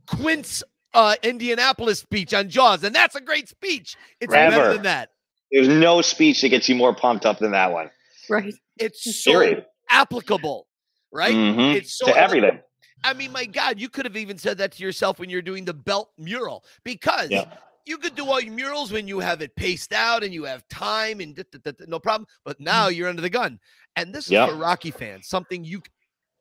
than 0.08 0.18
quint's 0.20 0.64
uh 0.94 1.16
indianapolis 1.24 2.00
speech 2.00 2.34
on 2.34 2.50
jaws 2.50 2.84
and 2.84 2.96
that's 2.96 3.16
a 3.16 3.22
great 3.22 3.48
speech 3.50 3.96
it's 4.22 4.32
better 4.32 4.74
than 4.74 4.84
that 4.84 5.10
There's 5.52 5.68
no 5.68 6.02
speech 6.02 6.42
that 6.42 6.50
gets 6.50 6.68
you 6.70 6.76
more 6.76 6.94
pumped 6.96 7.26
up 7.26 7.40
than 7.40 7.52
that 7.52 7.72
one. 7.72 7.90
Right. 8.30 8.54
it's 8.78 9.24
so 9.24 9.32
Period. 9.32 9.66
applicable 9.90 10.68
right 11.12 11.34
Mhm. 11.34 11.76
it's 11.76 11.98
so 11.98 12.06
to 12.08 12.18
everything. 12.18 12.60
i 13.04 13.14
mean 13.14 13.32
my 13.32 13.46
god 13.46 13.80
you 13.80 13.90
could 13.90 14.06
have 14.06 14.18
even 14.18 14.38
said 14.38 14.58
that 14.60 14.72
to 14.74 14.84
yourself 14.84 15.20
when 15.20 15.30
you're 15.30 15.42
doing 15.42 15.66
the 15.66 15.74
belt 15.74 16.12
mural 16.18 16.64
because 16.84 17.30
Yeah. 17.32 17.46
you 17.86 17.98
could 17.98 18.16
do 18.16 18.26
all 18.30 18.40
your 18.42 18.54
murals 18.54 18.92
when 18.92 19.08
you 19.08 19.20
have 19.20 19.42
it 19.42 19.56
paced 19.56 19.94
out 19.94 20.24
and 20.24 20.34
you 20.34 20.44
have 20.46 20.68
time 20.70 21.20
and 21.22 21.36
da- 21.36 21.44
da- 21.52 21.60
da- 21.64 21.72
da- 21.72 21.86
no 21.88 22.00
problem 22.00 22.28
but 22.44 22.60
now 22.60 22.88
you're 22.90 23.08
under 23.10 23.22
the 23.22 23.30
gun 23.30 23.60
and 23.96 24.14
this 24.14 24.26
is 24.26 24.32
Yeah. 24.32 24.48
for 24.48 24.56
rocky 24.56 24.92
fans 24.92 25.28
something 25.28 25.64
you 25.64 25.82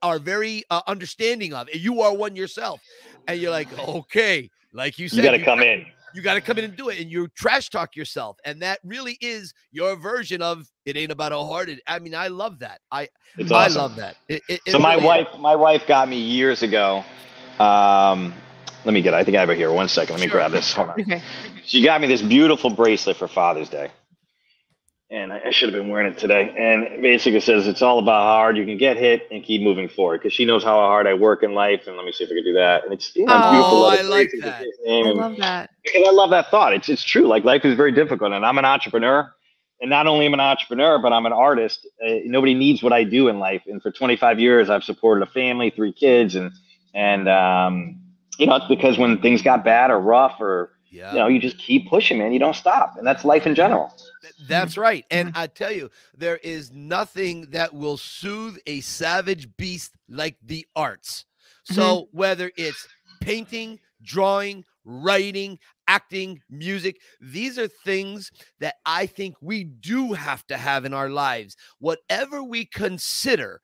are 0.03 0.19
very 0.19 0.65
uh, 0.71 0.83
understanding 0.87 1.55
of 1.55 1.69
And 1.73 1.81
you 1.81 2.03
are 2.03 2.15
one 2.15 2.37
yourself 2.37 2.83
and 3.27 3.41
you're 3.41 3.51
like 3.51 3.73
okay 3.79 4.51
like 4.73 4.99
you 4.99 5.09
said 5.09 5.25
You 5.25 5.31
got 5.31 5.37
to 5.39 5.45
come 5.45 5.63
in. 5.63 5.87
you 6.15 6.23
got 6.23 6.35
to 6.35 6.41
come 6.41 6.59
in 6.59 6.65
and 6.65 6.77
do 6.77 6.89
it 6.91 7.01
and 7.01 7.11
you 7.11 7.29
trash 7.37 7.71
talk 7.71 7.97
yourself 7.97 8.39
and 8.45 8.63
that 8.63 8.81
really 8.85 9.19
is 9.21 9.55
your 9.73 9.97
version 9.97 10.43
of 10.43 10.67
it 10.87 10.97
ain't 10.97 11.13
about 11.13 11.33
a 11.33 11.71
it 11.71 11.81
i 11.87 11.99
mean 11.99 12.15
i 12.15 12.29
love 12.29 12.61
that 12.61 12.81
i 12.93 13.09
It's 13.39 13.53
i 13.53 13.69
love 13.69 13.97
that 13.97 14.17
It- 14.29 14.43
it- 14.49 14.63
it 14.67 14.73
So 14.73 14.79
my 14.79 14.97
really 14.97 14.99
is. 14.99 15.05
wife, 15.05 15.29
my 15.39 15.57
wife 15.57 15.87
got 15.87 16.09
me 16.09 16.19
years 16.21 16.63
ago. 16.63 17.05
Um, 17.59 18.35
let 18.85 18.95
me 18.95 19.03
get. 19.03 19.15
it. 19.15 19.17
I 19.19 19.25
think 19.25 19.37
I 19.37 19.41
have 19.41 19.51
it 19.51 19.57
here. 19.57 19.73
One 19.73 19.89
second. 19.89 20.15
Let 20.15 20.21
me 20.21 20.29
Sure. 20.29 20.39
grab 20.39 20.53
this. 20.53 20.73
Hold 20.75 20.91
on. 20.91 21.01
Okay. 21.01 21.23
She 21.65 21.83
got 21.83 22.01
me 22.01 22.07
this 22.09 22.23
beautiful 22.23 22.71
bracelet 22.71 23.17
for 23.17 23.29
Father's 23.29 23.69
Day, 23.69 23.91
and 25.11 25.33
I, 25.33 25.41
I 25.47 25.51
should 25.51 25.73
have 25.73 25.81
been 25.81 25.91
wearing 25.91 26.13
it 26.13 26.19
today. 26.19 26.53
And 26.59 26.83
it 26.85 27.03
basically 27.03 27.41
says 27.41 27.67
it's 27.69 27.83
all 27.83 27.99
about 27.99 28.23
how 28.25 28.37
hard 28.39 28.57
you 28.57 28.65
can 28.65 28.77
get 28.77 28.97
hit 28.97 29.29
and 29.31 29.43
keep 29.45 29.63
moving 29.63 29.89
forward. 29.89 30.19
Because 30.21 30.33
she 30.33 30.45
knows 30.45 30.65
how 30.65 30.77
hard 30.79 31.07
I 31.07 31.15
work 31.15 31.43
in 31.43 31.53
life. 31.55 31.87
And 31.87 31.97
let 31.97 32.05
me 32.05 32.13
see 32.13 32.25
if 32.25 32.31
I 32.31 32.35
can 32.35 32.45
do 32.45 32.55
that. 32.55 32.85
And 32.85 32.93
it's 32.93 33.15
you 33.15 33.25
know, 33.25 33.33
Oh, 33.35 33.51
beautiful. 33.53 33.85
I 33.85 33.97
little 33.97 34.11
like 34.11 34.31
that. 34.43 34.63
I 34.63 34.91
and- 34.93 35.19
love 35.19 35.37
that. 35.39 35.71
because 35.85 36.05
I 36.09 36.11
love 36.13 36.31
that 36.31 36.51
thought. 36.51 36.73
It's 36.73 36.89
it's 36.89 37.05
true. 37.05 37.27
Like 37.27 37.45
life 37.45 37.65
is 37.65 37.77
very 37.77 37.93
difficult, 37.93 38.33
and 38.33 38.45
I'm 38.45 38.59
an 38.59 38.65
entrepreneur. 38.65 39.33
And 39.81 39.91
not 39.91 40.07
only 40.07 40.25
am 40.25 40.33
I 40.33 40.37
an 40.37 40.41
entrepreneur, 40.41 40.99
but 40.99 41.13
I'm 41.13 41.27
an 41.27 41.35
artist. 41.35 41.87
Uh, 42.03 42.15
nobody 42.25 42.55
needs 42.55 42.83
what 42.83 42.95
I 42.95 43.05
do 43.05 43.29
in 43.29 43.39
life. 43.39 43.63
And 43.67 43.83
for 43.83 43.91
25 43.91 44.41
years, 44.41 44.71
I've 44.71 44.83
supported 44.83 45.23
a 45.23 45.31
family, 45.31 45.69
three 45.69 45.93
kids, 45.93 46.35
and 46.35 46.51
and 46.95 47.29
um, 47.29 48.01
you 48.39 48.47
know, 48.47 48.57
it's 48.57 48.67
because 48.69 48.97
when 48.99 49.21
things 49.21 49.43
got 49.43 49.65
bad 49.65 49.91
or 49.91 50.01
rough, 50.01 50.41
or 50.41 50.71
yeah 50.97 51.13
you 51.13 51.19
know, 51.19 51.27
you 51.29 51.39
just 51.39 51.59
keep 51.59 51.89
pushing, 51.89 52.19
man. 52.19 52.33
You 52.33 52.39
don't 52.39 52.57
stop, 52.57 52.97
and 52.97 53.07
that's 53.07 53.25
life 53.25 53.47
in 53.47 53.55
general. 53.55 53.93
That's 54.49 54.77
right. 54.77 55.05
And 55.11 55.33
I 55.35 55.47
tell 55.47 55.73
you, 55.73 55.91
there 56.17 56.39
is 56.39 56.73
nothing 56.73 57.49
that 57.51 57.73
will 57.75 57.97
soothe 57.97 58.57
a 58.67 58.81
savage 58.81 59.49
beast 59.57 59.93
like 60.09 60.37
the 60.43 60.67
arts. 60.75 61.27
Mm-hmm. 61.71 61.75
So 61.75 62.09
whether 62.13 62.51
it's 62.57 62.89
painting, 63.21 63.79
drawing, 64.03 64.65
writing, 64.85 65.59
acting, 65.89 66.41
music, 66.51 67.01
these 67.21 67.59
are 67.59 67.69
things 67.69 68.31
that 68.61 68.77
I 68.85 69.07
think 69.07 69.37
we 69.41 69.65
do 69.65 70.13
have 70.13 70.47
to 70.47 70.57
have 70.57 70.85
in 70.85 70.95
our 70.95 71.11
lives. 71.11 71.57
Whatever 71.79 72.43
we 72.43 72.65
consider 72.65 73.61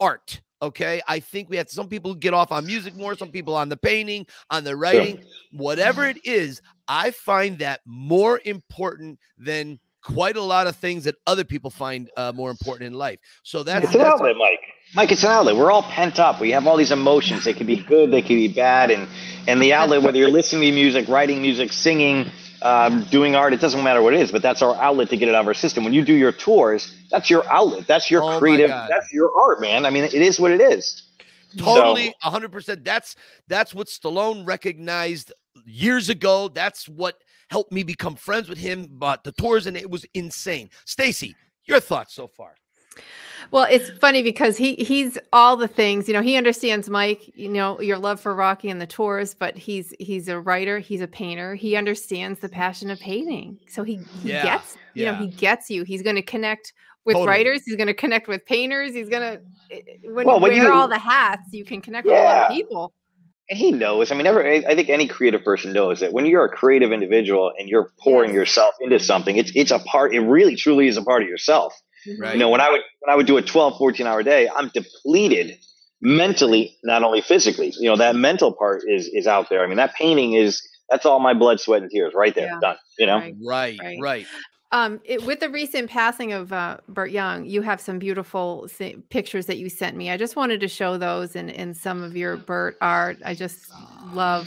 art, 0.00 0.40
okay? 0.62 1.00
I 1.06 1.20
think 1.20 1.48
we 1.48 1.56
have 1.56 1.68
some 1.68 1.88
people 1.88 2.14
get 2.14 2.34
off 2.34 2.52
on 2.52 2.66
music 2.66 2.96
more, 2.96 3.16
some 3.16 3.30
people 3.30 3.54
on 3.54 3.68
the 3.68 3.76
painting, 3.76 4.26
on 4.50 4.64
the 4.64 4.76
writing, 4.76 5.24
whatever 5.52 6.06
it 6.06 6.24
is, 6.24 6.60
I 6.86 7.10
find 7.10 7.58
that 7.58 7.80
more 7.84 8.40
important 8.44 9.18
than 9.36 9.78
quite 10.02 10.36
a 10.36 10.42
lot 10.42 10.66
of 10.66 10.76
things 10.76 11.04
that 11.04 11.16
other 11.26 11.44
people 11.44 11.70
find 11.70 12.10
uh, 12.16 12.32
more 12.34 12.50
important 12.50 12.86
in 12.86 12.94
life. 12.94 13.18
So 13.42 13.62
that's, 13.62 13.84
It's 13.84 13.94
an 13.94 14.00
that's 14.00 14.14
outlet, 14.14 14.36
Mike. 14.38 14.60
Mike, 14.94 15.12
it's 15.12 15.22
an 15.24 15.30
outlet. 15.30 15.56
We're 15.56 15.70
all 15.70 15.82
pent 15.82 16.18
up. 16.18 16.40
We 16.40 16.50
have 16.52 16.66
all 16.66 16.76
these 16.76 16.92
emotions. 16.92 17.44
They 17.44 17.52
can 17.52 17.66
be 17.66 17.76
good, 17.76 18.10
they 18.10 18.22
can 18.22 18.36
be 18.36 18.48
bad, 18.48 18.90
and 18.90 19.06
and 19.46 19.60
the 19.60 19.74
outlet, 19.74 20.02
whether 20.02 20.18
you're 20.18 20.30
listening 20.30 20.62
to 20.62 20.72
music, 20.72 21.08
writing 21.08 21.42
music, 21.42 21.72
singing, 21.72 22.30
um, 22.62 23.04
doing 23.10 23.34
art, 23.34 23.52
it 23.52 23.60
doesn't 23.60 23.82
matter 23.82 24.02
what 24.02 24.14
it 24.14 24.20
is, 24.20 24.32
but 24.32 24.42
that's 24.42 24.62
our 24.62 24.74
outlet 24.76 25.08
to 25.10 25.16
get 25.16 25.28
it 25.28 25.34
out 25.34 25.42
of 25.42 25.46
our 25.46 25.54
system. 25.54 25.84
When 25.84 25.92
you 25.92 26.04
do 26.04 26.14
your 26.14 26.32
tours, 26.32 26.94
that's 27.10 27.30
your 27.30 27.48
outlet. 27.50 27.86
That's 27.86 28.10
your 28.10 28.22
Oh 28.22 28.38
creative. 28.38 28.70
That's 28.70 29.12
your 29.12 29.30
art, 29.38 29.60
man. 29.60 29.86
I 29.86 29.90
mean, 29.90 30.04
it 30.04 30.14
is 30.14 30.40
what 30.40 30.50
it 30.50 30.60
is. 30.60 31.04
totally 31.56 32.14
100% 32.22 32.84
that's 32.84 33.16
that's 33.48 33.74
what 33.74 33.86
stallone 33.86 34.46
recognized 34.46 35.32
years 35.64 36.10
ago 36.10 36.48
that's 36.48 36.86
what 36.88 37.22
helped 37.48 37.72
me 37.72 37.82
become 37.82 38.14
friends 38.14 38.50
with 38.50 38.58
him 38.58 38.86
but 38.92 39.24
the 39.24 39.32
tours 39.32 39.66
and 39.66 39.74
it 39.74 39.88
was 39.88 40.04
insane 40.12 40.68
stacy 40.84 41.34
your 41.64 41.80
thoughts 41.80 42.12
so 42.14 42.26
far 42.26 42.54
Well, 43.50 43.66
it's 43.70 43.88
funny 43.98 44.22
because 44.22 44.58
he 44.58 44.74
he's 44.74 45.16
all 45.32 45.56
the 45.56 45.68
things, 45.68 46.06
you 46.06 46.12
know, 46.14 46.20
he 46.20 46.36
understands 46.36 46.90
Mike, 46.90 47.30
you 47.34 47.48
know, 47.48 47.80
your 47.80 47.98
love 47.98 48.20
for 48.20 48.34
Rocky 48.34 48.68
and 48.68 48.80
the 48.80 48.86
tours, 48.86 49.34
but 49.34 49.56
he's 49.56 49.94
he's 49.98 50.28
a 50.28 50.38
writer, 50.38 50.78
he's 50.78 51.00
a 51.00 51.08
painter. 51.08 51.54
He 51.54 51.74
understands 51.74 52.40
the 52.40 52.48
passion 52.50 52.90
of 52.90 53.00
painting. 53.00 53.58
So 53.66 53.84
he, 53.84 54.04
he 54.12 54.28
Yeah, 54.28 54.42
gets, 54.42 54.76
you 54.94 55.06
know, 55.06 55.14
he 55.14 55.28
gets 55.28 55.70
you. 55.70 55.84
He's 55.84 56.02
going 56.02 56.16
to 56.16 56.22
connect 56.22 56.74
with 57.06 57.14
Totally. 57.16 57.28
writers, 57.28 57.62
he's 57.64 57.76
going 57.76 57.86
to 57.86 57.94
connect 57.94 58.28
with 58.28 58.44
painters, 58.44 58.92
he's 58.92 59.08
going 59.08 59.22
to 59.22 59.40
eh, 59.70 59.80
eh, 59.88 60.10
when 60.10 60.26
Well, 60.26 60.36
you 60.36 60.42
when 60.42 60.52
wear 60.52 60.70
you- 60.70 60.72
all 60.72 60.88
the 60.88 60.98
hats, 60.98 61.48
you 61.52 61.64
can 61.64 61.80
connect 61.80 62.10
with 62.10 62.18
a 62.18 62.22
lot 62.22 62.36
of 62.36 62.46
people. 62.46 62.92
And 63.50 63.58
he 63.58 63.72
knows. 63.72 64.10
I 64.12 64.14
mean, 64.14 64.26
every, 64.26 64.64
I 64.66 64.72
I 64.72 64.74
think 64.74 64.90
any 64.90 65.08
creative 65.08 65.42
person 65.42 65.72
knows 65.72 66.00
that 66.00 66.12
when 66.12 66.26
you're 66.26 66.44
a 66.44 66.50
creative 66.50 66.92
individual 66.92 67.52
and 67.58 67.68
you're 67.68 67.90
pouring 67.98 68.32
Yes. 68.32 68.34
yourself 68.34 68.74
into 68.80 68.98
something, 69.00 69.36
it's 69.36 69.52
it's 69.54 69.70
a 69.70 69.78
part. 69.78 70.14
It 70.14 70.20
really, 70.20 70.54
truly 70.56 70.86
is 70.88 70.98
a 70.98 71.02
part 71.02 71.22
of 71.22 71.28
yourself. 71.28 71.74
Right. 72.18 72.34
You 72.34 72.38
know, 72.38 72.48
when 72.48 72.60
I 72.60 72.70
would 72.70 72.80
when 73.00 73.12
I 73.12 73.16
would 73.16 73.26
do 73.26 73.36
a 73.36 73.42
12, 73.42 73.78
14 73.78 74.06
hour 74.06 74.22
day, 74.22 74.48
I'm 74.54 74.68
depleted 74.72 75.58
mentally, 76.00 76.76
not 76.84 77.02
only 77.02 77.20
physically. 77.20 77.72
You 77.78 77.90
know, 77.90 77.96
that 77.96 78.16
mental 78.16 78.52
part 78.52 78.82
is 78.88 79.08
is 79.08 79.26
out 79.26 79.48
there. 79.50 79.62
I 79.64 79.66
mean, 79.66 79.76
that 79.76 79.94
painting 79.94 80.34
is 80.34 80.62
that's 80.88 81.04
all 81.04 81.20
my 81.20 81.34
blood, 81.34 81.60
sweat, 81.60 81.82
and 81.82 81.90
tears 81.90 82.12
right 82.14 82.34
there. 82.34 82.46
Yeah. 82.46 82.58
Done. 82.60 82.76
You 82.98 83.06
know. 83.06 83.18
Right. 83.18 83.36
right 83.46 83.78
Right. 83.80 83.98
right 84.00 84.26
Um, 84.72 85.00
it, 85.04 85.24
with 85.24 85.40
the 85.40 85.48
recent 85.48 85.90
passing 85.90 86.32
of 86.32 86.52
uh, 86.52 86.78
Burt 86.88 87.10
Young, 87.10 87.44
you 87.46 87.62
have 87.62 87.80
some 87.80 87.98
beautiful 87.98 88.68
si- 88.68 88.96
pictures 89.10 89.46
that 89.46 89.58
you 89.58 89.68
sent 89.68 89.96
me. 89.96 90.10
I 90.10 90.16
just 90.16 90.36
wanted 90.36 90.60
to 90.60 90.68
show 90.68 90.98
those 90.98 91.36
in, 91.36 91.48
in 91.48 91.74
some 91.74 92.02
of 92.02 92.16
your 92.16 92.36
Burt 92.36 92.76
art. 92.80 93.18
I 93.24 93.34
just 93.34 93.70
love 94.12 94.46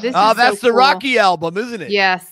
this. 0.00 0.14
oh 0.16 0.30
is 0.30 0.36
so 0.36 0.42
that's 0.42 0.60
the 0.60 0.70
cool. 0.70 0.78
rocky 0.78 1.18
album 1.18 1.56
isn't 1.56 1.82
it 1.82 1.90
Yes. 1.90 2.31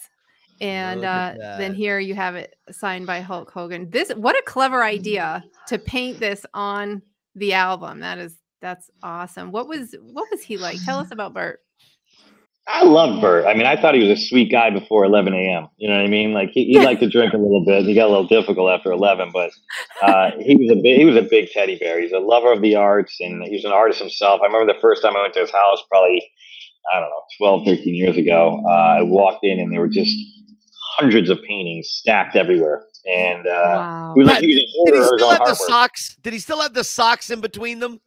And 0.61 1.05
uh, 1.05 1.35
then 1.59 1.75
here 1.75 1.99
you 1.99 2.15
have 2.15 2.37
it 2.37 2.55
signed 2.71 3.07
by 3.07 3.21
Hulk 3.21 3.51
Hogan. 3.51 3.89
This 3.91 4.11
what 4.11 4.37
a 4.37 4.43
clever 4.43 4.85
idea 4.85 5.43
to 5.69 5.79
paint 5.79 6.21
this 6.21 6.45
on 6.53 7.03
the 7.35 7.55
album. 7.55 8.01
That 8.01 8.19
is 8.19 8.37
that's 8.61 8.91
awesome. 9.03 9.53
What 9.53 9.69
was 9.69 9.95
what 10.03 10.29
was 10.31 10.43
he 10.43 10.59
like? 10.59 10.83
Tell 10.85 10.99
us 10.99 11.09
about 11.13 11.33
Burt. 11.33 11.61
I 12.69 12.85
love 12.85 13.21
Burt. 13.21 13.47
I 13.47 13.55
mean, 13.55 13.67
I 13.67 13.81
thought 13.81 13.95
he 13.95 14.07
was 14.07 14.19
a 14.19 14.23
sweet 14.23 14.53
guy 14.53 14.71
before 14.71 15.05
11 15.05 15.33
a.m. 15.33 15.69
You 15.79 15.89
know 15.89 15.97
what 15.97 16.05
I 16.05 16.09
mean? 16.09 16.33
Like 16.33 16.51
he, 16.51 16.67
he 16.67 16.79
liked 16.79 17.01
to 17.01 17.09
drink 17.09 17.33
a 17.33 17.37
little 17.39 17.65
bit. 17.65 17.85
He 17.85 17.95
got 17.95 18.07
a 18.07 18.13
little 18.13 18.29
difficult 18.29 18.71
after 18.71 18.93
11, 18.93 19.31
but 19.33 19.51
uh, 20.03 20.33
he 20.39 20.57
was 20.57 20.71
a 20.71 20.77
big, 20.77 20.99
he 20.99 21.05
was 21.05 21.17
a 21.17 21.23
big 21.23 21.51
teddy 21.51 21.79
bear. 21.79 22.01
He's 22.01 22.13
a 22.13 22.19
lover 22.19 22.53
of 22.53 22.61
the 22.61 22.77
arts, 22.77 23.17
and 23.19 23.43
he 23.43 23.57
was 23.57 23.65
an 23.65 23.73
artist 23.73 23.99
himself. 23.99 24.41
I 24.43 24.47
remember 24.47 24.73
the 24.73 24.81
first 24.81 25.03
time 25.03 25.17
I 25.17 25.23
went 25.23 25.35
to 25.35 25.41
his 25.41 25.51
house, 25.51 25.83
probably 25.91 26.23
I 26.93 27.01
don't 27.01 27.11
know, 27.11 27.23
12, 27.39 27.65
13 27.79 27.95
years 27.95 28.17
ago. 28.17 28.63
Uh, 28.67 28.99
I 28.99 29.03
walked 29.03 29.45
in, 29.45 29.59
and 29.59 29.73
there 29.73 29.81
were 29.81 29.89
just 29.89 30.17
hundreds 30.99 31.31
of 31.31 31.39
paintings 31.43 31.89
stacked 31.89 32.37
everywhere, 32.37 32.85
and 33.07 33.47
uh, 33.47 33.51
wow. 33.51 34.13
he 34.15 34.21
was 34.21 34.29
like 34.29 34.43
using 34.43 34.67
did 34.87 34.95
he 34.95 35.05
still 35.05 35.31
have 35.31 35.47
the 35.47 35.55
socks 35.55 36.17
did 36.23 36.33
he 36.33 36.39
still 36.39 36.61
have 36.61 36.75
the 36.75 36.85
socks 36.85 37.31
in 37.31 37.41
between 37.41 37.79
them 37.79 38.01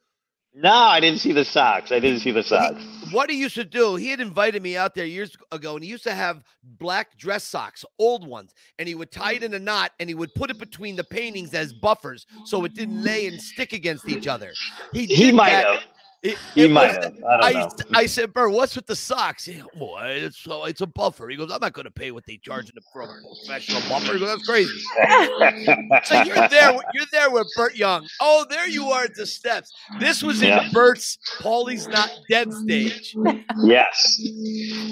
No, 0.54 0.72
I 0.72 1.00
didn't 1.00 1.20
see 1.20 1.32
the 1.32 1.44
socks. 1.46 1.92
I 1.92 2.00
didn't 2.00 2.20
see 2.20 2.30
the 2.32 2.44
socks. 2.44 2.84
what 3.12 3.30
he 3.32 3.40
used 3.40 3.56
to 3.56 3.64
do, 3.64 3.96
he 3.96 4.10
had 4.10 4.20
invited 4.20 4.62
me 4.62 4.78
out 4.78 4.94
there 4.94 5.06
years 5.06 5.36
ago, 5.52 5.74
and 5.76 5.84
he 5.84 5.90
used 5.90 6.04
to 6.04 6.14
have 6.14 6.44
black 6.78 7.18
dress 7.18 7.44
socks, 7.44 7.84
old 7.98 8.28
ones, 8.28 8.54
and 8.78 8.88
he 8.88 8.94
would 8.94 9.12
tie 9.12 9.34
it 9.34 9.44
in 9.44 9.54
a 9.56 9.60
knot 9.60 9.92
and 10.00 10.08
he 10.10 10.14
would 10.16 10.34
put 10.36 10.52
it 10.52 10.60
between 10.60 10.96
the 10.96 11.04
paintings 11.04 11.54
as 11.56 11.74
buffers 11.74 12.28
so 12.46 12.64
it 12.66 12.76
didn't 12.76 13.02
lay 13.04 13.26
and 13.26 13.42
stick 13.42 13.74
against 13.74 14.08
each 14.08 14.28
other. 14.28 14.52
He, 14.92 15.06
He 15.08 15.32
might 15.32 15.52
that. 15.52 15.66
have. 15.66 15.84
It- 16.24 16.38
He 16.56 16.64
it 16.64 16.72
might 16.72 16.92
have. 16.94 17.14
I 17.28 17.36
I, 17.36 17.54
don't 17.54 17.60
know. 17.62 17.66
s- 17.66 17.76
I 17.94 18.06
said, 18.06 18.32
Burt, 18.34 18.52
what's 18.52 18.76
with 18.78 18.86
the 18.88 18.96
socks? 18.96 19.44
He, 19.46 19.62
well, 19.76 19.98
it's 20.06 20.38
so 20.40 20.64
it's 20.66 20.80
a 20.82 20.88
buffer. 20.88 21.28
He 21.28 21.36
goes, 21.36 21.52
I'm 21.52 21.60
not 21.60 21.74
going 21.74 21.84
to 21.86 21.92
pay 21.92 22.12
what 22.12 22.26
they 22.26 22.38
charge 22.38 22.70
in 22.70 22.76
the 22.76 22.82
professional 22.94 23.82
buffer. 23.90 24.14
He 24.14 24.20
goes, 24.20 24.30
That's 24.30 24.48
crazy. 24.48 24.82
So 26.06 26.22
you're 26.24 26.48
there. 26.48 26.74
with- 26.74 26.86
You're 26.94 27.06
there 27.12 27.30
with 27.30 27.48
Burt 27.58 27.76
Young. 27.76 28.08
Oh, 28.22 28.46
there 28.50 28.68
you 28.70 28.88
are 28.92 29.04
at 29.04 29.16
the 29.16 29.26
steps. 29.26 29.72
This 30.00 30.24
was 30.24 30.42
in 30.42 30.48
Yeah. 30.50 30.70
Burt's 30.72 31.18
Paulie's 31.42 31.88
Not 31.88 32.10
Dead 32.30 32.54
stage. 32.54 33.16
Yes. 33.64 34.18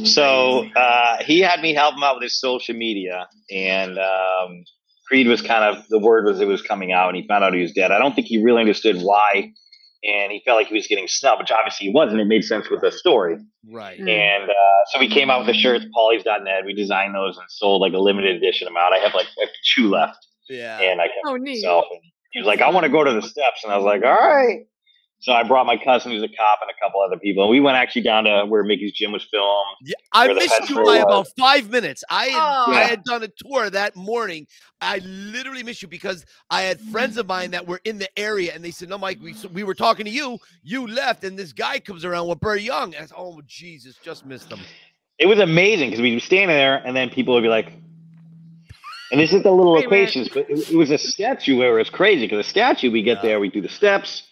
So 0.04 0.66
uh, 0.76 1.24
he 1.24 1.40
had 1.40 1.62
me 1.62 1.74
help 1.74 1.96
him 1.96 2.04
out 2.04 2.16
with 2.16 2.24
his 2.24 2.40
social 2.40 2.76
media, 2.76 3.28
and 3.52 3.98
um, 3.98 4.64
Creed 5.08 5.28
was 5.28 5.42
kind 5.42 5.64
of 5.64 5.86
the 5.90 6.00
word 6.00 6.26
was 6.26 6.42
it 6.42 6.48
was 6.48 6.62
coming 6.62 6.92
out, 6.92 7.08
and 7.10 7.18
he 7.18 7.28
found 7.28 7.44
out 7.44 7.54
he 7.54 7.62
was 7.62 7.72
dead. 7.72 7.92
I 7.92 8.00
don't 8.00 8.14
think 8.16 8.28
he 8.28 8.44
really 8.44 8.60
understood 8.62 8.98
why, 9.02 9.52
and 10.04 10.32
he 10.32 10.42
felt 10.46 10.58
like 10.58 10.68
he 10.68 10.74
was 10.74 10.88
getting 10.88 11.08
snubbed, 11.08 11.42
which 11.42 11.52
obviously 11.52 11.88
he 11.88 11.94
wasn't. 11.94 12.20
It 12.22 12.26
made 12.26 12.44
sense 12.44 12.70
with 12.70 12.82
the 12.82 12.92
story, 12.92 13.38
Right. 13.70 14.00
Mm. 14.00 14.10
and 14.10 14.50
uh, 14.50 14.54
so 14.92 15.00
we 15.00 15.08
came 15.10 15.30
out 15.30 15.40
with 15.40 15.48
the 15.48 15.54
shirts, 15.60 15.86
Paulie's.net. 15.94 16.66
We 16.66 16.74
designed 16.74 17.14
those 17.16 17.38
and 17.38 17.46
sold 17.50 17.82
like 17.82 17.94
a 17.94 18.00
limited 18.00 18.36
edition 18.36 18.68
amount. 18.68 18.94
I 18.94 18.98
have 19.00 19.14
like 19.14 19.28
I 19.38 19.42
have 19.42 19.50
two 19.76 19.90
left, 19.90 20.26
Yeah. 20.50 20.80
and 20.80 21.00
I 21.02 21.06
kept 21.08 21.20
Oh, 21.28 21.36
neat. 21.36 21.64
myself. 21.64 21.86
And 21.92 22.00
he 22.32 22.40
was 22.40 22.48
like, 22.48 22.62
"I 22.62 22.70
want 22.70 22.86
to 22.86 22.90
go 22.90 23.04
to 23.04 23.14
the 23.14 23.22
steps," 23.22 23.64
and 23.64 23.72
I 23.74 23.78
was 23.78 23.86
like, 23.86 24.04
"All 24.04 24.10
right." 24.12 24.62
So 25.22 25.32
I 25.34 25.44
brought 25.44 25.68
my 25.68 25.78
cousin, 25.78 26.12
who's 26.12 26.24
a 26.24 26.28
cop, 26.28 26.60
and 26.64 26.70
a 26.72 26.74
couple 26.84 27.00
other 27.00 27.18
people. 27.18 27.44
And 27.44 27.52
we 27.52 27.60
went 27.60 27.78
actually 27.78 28.02
down 28.02 28.24
to 28.24 28.44
where 28.48 28.64
Mickey's 28.64 28.92
gym 28.92 29.12
was 29.12 29.24
filmed. 29.30 29.78
Yeah, 29.84 29.94
I 30.12 30.34
missed 30.34 30.68
you 30.68 30.78
by 30.78 30.82
was. 30.98 31.04
about 31.04 31.28
five 31.38 31.70
minutes. 31.70 32.04
I 32.10 32.26
had, 32.26 32.42
Oh. 32.42 32.72
I 32.74 32.80
had 32.86 33.04
done 33.04 33.22
a 33.22 33.28
tour 33.28 33.70
that 33.70 33.96
morning. 33.96 34.48
I 34.82 34.98
literally 35.06 35.62
missed 35.62 35.84
you 35.84 35.88
because 35.88 36.26
I 36.50 36.64
had 36.64 36.82
friends 36.82 37.18
of 37.18 37.28
mine 37.28 37.52
that 37.52 37.68
were 37.68 37.80
in 37.86 38.00
the 38.00 38.10
area, 38.18 38.52
and 38.56 38.64
they 38.66 38.72
said, 38.72 38.90
"No, 38.90 38.98
Mike, 38.98 39.20
we 39.22 39.36
we 39.54 39.64
were 39.64 39.76
talking 39.76 40.06
to 40.06 40.12
you. 40.12 40.40
You 40.64 40.88
left, 40.88 41.24
and 41.24 41.38
this 41.38 41.54
guy 41.54 41.80
comes 41.80 42.04
around 42.04 42.28
with 42.28 42.40
Burt 42.40 42.62
Young." 42.62 42.96
And 42.96 43.04
I 43.04 43.06
said, 43.06 43.16
"Oh 43.16 43.42
Jesus, 43.46 43.98
just 44.04 44.26
missed 44.26 44.52
him." 44.52 44.60
It 45.20 45.28
was 45.28 45.38
amazing 45.38 45.92
because 45.92 46.02
we'd 46.02 46.16
be 46.16 46.20
standing 46.20 46.48
there, 46.58 46.78
and 46.84 46.96
then 46.96 47.12
people 47.12 47.36
would 47.36 47.44
be 47.44 47.48
like, 47.48 47.74
and 49.12 49.20
this 49.20 49.34
is 49.34 49.44
the 49.44 49.52
little 49.52 49.74
Wait 49.74 49.86
a 49.86 49.90
minute. 49.90 50.00
locations, 50.02 50.30
but 50.30 50.50
it, 50.50 50.72
it 50.72 50.76
was 50.76 50.90
a 50.90 50.98
statue 50.98 51.58
where 51.60 51.76
it 51.76 51.78
was 51.80 51.92
crazy 51.92 52.26
because 52.26 52.44
the 52.44 52.50
statue, 52.50 52.90
we 52.90 53.04
get 53.04 53.18
Yeah. 53.18 53.22
there, 53.30 53.40
we 53.40 53.50
do 53.50 53.62
the 53.62 53.70
steps, 53.70 54.24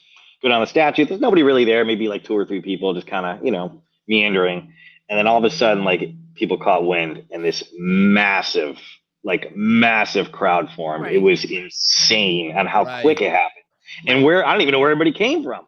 go 0.42 0.50
down 0.50 0.62
the 0.62 0.68
statue. 0.68 1.06
There's 1.06 1.20
nobody 1.22 1.44
really 1.44 1.66
there, 1.66 1.84
maybe 1.86 2.08
like 2.08 2.24
two 2.24 2.38
or 2.38 2.46
three 2.46 2.62
people 2.62 2.94
just 2.94 3.08
kind 3.08 3.26
of, 3.26 3.46
you 3.46 3.52
know, 3.52 3.82
meandering. 4.08 4.74
And 5.10 5.18
then 5.18 5.28
all 5.28 5.38
of 5.38 5.44
a 5.44 5.50
sudden, 5.50 5.84
like 5.84 6.14
people 6.36 6.58
caught 6.58 6.86
wind, 6.86 7.26
and 7.32 7.44
this 7.44 7.64
massive, 7.78 8.78
like 9.24 9.56
massive 9.56 10.32
crowd 10.32 10.70
formed. 10.76 11.08
It 11.08 11.18
was 11.20 11.44
insane 11.46 12.56
on 12.56 12.66
how 12.68 12.84
Right. 12.86 13.02
quick 13.02 13.22
it 13.22 13.32
happened, 13.32 13.64
and 14.08 14.24
where 14.24 14.46
I 14.46 14.52
don't 14.54 14.62
even 14.62 14.72
know 14.74 14.80
where 14.80 14.92
everybody 14.92 15.12
came 15.12 15.44
from. 15.44 15.66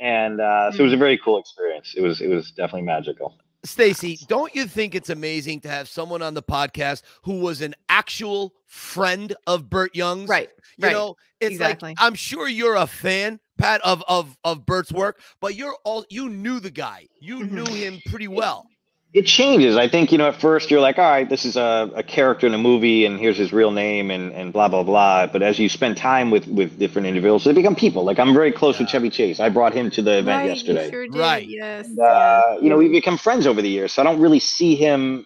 And 0.00 0.40
uh, 0.40 0.70
so 0.70 0.80
it 0.80 0.84
was 0.84 0.92
a 0.92 0.96
very 0.96 1.18
cool 1.18 1.38
experience. 1.38 1.94
It 1.96 2.02
was 2.02 2.20
it 2.20 2.28
was 2.28 2.52
definitely 2.52 2.82
magical. 2.82 3.36
Stacy, 3.64 4.20
don't 4.28 4.54
you 4.54 4.66
think 4.68 4.94
it's 4.94 5.10
amazing 5.10 5.60
to 5.62 5.68
have 5.68 5.88
someone 5.88 6.22
on 6.22 6.34
the 6.34 6.42
podcast 6.42 7.02
who 7.24 7.40
was 7.40 7.60
an 7.60 7.74
actual 7.88 8.54
friend 8.66 9.34
of 9.48 9.68
Burt 9.68 9.96
Young's? 9.96 10.28
Right. 10.28 10.48
You 10.76 10.86
right. 10.86 10.92
know, 10.92 11.16
it's 11.40 11.52
Exactly. 11.54 11.90
like 11.90 11.96
I'm 12.00 12.14
sure 12.14 12.46
you're 12.48 12.76
a 12.76 12.86
fan, 12.86 13.40
Pat, 13.58 13.80
of 13.84 14.02
of 14.08 14.36
of 14.44 14.64
Burt's 14.64 14.92
work, 14.92 15.20
but 15.40 15.54
you're 15.56 15.76
all 15.84 16.04
you 16.08 16.28
knew 16.28 16.60
the 16.60 16.70
guy. 16.70 17.06
You 17.20 17.40
Mhm. 17.40 17.50
knew 17.50 17.74
him 17.74 18.00
pretty 18.06 18.28
well. 18.28 18.66
it 19.14 19.22
changes. 19.24 19.74
I 19.74 19.88
think, 19.88 20.12
you 20.12 20.18
know, 20.18 20.28
at 20.28 20.38
first 20.38 20.70
you're 20.70 20.82
like, 20.82 20.98
all 20.98 21.10
right, 21.10 21.26
this 21.30 21.46
is 21.46 21.56
a, 21.56 21.90
a 21.96 22.02
character 22.02 22.46
in 22.46 22.52
a 22.52 22.58
movie 22.58 23.06
and 23.06 23.18
here's 23.18 23.38
his 23.38 23.54
real 23.54 23.70
name 23.70 24.10
and, 24.10 24.32
and 24.34 24.52
blah, 24.52 24.68
blah, 24.68 24.82
blah. 24.82 25.26
But 25.26 25.42
as 25.42 25.58
you 25.58 25.70
spend 25.70 25.96
time 25.96 26.30
with, 26.30 26.46
with 26.46 26.78
different 26.78 27.08
individuals, 27.08 27.42
they 27.44 27.54
become 27.54 27.74
people. 27.74 28.04
Like 28.04 28.18
I'm 28.18 28.34
very 28.34 28.52
close 28.52 28.78
with 28.78 28.90
Chevy 28.90 29.08
Chase. 29.08 29.40
I 29.40 29.48
brought 29.48 29.72
him 29.72 29.90
to 29.92 30.02
the 30.02 30.18
event 30.18 30.26
right, 30.40 30.42
you 30.44 30.50
yesterday. 30.50 30.90
sure 30.90 31.06
did, 31.06 31.16
Right. 31.16 31.48
Yes. 31.48 31.86
And, 31.86 31.98
uh, 31.98 32.58
you 32.60 32.68
know, 32.68 32.76
we've 32.76 32.92
become 32.92 33.16
friends 33.16 33.46
over 33.46 33.62
the 33.62 33.70
years. 33.70 33.92
So 33.94 34.02
I 34.02 34.04
don't 34.04 34.20
really 34.20 34.40
see 34.40 34.76
him. 34.76 35.24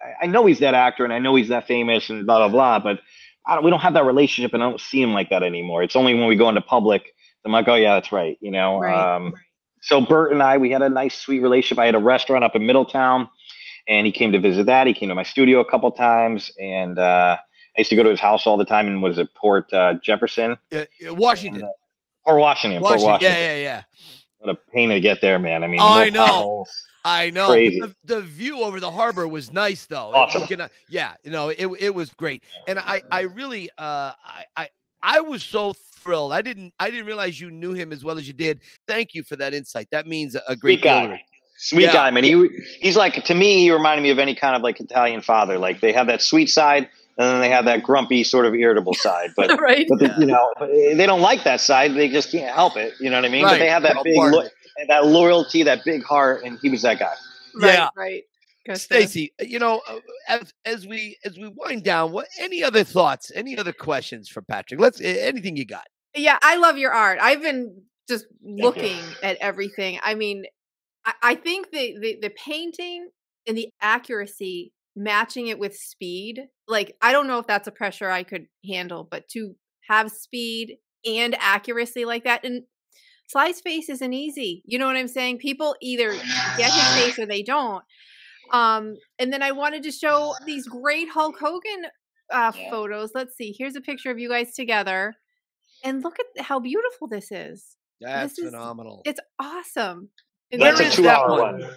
I- 0.00 0.24
I 0.24 0.26
know 0.26 0.46
he's 0.46 0.60
that 0.60 0.74
actor 0.74 1.02
and 1.02 1.12
I 1.12 1.18
know 1.18 1.34
he's 1.34 1.48
that 1.48 1.66
famous 1.66 2.08
and 2.08 2.24
blah, 2.24 2.38
blah, 2.38 2.48
blah. 2.48 2.78
But 2.78 3.00
I 3.44 3.56
don't, 3.56 3.64
we 3.64 3.70
don't 3.72 3.80
have 3.80 3.94
that 3.94 4.04
relationship 4.04 4.54
and 4.54 4.62
I 4.62 4.68
don't 4.70 4.80
see 4.80 5.02
him 5.02 5.12
like 5.12 5.30
that 5.30 5.42
anymore. 5.42 5.82
It's 5.82 5.96
only 5.96 6.14
when 6.14 6.28
we 6.28 6.36
go 6.36 6.48
into 6.48 6.60
public, 6.60 7.15
I'm 7.46 7.52
like, 7.52 7.68
oh, 7.68 7.74
yeah, 7.76 7.94
that's 7.94 8.12
right. 8.12 8.36
You 8.40 8.50
know, 8.50 8.78
Right. 8.80 9.16
um, 9.16 9.32
so 9.80 10.00
Burt 10.00 10.32
and 10.32 10.42
I, 10.42 10.58
we 10.58 10.70
had 10.70 10.82
a 10.82 10.88
nice, 10.88 11.14
sweet 11.16 11.40
relationship. 11.40 11.78
I 11.78 11.86
had 11.86 11.94
a 11.94 11.98
restaurant 12.00 12.42
up 12.44 12.56
in 12.56 12.66
Middletown, 12.66 13.28
and 13.86 14.04
he 14.04 14.12
came 14.12 14.32
to 14.32 14.40
visit 14.40 14.66
that. 14.66 14.86
He 14.88 14.92
came 14.94 15.08
to 15.10 15.14
my 15.14 15.22
studio 15.22 15.60
a 15.60 15.64
couple 15.64 15.90
times, 15.92 16.50
and 16.60 16.98
uh, 16.98 17.36
I 17.38 17.80
used 17.80 17.90
to 17.90 17.96
go 17.96 18.02
to 18.02 18.10
his 18.10 18.18
house 18.20 18.46
all 18.48 18.56
the 18.56 18.64
time. 18.64 18.88
And 18.88 19.00
was 19.02 19.16
it 19.18 19.32
Port 19.34 19.72
uh, 19.72 19.94
Jefferson 20.02 20.56
Uh, 20.74 20.84
Washington. 21.14 21.62
And, 21.62 21.70
uh, 21.70 22.28
or 22.30 22.38
Washington? 22.38 22.80
Port 22.80 22.94
Washington. 23.00 23.12
Washington. 23.12 23.38
Yeah, 23.38 23.54
yeah, 23.54 23.62
yeah. 23.62 23.82
What 24.38 24.50
a 24.56 24.58
pain 24.72 24.88
to 24.90 25.00
get 25.00 25.20
there, 25.20 25.38
man. 25.38 25.62
I 25.62 25.68
mean, 25.68 25.80
Oh, 25.80 25.94
no 25.94 26.00
I 26.00 26.10
know. 26.10 26.24
potholes. 26.26 26.70
I 27.04 27.30
know. 27.30 27.46
Crazy. 27.50 27.78
The, 27.80 27.94
the 28.04 28.20
view 28.22 28.62
over 28.62 28.80
the 28.80 28.90
harbor 28.90 29.28
was 29.28 29.52
nice, 29.52 29.86
though. 29.86 30.12
Awesome. 30.12 30.42
You 30.42 30.56
can- 30.56 30.68
yeah, 30.88 31.14
you 31.22 31.30
know, 31.30 31.50
it 31.50 31.68
it 31.78 31.94
was 31.94 32.12
great, 32.14 32.42
and 32.66 32.80
I 32.80 33.02
I 33.12 33.20
really 33.20 33.70
uh 33.78 34.12
I 34.24 34.44
I 34.56 34.68
I 35.00 35.20
was 35.20 35.44
so 35.44 35.74
thrilled. 36.06 36.32
I 36.32 36.40
didn't 36.40 36.72
I 36.80 36.90
didn't 36.90 37.06
realize 37.06 37.38
you 37.40 37.50
knew 37.50 37.72
him 37.74 37.92
as 37.92 38.02
well 38.04 38.16
as 38.16 38.26
you 38.26 38.32
did. 38.32 38.60
Thank 38.88 39.12
you 39.14 39.22
for 39.22 39.36
that 39.36 39.52
insight. 39.52 39.88
That 39.90 40.06
means 40.06 40.34
a, 40.34 40.42
a 40.48 40.56
great 40.56 40.78
Sweet 40.78 40.84
guy. 40.84 41.00
deal. 41.00 41.08
to 41.10 41.14
me. 41.16 41.24
Sweet 41.58 41.82
Yeah. 41.84 41.92
guy, 41.92 42.10
man. 42.10 42.24
He 42.24 42.48
he's 42.80 42.96
like 42.96 43.22
to 43.24 43.34
me. 43.34 43.58
He 43.62 43.70
reminded 43.70 44.02
me 44.02 44.10
of 44.10 44.18
any 44.18 44.34
kind 44.34 44.54
of 44.56 44.62
like 44.62 44.80
Italian 44.80 45.20
father. 45.22 45.58
Like 45.58 45.80
they 45.80 45.92
have 45.92 46.06
that 46.06 46.22
sweet 46.22 46.46
side, 46.50 46.88
and 47.18 47.28
then 47.28 47.40
they 47.40 47.48
have 47.50 47.64
that 47.64 47.82
grumpy, 47.82 48.24
sort 48.24 48.44
of 48.46 48.54
irritable 48.54 48.94
side. 48.94 49.30
But 49.36 49.58
right. 49.60 49.86
but 49.88 49.98
the, 49.98 50.14
you 50.18 50.26
know, 50.26 50.50
they 50.96 51.06
don't 51.06 51.22
like 51.22 51.44
that 51.44 51.60
side. 51.60 51.94
They 51.94 52.08
just 52.08 52.30
can't 52.30 52.54
help 52.54 52.76
it. 52.76 52.92
You 53.00 53.08
know 53.10 53.16
what 53.16 53.24
I 53.24 53.28
mean? 53.30 53.44
But 53.44 53.58
they 53.58 53.68
have 53.70 53.82
that 53.84 53.96
big, 54.04 54.16
lo- 54.16 54.44
that 54.88 55.06
loyalty, 55.06 55.62
that 55.62 55.80
big 55.84 56.02
heart, 56.04 56.42
and 56.44 56.58
he 56.60 56.68
was 56.68 56.82
that 56.82 56.98
guy. 56.98 57.14
right, 57.54 57.72
Yeah. 57.72 57.88
Right. 57.96 58.22
Gotcha. 58.66 58.80
Stacy, 58.80 59.32
you 59.40 59.58
know, 59.60 59.80
uh, 59.88 60.00
as 60.28 60.52
as 60.66 60.86
we 60.88 61.16
as 61.24 61.38
we 61.38 61.48
wind 61.48 61.84
down, 61.84 62.10
what 62.12 62.26
any 62.40 62.62
other 62.64 62.82
thoughts, 62.84 63.30
any 63.34 63.56
other 63.56 63.72
questions 63.72 64.28
for 64.28 64.42
Patrick? 64.42 64.80
Let's 64.80 65.00
anything 65.00 65.56
you 65.56 65.64
got. 65.64 65.86
Yeah, 66.16 66.38
I 66.42 66.56
love 66.56 66.78
your 66.78 66.92
art. 66.92 67.18
I've 67.20 67.42
been 67.42 67.82
just 68.08 68.26
looking 68.42 68.98
at 69.22 69.36
everything. 69.40 69.98
I 70.02 70.14
mean, 70.14 70.44
I, 71.04 71.12
I 71.22 71.34
think 71.34 71.70
the, 71.70 71.96
the 72.00 72.18
the 72.22 72.30
painting 72.30 73.10
and 73.46 73.56
the 73.56 73.68
accuracy 73.80 74.72
matching 74.96 75.48
it 75.48 75.58
with 75.58 75.76
speed. 75.76 76.40
Like, 76.66 76.96
I 77.02 77.12
don't 77.12 77.26
know 77.26 77.38
if 77.38 77.46
that's 77.46 77.68
a 77.68 77.72
pressure 77.72 78.10
I 78.10 78.22
could 78.22 78.46
handle, 78.68 79.06
but 79.08 79.28
to 79.28 79.54
have 79.88 80.10
speed 80.10 80.78
and 81.04 81.36
accuracy 81.38 82.04
like 82.04 82.24
that, 82.24 82.44
and 82.44 82.62
Sly's 83.28 83.60
face 83.60 83.88
isn't 83.88 84.12
easy. 84.12 84.62
You 84.64 84.78
know 84.78 84.86
what 84.86 84.96
I'm 84.96 85.08
saying? 85.08 85.38
People 85.38 85.76
either 85.82 86.12
get 86.56 86.72
his 86.72 86.94
face 87.04 87.18
or 87.18 87.26
they 87.26 87.42
don't. 87.42 87.84
Um, 88.52 88.96
and 89.18 89.32
then 89.32 89.42
I 89.42 89.52
wanted 89.52 89.82
to 89.84 89.90
show 89.90 90.34
these 90.46 90.66
great 90.66 91.08
Hulk 91.08 91.36
Hogan 91.38 91.86
uh, 92.32 92.52
photos. 92.70 93.10
Let's 93.14 93.36
see. 93.36 93.54
Here's 93.56 93.76
a 93.76 93.80
picture 93.80 94.10
of 94.10 94.18
you 94.18 94.28
guys 94.28 94.54
together. 94.54 95.14
And 95.86 96.02
look 96.02 96.16
at 96.18 96.44
how 96.44 96.58
beautiful 96.58 97.06
this 97.06 97.30
is. 97.30 97.76
That's 98.00 98.34
This 98.36 98.38
is- 98.46 98.50
phenomenal. 98.50 99.02
It's 99.04 99.20
awesome. 99.38 100.10
And 100.52 100.60
That's 100.62 100.80
a 100.80 100.84
is 100.84 100.94
two 100.94 101.02
that 101.02 101.18
hour 101.18 101.30
one? 101.30 101.60
one. 101.60 101.70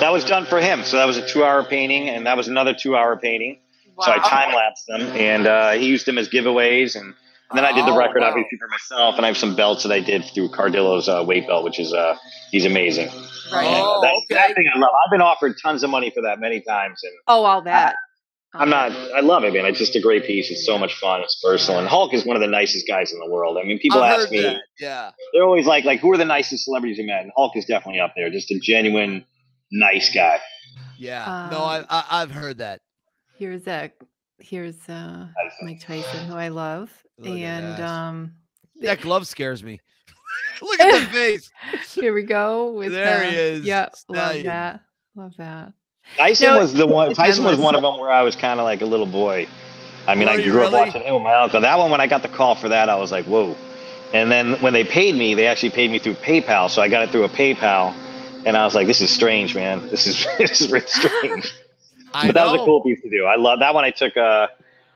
That 0.00 0.12
was 0.12 0.24
done 0.24 0.46
for 0.46 0.60
him. 0.60 0.82
So 0.84 0.96
that 0.96 1.04
was 1.06 1.16
a 1.16 1.26
two 1.26 1.44
hour 1.44 1.62
painting, 1.64 2.08
and 2.08 2.26
that 2.26 2.36
was 2.36 2.48
another 2.48 2.74
two 2.74 2.96
hour 2.96 3.16
painting. 3.16 3.60
So 4.00 4.10
I 4.12 4.18
time 4.18 4.54
lapsed 4.54 4.86
them, 4.88 5.00
and 5.02 5.46
uh, 5.46 5.72
he 5.72 5.86
used 5.86 6.06
them 6.06 6.18
as 6.18 6.28
giveaways. 6.28 6.96
And, 6.96 7.06
and 7.50 7.56
then 7.58 7.64
I 7.64 7.72
did 7.72 7.86
the 7.86 7.92
Oh, 7.92 7.96
record 7.98 8.22
wow. 8.22 8.28
obviously 8.30 8.58
for 8.58 8.68
myself, 8.68 9.16
and 9.16 9.24
I 9.24 9.28
have 9.28 9.36
some 9.38 9.54
belts 9.56 9.84
that 9.84 9.92
I 9.92 10.00
did 10.00 10.24
through 10.34 10.48
Cardillo's 10.50 11.08
uh, 11.08 11.24
weight 11.26 11.46
belt, 11.46 11.64
which 11.64 11.78
is 11.78 11.92
uh, 11.92 12.16
he's 12.50 12.64
amazing. 12.66 13.08
Right. 13.52 13.64
And 13.66 13.76
Oh, 13.84 14.00
that, 14.02 14.12
okay. 14.24 14.34
that 14.34 14.54
thing 14.56 14.66
I 14.74 14.78
love. 14.78 14.90
I've 15.06 15.10
been 15.12 15.22
offered 15.22 15.54
tons 15.62 15.82
of 15.84 15.90
money 15.90 16.10
for 16.10 16.22
that 16.22 16.40
many 16.40 16.60
times, 16.60 17.00
and 17.04 17.12
Oh, 17.28 17.44
I'll 17.44 17.62
bet. 17.62 17.94
I'm 18.54 18.70
not. 18.70 18.92
I 18.92 19.20
love 19.20 19.44
it, 19.44 19.52
man. 19.52 19.66
It's 19.66 19.78
just 19.78 19.96
a 19.96 20.00
great 20.00 20.24
piece. 20.24 20.50
It's 20.50 20.64
so 20.64 20.78
much 20.78 20.94
fun. 20.98 21.20
It's 21.20 21.38
personal, 21.44 21.78
and 21.80 21.88
Hulk 21.88 22.14
is 22.14 22.24
one 22.24 22.36
of 22.36 22.40
the 22.40 22.48
nicest 22.48 22.86
guys 22.88 23.12
in 23.12 23.18
the 23.18 23.28
world. 23.30 23.58
I 23.58 23.64
mean, 23.66 23.78
people 23.78 24.02
I've 24.02 24.20
ask 24.20 24.30
me. 24.30 24.40
that. 24.42 24.56
Yeah. 24.80 25.10
They're 25.34 25.44
always 25.44 25.66
like, 25.66 25.84
like, 25.84 26.00
who 26.00 26.10
are 26.12 26.16
the 26.16 26.24
nicest 26.24 26.64
celebrities 26.64 26.96
you 26.98 27.06
met? 27.06 27.22
And 27.22 27.32
Hulk 27.36 27.54
is 27.56 27.66
definitely 27.66 28.00
up 28.00 28.14
there. 28.16 28.30
Just 28.30 28.50
a 28.50 28.58
genuine, 28.58 29.24
nice 29.70 30.14
guy. 30.14 30.40
Yeah. 30.98 31.48
no, 31.50 31.58
Um, 31.58 31.86
I, 31.90 32.04
I 32.10 32.22
I've 32.22 32.30
heard 32.30 32.58
that. 32.58 32.80
Here's 33.38 33.66
a 33.66 33.90
here's 34.38 34.76
uh 34.88 35.26
Mike 35.62 35.80
Tyson, 35.80 36.26
who 36.26 36.34
I 36.34 36.48
love. 36.48 36.90
Look 37.18 37.28
and 37.38 37.64
that. 37.76 37.80
um 37.80 38.32
That 38.80 39.00
glove 39.02 39.26
scares 39.26 39.62
me. 39.62 39.80
Look 40.62 40.80
at 40.80 41.00
the 41.00 41.06
face. 41.12 41.50
here 41.94 42.14
we 42.14 42.22
go 42.22 42.72
with 42.72 42.92
There 42.92 43.24
he 43.24 43.36
the- 43.36 43.42
is, 43.42 43.64
Yep, 43.66 43.94
love 44.08 44.42
that. 44.44 44.80
Love 45.14 45.32
that. 45.36 45.72
Tyson 46.16 46.48
No, 46.48 46.58
was 46.58 46.72
the 46.74 46.86
one. 46.86 47.08
it's 47.10 47.18
Tyson 47.18 47.44
was 47.44 47.58
one 47.58 47.74
of 47.74 47.82
them 47.82 47.98
where 47.98 48.10
I 48.10 48.22
was 48.22 48.36
kind 48.36 48.58
of 48.60 48.64
like 48.64 48.80
a 48.82 48.86
little 48.86 49.06
boy. 49.06 49.46
I 50.06 50.14
mean, 50.14 50.26
Were 50.28 50.34
I 50.34 50.36
you 50.36 50.52
grew 50.52 50.64
up 50.66 50.72
watching 50.72 51.02
him 51.02 51.14
with 51.14 51.22
my 51.24 51.34
uncle. 51.34 51.60
That 51.60 51.78
one, 51.78 51.90
when 51.90 52.00
I 52.00 52.06
got 52.06 52.22
the 52.22 52.28
call 52.28 52.54
for 52.54 52.68
that, 52.68 52.88
I 52.88 52.96
was 52.96 53.10
like, 53.10 53.24
whoa. 53.26 53.56
And 54.14 54.30
then 54.30 54.54
when 54.62 54.72
they 54.72 54.84
paid 54.84 55.16
me, 55.16 55.34
they 55.34 55.46
actually 55.46 55.70
paid 55.70 55.90
me 55.90 55.98
through 55.98 56.14
PayPal. 56.14 56.70
So 56.70 56.80
I 56.80 56.88
got 56.88 57.02
it 57.02 57.10
through 57.10 57.24
a 57.24 57.28
PayPal, 57.28 57.92
and 58.46 58.56
I 58.56 58.64
was 58.64 58.74
like, 58.74 58.86
this 58.86 59.00
is 59.00 59.10
strange, 59.10 59.54
man. 59.54 59.88
This 59.88 60.06
is 60.06 60.26
this 60.38 60.60
is 60.60 60.70
really 60.70 60.86
strange. 60.86 61.52
But 62.12 62.32
that 62.34 62.46
was 62.50 62.54
a 62.62 62.64
cool 62.64 62.80
piece 62.82 63.02
to 63.02 63.10
do. 63.10 63.26
I 63.26 63.36
love 63.36 63.58
that 63.58 63.74
one. 63.74 63.84
I 63.84 63.90
took 63.90 64.16
uh, 64.16 64.46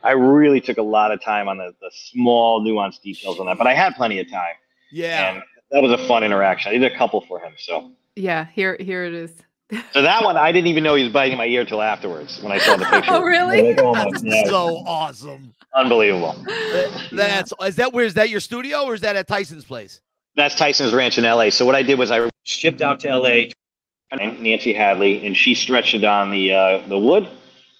I 0.02 0.12
really 0.12 0.60
took 0.62 0.78
a 0.78 0.82
lot 0.82 1.12
of 1.12 1.20
time 1.20 1.48
on 1.48 1.58
the, 1.58 1.74
the 1.82 1.90
small 1.92 2.62
nuanced 2.64 3.02
details 3.02 3.38
on 3.38 3.44
that, 3.46 3.58
but 3.58 3.66
I 3.66 3.74
had 3.74 3.94
plenty 3.94 4.20
of 4.20 4.30
time, 4.30 4.54
Yeah. 4.90 5.34
and 5.34 5.42
that 5.70 5.82
was 5.82 5.92
a 5.92 5.98
fun 6.08 6.24
interaction. 6.24 6.70
I 6.70 6.78
did 6.78 6.90
a 6.90 6.96
couple 6.96 7.20
for 7.20 7.38
him, 7.38 7.52
so. 7.58 7.90
Yeah, 8.16 8.46
here 8.54 8.76
here 8.80 9.04
it 9.04 9.12
is. 9.12 9.32
So 9.92 10.02
that 10.02 10.24
one, 10.24 10.36
I 10.36 10.52
didn't 10.52 10.68
even 10.68 10.82
know 10.82 10.94
he 10.94 11.04
was 11.04 11.12
biting 11.12 11.38
my 11.38 11.46
ear 11.46 11.64
till 11.64 11.80
afterwards 11.82 12.40
when 12.42 12.52
I 12.52 12.58
saw 12.58 12.76
the 12.76 12.84
picture. 12.90 13.12
Oh, 13.12 13.22
really? 13.22 13.68
Like, 13.74 13.80
oh 13.80 13.92
my- 13.94 14.10
yeah, 14.22 14.44
so 14.46 14.78
awesome. 14.86 15.54
unbelievable. 15.74 16.34
That's 17.12 17.52
is 17.62 17.76
that 17.76 17.92
where 17.92 18.04
is 18.04 18.14
that 18.14 18.30
your 18.30 18.40
studio 18.40 18.84
or 18.84 18.94
is 18.94 19.00
that 19.02 19.16
at 19.16 19.26
Tyson's 19.28 19.64
place? 19.64 20.00
That's 20.36 20.54
Tyson's 20.54 20.92
Ranch 20.92 21.18
in 21.18 21.24
LA. 21.24 21.50
So 21.50 21.66
what 21.66 21.74
I 21.74 21.82
did 21.82 21.98
was 21.98 22.10
I 22.10 22.30
shipped 22.44 22.82
out 22.82 23.00
to 23.00 23.16
LA, 23.16 23.50
and 24.12 24.40
Nancy 24.42 24.72
Hadley, 24.72 25.24
and 25.26 25.36
she 25.36 25.54
stretched 25.54 25.94
it 25.94 26.04
on 26.04 26.30
the 26.30 26.52
uh, 26.54 26.88
the 26.88 26.98
wood, 26.98 27.28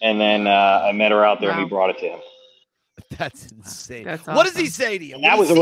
and 0.03 0.20
then 0.20 0.47
uh, 0.47 0.82
I 0.84 0.93
met 0.93 1.11
her 1.12 1.24
out 1.24 1.41
there 1.41 1.51
and 1.51 1.61
we 1.62 1.68
brought 1.68 1.91
it 1.91 1.99
to 1.99 2.07
him. 2.09 2.20
That's 3.16 3.51
insane. 3.51 4.05
That's 4.05 4.26
What 4.26 4.45
does 4.45 4.57
he 4.57 4.66
say 4.66 4.99
to 4.99 5.05
you? 5.05 5.18
That 5.22 5.38
was 5.38 5.51
a 5.51 5.55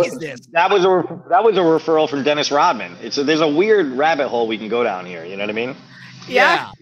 that 0.52 0.70
was 0.70 0.84
a 0.84 1.22
that 1.30 1.44
was 1.44 1.56
a 1.56 1.60
referral 1.60 2.08
from 2.08 2.22
Dennis 2.22 2.50
Rodman. 2.50 2.96
It's 3.00 3.16
a, 3.16 3.24
there's 3.24 3.40
a 3.40 3.48
weird 3.48 3.92
rabbit 3.92 4.28
hole 4.28 4.46
we 4.46 4.58
can 4.58 4.68
go 4.68 4.82
down 4.82 5.06
here. 5.06 5.24
You 5.24 5.36
know 5.36 5.44
what 5.44 5.50
I 5.50 5.54
mean? 5.54 5.76
Yeah. 6.28 6.70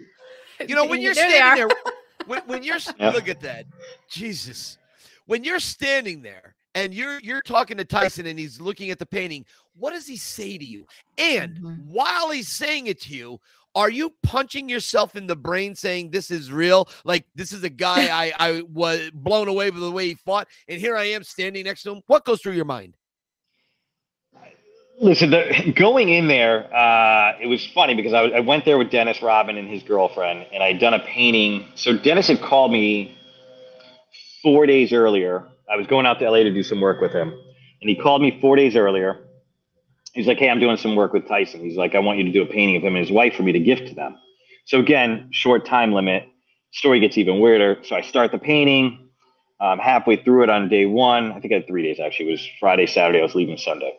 You 0.67 0.75
know, 0.75 0.87
when 0.87 1.03
you're 1.03 1.13
There 1.15 1.29
standing 1.29 1.55
there, 1.69 1.77
when, 2.27 2.41
when 2.47 2.63
you're 2.63 2.79
Yeah. 2.99 3.11
look 3.11 3.29
at 3.29 3.41
that, 3.43 3.67
Jesus, 4.11 4.79
when 5.27 5.45
you're 5.45 5.61
standing 5.61 6.23
there 6.23 6.55
and 6.75 6.95
you're 6.95 7.21
you're 7.21 7.43
talking 7.43 7.77
to 7.77 7.85
Tyson 7.85 8.27
and 8.27 8.39
he's 8.39 8.59
looking 8.61 8.91
at 8.91 8.99
the 8.99 9.05
painting, 9.07 9.45
what 9.77 9.91
does 9.93 10.07
he 10.07 10.17
say 10.17 10.57
to 10.57 10.65
you? 10.65 10.87
And 11.19 11.59
Mhm. 11.59 11.89
while 11.89 12.31
he's 12.31 12.49
saying 12.49 12.87
it 12.87 13.01
to 13.03 13.15
you, 13.15 13.39
are 13.75 13.91
you 13.91 14.15
punching 14.23 14.67
yourself 14.69 15.15
in 15.15 15.27
the 15.27 15.37
brain 15.37 15.75
saying 15.75 16.11
this 16.11 16.31
is 16.31 16.51
real? 16.51 16.89
Like 17.05 17.27
this 17.35 17.53
is 17.53 17.63
a 17.63 17.69
guy 17.71 18.09
I 18.09 18.33
I 18.39 18.63
was 18.63 19.11
blown 19.13 19.49
away 19.49 19.69
by 19.69 19.79
the 19.81 19.91
way 19.93 20.09
he 20.09 20.15
fought, 20.15 20.49
and 20.69 20.81
here 20.81 20.97
I 20.97 21.05
am 21.05 21.23
standing 21.23 21.65
next 21.65 21.83
to 21.83 21.93
him. 21.93 22.03
What 22.07 22.25
goes 22.25 22.41
through 22.41 22.55
your 22.55 22.65
mind? 22.65 22.97
Listen, 24.99 25.31
the, 25.31 25.73
going 25.77 26.09
in 26.09 26.27
there, 26.27 26.75
uh, 26.75 27.37
it 27.41 27.47
was 27.47 27.67
funny 27.67 27.95
because 27.95 28.15
I, 28.15 28.23
I 28.23 28.41
went 28.41 28.65
there 28.65 28.79
with 28.79 28.91
Dennis 28.91 29.21
Rodman 29.21 29.59
and 29.59 29.69
his 29.69 29.83
girlfriend, 29.83 30.47
and 30.53 30.63
I'd 30.63 30.79
done 30.79 30.95
a 30.95 31.01
painting. 31.01 31.67
So 31.75 31.97
Dennis 31.99 32.29
had 32.29 32.41
called 32.41 32.73
me 32.73 33.17
four 34.43 34.65
days 34.65 34.93
earlier. 34.95 35.47
I 35.71 35.77
was 35.77 35.87
going 35.87 36.07
out 36.07 36.19
to 36.21 36.31
LA 36.31 36.39
to 36.39 36.53
do 36.53 36.63
some 36.63 36.81
work 36.81 37.01
with 37.03 37.13
him, 37.13 37.29
and 37.29 37.91
he 37.91 37.95
called 37.95 38.23
me 38.23 38.39
four 38.41 38.57
days 38.57 38.75
earlier. 38.75 39.19
He's 40.15 40.27
like, 40.27 40.39
"Hey, 40.39 40.49
I'm 40.49 40.61
doing 40.61 40.79
some 40.79 40.97
work 40.97 41.13
with 41.13 41.29
Tyson." 41.29 41.61
He's 41.61 41.77
like, 41.77 41.95
"I 41.95 41.99
want 41.99 42.19
you 42.19 42.25
to 42.25 42.33
do 42.33 42.41
a 42.43 42.47
painting 42.47 42.77
of 42.77 42.83
him 42.83 42.97
and 42.97 43.05
his 43.05 43.13
wife 43.13 43.35
for 43.35 43.43
me 43.43 43.53
to 43.53 43.61
gift 43.61 43.89
to 43.89 43.95
them." 43.95 44.17
So 44.65 44.79
again, 44.79 45.29
short 45.31 45.67
time 45.67 45.93
limit. 45.93 46.27
Story 46.73 47.01
gets 47.01 47.19
even 47.19 47.39
weirder. 47.39 47.81
So 47.85 47.97
I 47.97 48.01
start 48.01 48.33
the 48.33 48.39
painting. 48.39 49.11
Um, 49.61 49.79
halfway 49.79 50.17
through 50.17 50.45
it 50.45 50.51
on 50.51 50.69
day 50.69 50.87
one, 50.87 51.33
I 51.33 51.41
think 51.41 51.53
I 51.53 51.57
had 51.57 51.67
three 51.67 51.83
days 51.83 52.01
actually. 52.01 52.29
It 52.29 52.33
was 52.33 52.49
Friday, 52.61 52.87
Saturday. 52.87 53.19
I 53.19 53.23
was 53.23 53.35
leaving 53.35 53.59
Sunday 53.59 53.93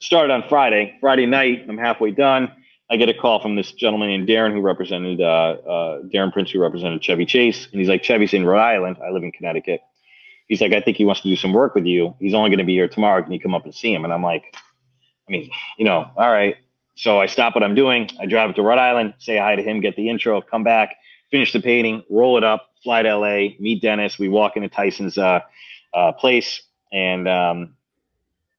started 0.00 0.32
on 0.32 0.44
Friday. 0.48 0.96
Friday 1.00 1.26
night, 1.26 1.66
I'm 1.68 1.78
halfway 1.78 2.10
done. 2.10 2.50
I 2.90 2.96
get 2.96 3.08
a 3.08 3.14
call 3.14 3.40
from 3.40 3.54
this 3.54 3.72
gentleman 3.72 4.08
named 4.08 4.28
Darren, 4.28 4.52
who 4.52 4.60
represented 4.60 5.20
uh, 5.20 5.24
uh, 5.24 6.02
Darren 6.12 6.32
Prince, 6.32 6.50
who 6.50 6.58
represented 6.58 7.00
Chevy 7.02 7.24
Chase, 7.24 7.68
and 7.70 7.80
he's 7.80 7.88
like, 7.88 8.02
Chevy's 8.02 8.34
in 8.34 8.44
Rhode 8.44 8.58
Island. 8.58 8.96
I 9.04 9.10
live 9.10 9.22
in 9.22 9.30
Connecticut. 9.30 9.80
He's 10.48 10.60
like, 10.60 10.72
I 10.72 10.80
think 10.80 10.96
he 10.96 11.04
wants 11.04 11.20
to 11.20 11.28
do 11.28 11.36
some 11.36 11.52
work 11.52 11.76
with 11.76 11.86
you. 11.86 12.16
He's 12.18 12.34
only 12.34 12.50
going 12.50 12.58
to 12.58 12.64
be 12.64 12.74
here 12.74 12.88
tomorrow. 12.88 13.22
Can 13.22 13.30
you 13.30 13.38
come 13.38 13.54
up 13.54 13.64
and 13.64 13.72
see 13.72 13.94
him? 13.94 14.02
And 14.02 14.12
I'm 14.12 14.24
like, 14.24 14.56
I 15.28 15.30
mean, 15.30 15.48
you 15.78 15.84
know, 15.84 16.10
all 16.16 16.32
right. 16.32 16.56
So 16.96 17.20
I 17.20 17.26
stop 17.26 17.54
what 17.54 17.62
I'm 17.62 17.76
doing. 17.76 18.10
I 18.18 18.26
drive 18.26 18.52
to 18.56 18.62
Rhode 18.62 18.80
Island, 18.80 19.14
say 19.18 19.38
hi 19.38 19.54
to 19.54 19.62
him, 19.62 19.80
get 19.80 19.94
the 19.94 20.08
intro, 20.08 20.40
come 20.40 20.64
back, 20.64 20.96
finish 21.30 21.52
the 21.52 21.60
painting, 21.60 22.02
roll 22.10 22.36
it 22.36 22.42
up, 22.42 22.70
fly 22.82 23.02
to 23.02 23.16
LA, 23.16 23.54
meet 23.60 23.80
Dennis. 23.80 24.18
We 24.18 24.28
walk 24.28 24.56
into 24.56 24.68
Tyson's 24.68 25.16
uh, 25.16 25.40
uh, 25.94 26.12
place, 26.12 26.62
and 26.92 27.28
um, 27.28 27.76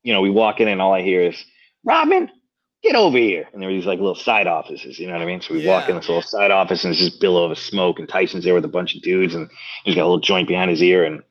you 0.04 0.14
know, 0.14 0.22
we 0.22 0.30
walk 0.30 0.60
in 0.60 0.68
and 0.68 0.82
all 0.82 0.94
I 0.94 1.02
hear 1.02 1.22
is, 1.22 1.46
Rodman, 1.84 2.32
get 2.84 2.96
over 2.96 3.18
here. 3.18 3.48
And 3.54 3.62
there 3.62 3.70
were 3.70 3.76
these 3.76 3.86
like 3.86 4.00
little 4.00 4.16
side 4.16 4.48
offices, 4.48 5.00
you 5.00 5.08
know 5.08 5.14
what 5.14 5.22
I 5.22 5.26
mean? 5.26 5.42
So 5.42 5.54
we 5.54 5.66
walk 5.66 5.90
in 5.90 5.96
this 5.96 6.08
little 6.08 6.22
side 6.22 6.52
office 6.52 6.84
and 6.84 6.94
it's 6.94 7.02
just 7.02 7.20
billow 7.20 7.50
of 7.50 7.58
smoke 7.58 8.00
and 8.00 8.10
Tyson's 8.10 8.44
there 8.44 8.54
with 8.56 8.66
a 8.66 8.70
bunch 8.70 8.96
of 8.96 9.02
dudes 9.02 9.36
and 9.36 9.50
he's 9.84 9.96
got 9.96 10.02
a 10.02 10.10
little 10.10 10.20
joint 10.20 10.48
behind 10.48 10.70
his 10.70 10.82
ear 10.82 11.04
and 11.04 11.24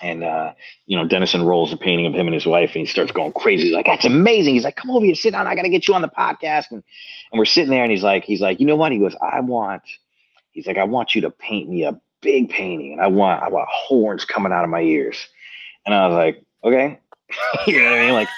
and 0.00 0.24
uh, 0.24 0.52
you 0.86 0.96
know, 0.96 1.06
Dennis 1.06 1.34
rolls 1.34 1.72
a 1.72 1.76
painting 1.76 2.06
of 2.06 2.14
him 2.14 2.26
and 2.26 2.34
his 2.34 2.46
wife 2.46 2.70
and 2.70 2.80
he 2.80 2.86
starts 2.86 3.12
going 3.12 3.32
crazy. 3.32 3.64
He's 3.64 3.74
like, 3.74 3.86
That's 3.86 4.04
amazing. 4.04 4.54
He's 4.54 4.64
like, 4.64 4.76
Come 4.76 4.90
over 4.90 5.04
here, 5.04 5.14
sit 5.14 5.32
down, 5.32 5.46
I 5.46 5.54
gotta 5.54 5.68
get 5.68 5.86
you 5.86 5.94
on 5.94 6.02
the 6.02 6.08
podcast. 6.08 6.70
And 6.70 6.82
and 7.32 7.38
we're 7.38 7.44
sitting 7.44 7.70
there 7.70 7.82
and 7.82 7.90
he's 7.90 8.02
like, 8.02 8.24
he's 8.24 8.40
like, 8.40 8.60
you 8.60 8.66
know 8.66 8.76
what? 8.76 8.92
He 8.92 8.98
goes, 8.98 9.14
I 9.22 9.40
want 9.40 9.82
he's 10.52 10.66
like, 10.66 10.78
I 10.78 10.84
want 10.84 11.14
you 11.14 11.20
to 11.22 11.30
paint 11.30 11.68
me 11.68 11.84
a 11.84 12.00
big 12.22 12.48
painting 12.48 12.92
and 12.92 13.00
I 13.00 13.06
want 13.06 13.42
I 13.42 13.48
want 13.48 13.68
horns 13.70 14.24
coming 14.24 14.52
out 14.52 14.64
of 14.64 14.70
my 14.70 14.80
ears. 14.80 15.28
And 15.86 15.94
I 15.94 16.06
was 16.06 16.14
like, 16.16 16.44
Okay. 16.64 16.98
you 17.66 17.78
know 17.78 17.90
what 17.90 17.98
I 18.00 18.04
mean? 18.04 18.12
Like 18.14 18.28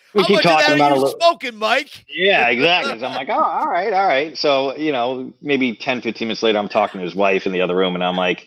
we 0.14 0.22
How 0.22 0.26
keep 0.28 0.40
talking 0.42 0.74
about 0.74 0.92
a 0.92 0.96
little. 0.96 1.18
smoking, 1.18 1.56
Mike? 1.56 2.04
Yeah, 2.08 2.48
exactly. 2.48 2.98
So 3.00 3.06
I'm 3.06 3.14
like, 3.14 3.28
oh, 3.30 3.42
all 3.42 3.68
right, 3.68 3.92
all 3.92 4.06
right. 4.06 4.36
So, 4.36 4.76
you 4.76 4.92
know, 4.92 5.32
maybe 5.40 5.74
10, 5.74 6.02
15 6.02 6.28
minutes 6.28 6.42
later, 6.42 6.58
I'm 6.58 6.68
talking 6.68 7.00
to 7.00 7.04
his 7.04 7.14
wife 7.14 7.46
in 7.46 7.52
the 7.52 7.60
other 7.62 7.76
room 7.76 7.94
and 7.94 8.04
I'm 8.04 8.16
like, 8.16 8.46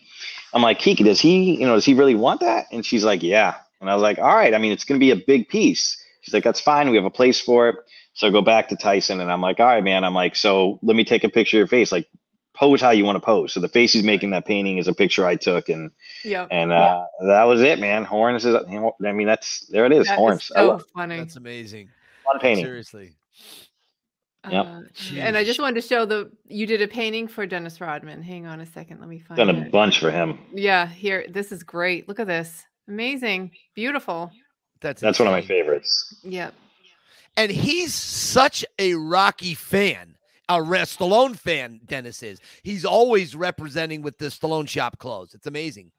I'm 0.54 0.62
like, 0.62 0.78
Kiki, 0.78 1.04
does 1.04 1.20
he, 1.20 1.58
you 1.58 1.66
know, 1.66 1.74
does 1.74 1.84
he 1.84 1.94
really 1.94 2.14
want 2.14 2.40
that? 2.40 2.66
And 2.72 2.84
she's 2.86 3.04
like, 3.04 3.22
yeah. 3.22 3.56
And 3.80 3.90
I 3.90 3.94
was 3.94 4.02
like, 4.02 4.18
all 4.18 4.34
right. 4.34 4.54
I 4.54 4.58
mean, 4.58 4.72
it's 4.72 4.84
going 4.84 4.98
to 4.98 5.04
be 5.04 5.10
a 5.10 5.16
big 5.16 5.48
piece. 5.48 6.02
She's 6.22 6.32
like, 6.32 6.44
that's 6.44 6.60
fine. 6.60 6.88
We 6.90 6.96
have 6.96 7.04
a 7.04 7.10
place 7.10 7.40
for 7.40 7.68
it. 7.68 7.76
So 8.14 8.26
I 8.26 8.30
go 8.30 8.40
back 8.42 8.68
to 8.68 8.76
Tyson 8.76 9.20
and 9.20 9.30
I'm 9.30 9.42
like, 9.42 9.60
all 9.60 9.66
right, 9.66 9.84
man. 9.84 10.04
I'm 10.04 10.14
like, 10.14 10.36
so 10.36 10.78
let 10.82 10.96
me 10.96 11.04
take 11.04 11.24
a 11.24 11.28
picture 11.28 11.56
of 11.56 11.58
your 11.58 11.66
face. 11.66 11.92
Like, 11.92 12.08
pose 12.56 12.80
how 12.80 12.90
you 12.90 13.04
want 13.04 13.16
to 13.16 13.20
pose. 13.20 13.52
So 13.52 13.60
the 13.60 13.68
face 13.68 13.92
he's 13.92 14.02
making 14.02 14.30
that 14.30 14.44
painting 14.46 14.78
is 14.78 14.88
a 14.88 14.94
picture 14.94 15.26
I 15.26 15.36
took, 15.36 15.68
and 15.68 15.90
Yeah. 16.24 16.46
and 16.50 16.72
uh, 16.72 17.04
that 17.26 17.44
was 17.44 17.62
it, 17.62 17.78
man. 17.78 18.04
Horns 18.04 18.44
is. 18.44 18.54
I 18.56 19.12
mean, 19.12 19.26
that's 19.26 19.60
there 19.66 19.86
it 19.86 19.92
is. 19.92 20.06
That 20.06 20.12
is 20.14 20.18
horns. 20.18 20.52
I 20.54 20.60
so 20.60 20.68
love 20.68 20.84
funny. 20.94 21.18
That's 21.18 21.36
amazing. 21.36 21.90
fun 22.24 22.40
painting. 22.40 22.64
Seriously. 22.64 23.12
Yep. 24.50 24.66
Uh, 24.66 24.80
and 25.16 25.36
I 25.36 25.42
just 25.42 25.58
wanted 25.58 25.80
to 25.80 25.88
show 25.88 26.04
the 26.06 26.30
you 26.46 26.66
did 26.66 26.80
a 26.80 26.86
painting 26.88 27.26
for 27.26 27.46
Dennis 27.46 27.80
Rodman. 27.80 28.22
Hang 28.22 28.46
on 28.46 28.60
a 28.60 28.66
second, 28.66 29.00
let 29.00 29.08
me 29.08 29.18
find 29.18 29.36
Done 29.38 29.50
a 29.50 29.60
it. 29.60 29.72
bunch 29.72 29.98
for 29.98 30.10
him. 30.10 30.38
Yeah, 30.52 30.86
here. 30.86 31.26
This 31.28 31.50
is 31.50 31.62
great. 31.64 32.08
Look 32.08 32.20
at 32.20 32.28
this. 32.28 32.64
Amazing. 32.88 33.50
Beautiful. 33.74 34.30
That's 34.80 35.00
That's 35.00 35.18
one 35.18 35.26
of 35.26 35.32
my 35.32 35.42
favorites. 35.42 36.14
Yep. 36.22 36.54
And 37.36 37.50
he's 37.50 37.92
such 37.92 38.64
a 38.78 38.94
Rocky 38.94 39.54
fan. 39.54 40.15
A 40.48 40.58
Stallone 40.60 41.36
fan, 41.36 41.80
Dennis 41.86 42.22
is. 42.22 42.40
He's 42.62 42.84
always 42.84 43.34
representing 43.34 44.02
with 44.02 44.18
the 44.18 44.26
Stallone 44.26 44.68
shop 44.68 44.98
clothes. 44.98 45.34
It's 45.34 45.46
amazing. 45.46 45.90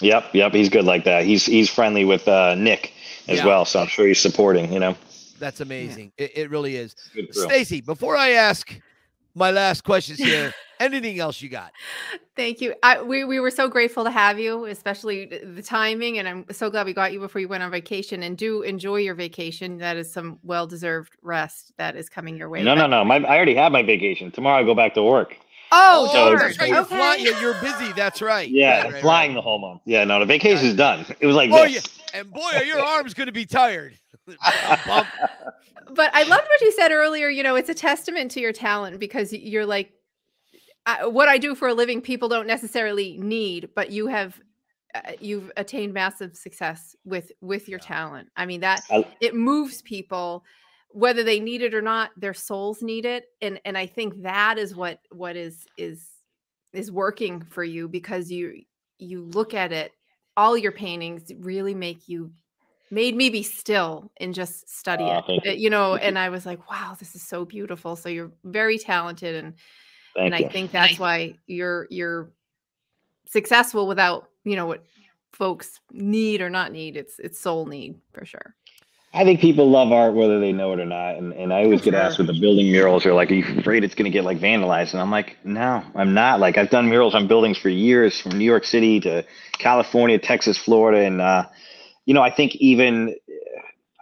Yep, 0.00 0.34
yep. 0.34 0.52
He's 0.52 0.68
good 0.68 0.84
like 0.84 1.04
that. 1.04 1.24
He's 1.24 1.44
he's 1.46 1.68
friendly 1.70 2.04
with 2.04 2.26
uh, 2.26 2.54
Nick 2.54 2.92
as 3.28 3.38
Yeah. 3.38 3.46
well, 3.46 3.64
so 3.64 3.80
I'm 3.80 3.86
sure 3.88 4.06
he's 4.06 4.18
supporting. 4.20 4.72
You 4.72 4.80
know, 4.80 4.96
That's 5.38 5.60
amazing. 5.60 6.12
It, 6.16 6.36
it 6.36 6.50
really 6.50 6.76
is. 6.76 6.96
Stacy, 7.30 7.80
before 7.82 8.16
I 8.16 8.30
ask 8.30 8.74
my 9.34 9.50
last 9.50 9.84
questions 9.84 10.18
here, 10.18 10.52
anything 10.82 11.18
else 11.18 11.40
you 11.42 11.48
got? 11.48 11.72
Thank 12.36 12.60
you. 12.60 12.74
I, 12.82 13.00
we 13.02 13.24
we 13.24 13.40
were 13.40 13.50
so 13.50 13.68
grateful 13.68 14.04
to 14.04 14.10
have 14.10 14.38
you, 14.38 14.64
especially 14.66 15.26
the 15.26 15.62
timing, 15.62 16.18
and 16.18 16.28
I'm 16.28 16.44
so 16.50 16.70
glad 16.70 16.86
we 16.86 16.92
got 16.92 17.12
you 17.12 17.20
before 17.20 17.40
you 17.40 17.48
went 17.48 17.62
on 17.62 17.70
vacation. 17.70 18.22
And 18.22 18.36
do 18.36 18.62
enjoy 18.62 18.96
your 18.96 19.14
vacation. 19.14 19.78
That 19.78 19.96
is 19.96 20.12
some 20.12 20.38
well 20.42 20.66
deserved 20.66 21.16
rest 21.22 21.72
that 21.78 21.96
is 21.96 22.08
coming 22.08 22.36
your 22.36 22.48
way. 22.48 22.62
No, 22.62 22.74
But- 22.74 22.86
no, 22.88 22.98
no. 22.98 23.04
My, 23.04 23.16
I 23.16 23.36
already 23.36 23.54
have 23.54 23.72
my 23.72 23.82
vacation. 23.82 24.30
Tomorrow 24.30 24.60
I 24.60 24.64
go 24.64 24.74
back 24.74 24.94
to 24.94 25.02
work. 25.02 25.36
Oh, 25.74 26.08
So 26.12 26.26
sure. 26.28 26.34
it's- 26.48 26.56
that's 26.56 26.58
right. 26.60 26.68
You're, 26.68 26.78
Okay. 26.80 26.96
fly- 26.96 27.40
you're 27.40 27.54
busy. 27.78 27.92
That's 27.94 28.20
right. 28.20 28.48
Yeah, 28.48 28.82
Right, 28.84 28.92
right, 28.92 29.02
flying 29.02 29.30
right. 29.30 29.34
the 29.36 29.40
whole 29.42 29.58
month. 29.58 29.80
Yeah, 29.86 30.04
no, 30.04 30.18
the 30.20 30.26
vacation's 30.26 30.74
done. 30.74 31.06
It 31.20 31.26
was 31.26 31.34
like 31.34 31.50
Oh, 31.50 31.64
this. 31.64 31.74
yeah. 32.12 32.20
And 32.20 32.30
boy, 32.30 32.50
are 32.54 32.64
your 32.64 32.80
arms 32.80 33.14
going 33.14 33.26
to 33.28 33.32
be 33.32 33.46
tired. 33.46 33.94
But 35.94 36.10
I 36.14 36.22
loved 36.22 36.44
what 36.48 36.60
you 36.62 36.72
said 36.72 36.90
earlier. 36.90 37.28
You 37.28 37.42
know, 37.42 37.54
it's 37.54 37.68
a 37.68 37.74
testament 37.74 38.30
to 38.32 38.40
your 38.40 38.52
talent 38.52 38.98
because 38.98 39.32
you're 39.32 39.66
like, 39.66 39.92
I, 40.86 41.06
what 41.06 41.28
I 41.28 41.38
do 41.38 41.54
for 41.54 41.68
a 41.68 41.74
living, 41.74 42.00
people 42.00 42.28
don't 42.28 42.46
necessarily 42.46 43.16
need, 43.18 43.70
but 43.74 43.90
you 43.90 44.08
have, 44.08 44.40
uh, 44.94 45.12
you've 45.20 45.50
attained 45.56 45.94
massive 45.94 46.36
success 46.36 46.96
with 47.04 47.32
with 47.40 47.68
your 47.68 47.78
talent. 47.78 48.28
I 48.36 48.46
mean 48.46 48.60
that 48.60 48.82
I- 48.90 49.06
it 49.20 49.34
moves 49.34 49.80
people, 49.82 50.44
whether 50.90 51.22
they 51.22 51.40
need 51.40 51.62
it 51.62 51.74
or 51.74 51.82
not. 51.82 52.10
Their 52.16 52.34
souls 52.34 52.82
need 52.82 53.06
it, 53.06 53.26
and 53.40 53.60
and 53.64 53.78
I 53.78 53.86
think 53.86 54.22
that 54.22 54.58
is 54.58 54.74
what 54.74 54.98
what 55.10 55.36
is 55.36 55.66
is 55.78 56.08
is 56.72 56.90
working 56.90 57.42
for 57.50 57.64
you 57.64 57.88
because 57.88 58.30
you 58.30 58.62
you 58.98 59.22
look 59.22 59.54
at 59.54 59.72
it. 59.72 59.92
All 60.36 60.56
your 60.56 60.72
paintings 60.72 61.30
really 61.38 61.74
make 61.74 62.08
you 62.08 62.32
made 62.90 63.16
me 63.16 63.30
be 63.30 63.42
still 63.42 64.10
and 64.18 64.34
just 64.34 64.68
study 64.68 65.04
it. 65.04 65.24
uh, 65.46 65.50
you. 65.52 65.52
You 65.64 65.70
know, 65.70 65.96
and 65.96 66.18
I 66.18 66.28
was 66.28 66.44
like, 66.44 66.70
wow, 66.70 66.94
this 66.98 67.14
is 67.14 67.22
so 67.22 67.44
beautiful. 67.44 67.96
So 67.96 68.08
you're 68.10 68.32
very 68.44 68.78
talented 68.78 69.34
and 69.36 69.54
Thank 70.14 70.34
and 70.34 70.40
you. 70.40 70.46
I 70.46 70.52
think 70.52 70.72
that's 70.72 70.98
why 70.98 71.34
you're 71.46 71.86
you're 71.90 72.30
successful 73.26 73.86
without, 73.86 74.28
you 74.44 74.56
know, 74.56 74.66
what 74.66 74.84
folks 75.32 75.80
need 75.90 76.40
or 76.40 76.50
not 76.50 76.72
need. 76.72 76.96
It's 76.96 77.18
it's 77.18 77.38
soul 77.38 77.66
need 77.66 77.96
for 78.12 78.24
sure. 78.24 78.54
I 79.14 79.24
think 79.24 79.40
people 79.40 79.68
love 79.68 79.92
art 79.92 80.14
whether 80.14 80.40
they 80.40 80.52
know 80.52 80.72
it 80.72 80.80
or 80.80 80.86
not. 80.86 81.16
And, 81.16 81.34
and 81.34 81.52
I 81.52 81.64
always 81.64 81.82
get 81.82 81.92
asked 81.92 82.16
with 82.16 82.28
the 82.28 82.32
building 82.40 82.72
murals, 82.72 83.04
they're 83.04 83.12
like, 83.12 83.30
Are 83.30 83.34
you 83.34 83.58
afraid 83.58 83.84
it's 83.84 83.94
going 83.94 84.10
to 84.10 84.10
get 84.10 84.24
like 84.24 84.38
vandalized? 84.38 84.92
And 84.92 85.02
I'm 85.02 85.10
like, 85.10 85.36
No, 85.44 85.84
I'm 85.94 86.14
not. 86.14 86.40
Like, 86.40 86.56
I've 86.56 86.70
done 86.70 86.88
murals 86.88 87.14
on 87.14 87.26
buildings 87.26 87.58
for 87.58 87.68
years 87.68 88.18
from 88.18 88.38
New 88.38 88.44
York 88.44 88.64
City 88.64 89.00
to 89.00 89.22
California, 89.58 90.18
Texas, 90.18 90.56
Florida. 90.56 91.04
And, 91.04 91.20
uh, 91.20 91.46
you 92.06 92.14
know, 92.14 92.22
I 92.22 92.30
think 92.30 92.56
even, 92.56 93.14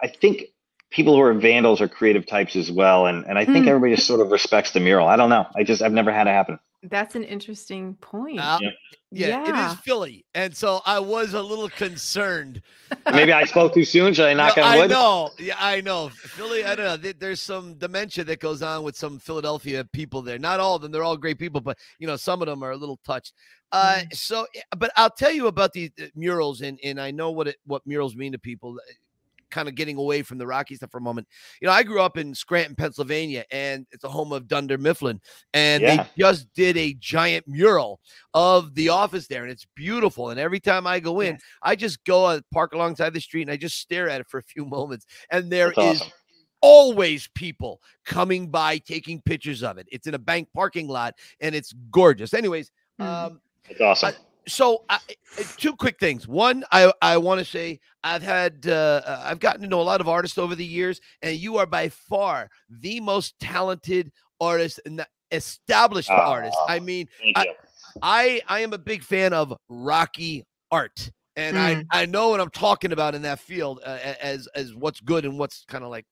I 0.00 0.06
think 0.06 0.44
people 0.91 1.14
who 1.14 1.20
are 1.20 1.32
vandals 1.34 1.80
are 1.80 1.88
creative 1.88 2.26
types 2.26 2.57
as 2.57 2.70
well. 2.70 3.07
And, 3.07 3.24
and 3.26 3.38
I 3.38 3.45
think 3.45 3.64
Hmm. 3.64 3.68
everybody 3.70 3.95
just 3.95 4.07
sort 4.07 4.20
of 4.20 4.30
respects 4.30 4.72
the 4.72 4.80
mural. 4.80 5.07
I 5.07 5.16
don't 5.16 5.30
know. 5.30 5.47
I 5.57 5.62
just, 5.62 5.82
I've 5.82 5.93
never 5.93 6.12
had 6.12 6.26
it 6.26 6.30
happen. 6.30 6.59
That's 6.82 7.14
an 7.14 7.24
interesting 7.24 7.95
point. 7.97 8.41
Uh, 8.41 8.59
Yeah. 8.61 8.70
yeah, 9.11 9.45
Yeah. 9.47 9.72
is 9.72 9.78
Philly. 9.80 10.24
And 10.34 10.57
so 10.57 10.80
I 10.86 10.99
was 10.99 11.34
a 11.34 11.43
little 11.43 11.68
concerned. 11.68 12.62
Maybe 13.12 13.32
I 13.32 13.45
spoke 13.45 13.74
too 13.74 13.84
soon. 13.84 14.14
Should 14.14 14.26
I 14.26 14.34
knock 14.34 14.57
No, 14.57 14.62
on 14.62 14.72
I 14.72 14.76
wood? 14.78 14.91
know. 14.91 15.30
Yeah, 15.38 15.57
I 15.59 15.80
know. 15.82 16.09
Philly, 16.09 16.64
I 16.64 16.74
don't 16.74 17.03
know. 17.03 17.12
There's 17.18 17.41
some 17.43 17.74
dementia 17.74 18.24
that 18.24 18.41
goes 18.41 18.62
on 18.62 18.82
with 18.82 18.97
some 18.97 19.18
Philadelphia 19.18 19.84
people 19.93 20.22
there. 20.22 20.38
Not 20.38 20.59
all 20.59 20.76
of 20.76 20.82
them. 20.82 20.91
They're 20.91 21.05
all 21.05 21.16
great 21.18 21.38
people, 21.38 21.61
but 21.61 21.76
you 21.99 22.07
know, 22.07 22.16
some 22.16 22.41
of 22.41 22.47
them 22.49 22.62
are 22.62 22.70
a 22.70 22.76
little 22.76 22.99
touched. 23.05 23.34
Uh, 23.72 24.01
so, 24.12 24.47
eh, 24.57 24.61
but 24.76 24.91
I'll 24.97 25.11
tell 25.11 25.30
you 25.30 25.47
about 25.49 25.72
these 25.72 25.91
uh, 26.03 26.07
murals, 26.16 26.62
and 26.62 26.80
and 26.82 27.01
I 27.01 27.11
know 27.12 27.30
what 27.30 27.47
it 27.47 27.57
what 27.66 27.86
murals 27.86 28.16
mean 28.16 28.32
to 28.32 28.38
people. 28.38 28.76
Kind 29.51 29.68
of 29.68 29.74
getting 29.74 29.96
away 29.96 30.22
from 30.22 30.38
the 30.38 30.46
Rocky 30.46 30.74
stuff 30.76 30.90
for 30.90 30.98
a 30.98 31.03
moment. 31.03 31.26
You 31.61 31.66
know, 31.66 31.72
I 31.72 31.82
grew 31.82 32.01
up 32.01 32.16
in 32.16 32.34
Scranton, 32.34 32.74
Pennsylvania, 32.76 33.44
and 33.51 33.86
it's 33.92 34.05
a 34.05 34.09
home 34.09 34.32
of 34.32 34.46
Dunder 34.48 34.78
Mifflin, 34.78 35.20
and 35.55 35.82
Yeah. 35.82 35.96
they 36.05 36.11
just 36.18 36.53
did 36.55 36.76
a 36.76 36.94
giant 36.94 37.46
mural 37.48 38.01
of 38.34 38.74
the 38.74 38.88
office 38.90 39.26
there, 39.26 39.42
and 39.42 39.51
it's 39.51 39.66
beautiful. 39.74 40.30
And 40.30 40.38
every 40.40 40.61
time 40.61 40.86
I 40.86 41.01
go 41.01 41.20
in, 41.20 41.32
Yes. 41.34 41.42
I 41.62 41.76
just 41.76 42.05
go 42.05 42.24
uh, 42.26 42.40
park 42.53 42.72
alongside 42.74 43.12
the 43.12 43.20
street 43.20 43.42
and 43.42 43.51
I 43.51 43.57
just 43.57 43.78
stare 43.78 44.09
at 44.09 44.20
it 44.20 44.28
for 44.28 44.38
a 44.38 44.42
few 44.42 44.64
moments, 44.76 45.07
and 45.30 45.51
there 45.51 45.70
is 45.70 45.76
That's 45.76 46.01
awesome. 46.03 46.12
always 46.62 47.28
people 47.34 47.80
coming 48.05 48.51
by 48.51 48.78
taking 48.78 49.20
pictures 49.22 49.62
of 49.62 49.78
it. 49.78 49.86
It's 49.90 50.07
in 50.07 50.14
a 50.14 50.18
bank 50.18 50.48
parking 50.55 50.88
lot 50.88 51.14
and 51.40 51.55
it's 51.55 51.72
gorgeous. 51.90 52.34
Anyways, 52.34 52.70
Mm. 53.01 53.05
um, 53.07 53.40
It's 53.68 53.80
awesome. 53.80 54.12
So 54.51 54.84
I, 54.88 54.96
uh, 55.38 55.44
two 55.57 55.74
quick 55.76 55.98
things. 55.98 56.26
One, 56.28 56.64
I 56.72 56.92
I 57.03 57.16
want 57.16 57.38
to 57.38 57.44
say 57.44 57.80
I've 58.05 58.22
had 58.22 58.66
uh, 58.66 59.03
uh, 59.05 59.22
I've 59.24 59.40
gotten 59.40 59.62
to 59.62 59.68
know 59.68 59.80
a 59.80 59.82
lot 59.82 60.01
of 60.01 60.09
artists 60.09 60.38
over 60.38 60.55
the 60.55 60.64
years, 60.64 61.01
and 61.22 61.36
you 61.36 61.57
are 61.59 61.66
by 61.66 61.88
far 61.88 62.48
the 62.68 63.01
most 63.01 63.38
talented 63.40 64.12
artist 64.40 64.80
and 64.86 64.98
the 64.98 65.07
established 65.32 66.11
artist. 66.11 66.57
I 66.68 66.80
mean, 66.80 67.09
I- 67.36 67.46
I 68.03 68.40
I 68.48 68.61
am 68.61 68.72
a 68.72 68.78
big 68.78 69.03
fan 69.03 69.32
of 69.32 69.53
Rocky 69.68 70.44
art, 70.70 71.11
and 71.36 71.59
I 71.59 71.84
I 71.90 72.07
know 72.07 72.28
what 72.28 72.40
I'm 72.40 72.51
talking 72.51 72.92
about 72.92 73.14
in 73.14 73.22
that 73.22 73.40
field 73.40 73.80
uh, 73.84 73.98
as 74.20 74.46
as 74.55 74.74
what's 74.74 75.01
good 75.01 75.24
and 75.24 75.38
what's 75.38 75.64
kind 75.66 75.82
of 75.84 75.90
like 75.90 76.07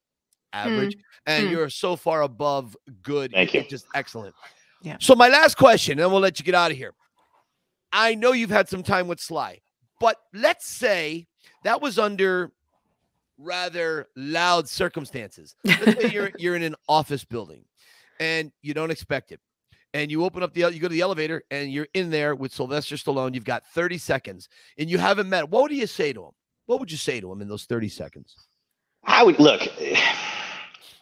average. 0.52 0.96
And 1.26 1.46
Mm. 1.46 1.50
you're 1.52 1.70
so 1.70 1.94
far 1.94 2.22
above 2.22 2.76
good. 3.02 3.32
Thank 3.32 3.54
it's 3.54 3.64
you. 3.64 3.70
just 3.70 3.86
excellent. 3.94 4.34
Yeah. 4.82 4.96
So 5.00 5.14
my 5.14 5.28
last 5.28 5.56
question, 5.56 5.92
and 5.92 6.00
then 6.00 6.10
we'll 6.12 6.20
let 6.20 6.38
you 6.38 6.44
get 6.44 6.54
out 6.54 6.70
of 6.70 6.76
here. 6.76 6.94
I 7.92 8.14
know 8.14 8.32
you've 8.32 8.50
had 8.50 8.68
some 8.68 8.82
time 8.82 9.08
with 9.08 9.20
Sly, 9.20 9.60
but 10.00 10.16
let's 10.32 10.66
say 10.66 11.26
that 11.64 11.80
was 11.80 11.98
under 11.98 12.52
rather 13.38 14.08
loud 14.16 14.68
circumstances. 14.68 15.54
Let's 15.64 16.02
say 16.02 16.10
you're 16.10 16.30
you're 16.38 16.56
in 16.56 16.62
an 16.62 16.74
office 16.88 17.24
building 17.24 17.64
and 18.20 18.52
you 18.62 18.74
don't 18.74 18.90
expect 18.90 19.32
it. 19.32 19.40
And 19.94 20.10
you 20.10 20.24
open 20.24 20.42
up 20.42 20.52
the 20.52 20.60
you 20.72 20.80
go 20.80 20.88
to 20.88 20.92
the 20.94 21.00
elevator 21.00 21.42
and 21.50 21.72
you're 21.72 21.88
in 21.94 22.10
there 22.10 22.34
with 22.34 22.52
Sylvester 22.52 22.96
Stallone. 22.96 23.34
You've 23.34 23.44
got 23.44 23.64
30 23.74 23.98
seconds 23.98 24.48
and 24.76 24.90
you 24.90 24.98
haven't 24.98 25.28
met. 25.28 25.48
What 25.48 25.70
do 25.70 25.76
you 25.76 25.86
say 25.86 26.12
to 26.12 26.24
him? 26.24 26.32
What 26.66 26.80
would 26.80 26.90
you 26.90 26.98
say 26.98 27.20
to 27.20 27.32
him 27.32 27.40
in 27.40 27.48
those 27.48 27.64
30 27.64 27.88
seconds? 27.88 28.34
I 29.04 29.22
would 29.22 29.40
look. 29.40 29.62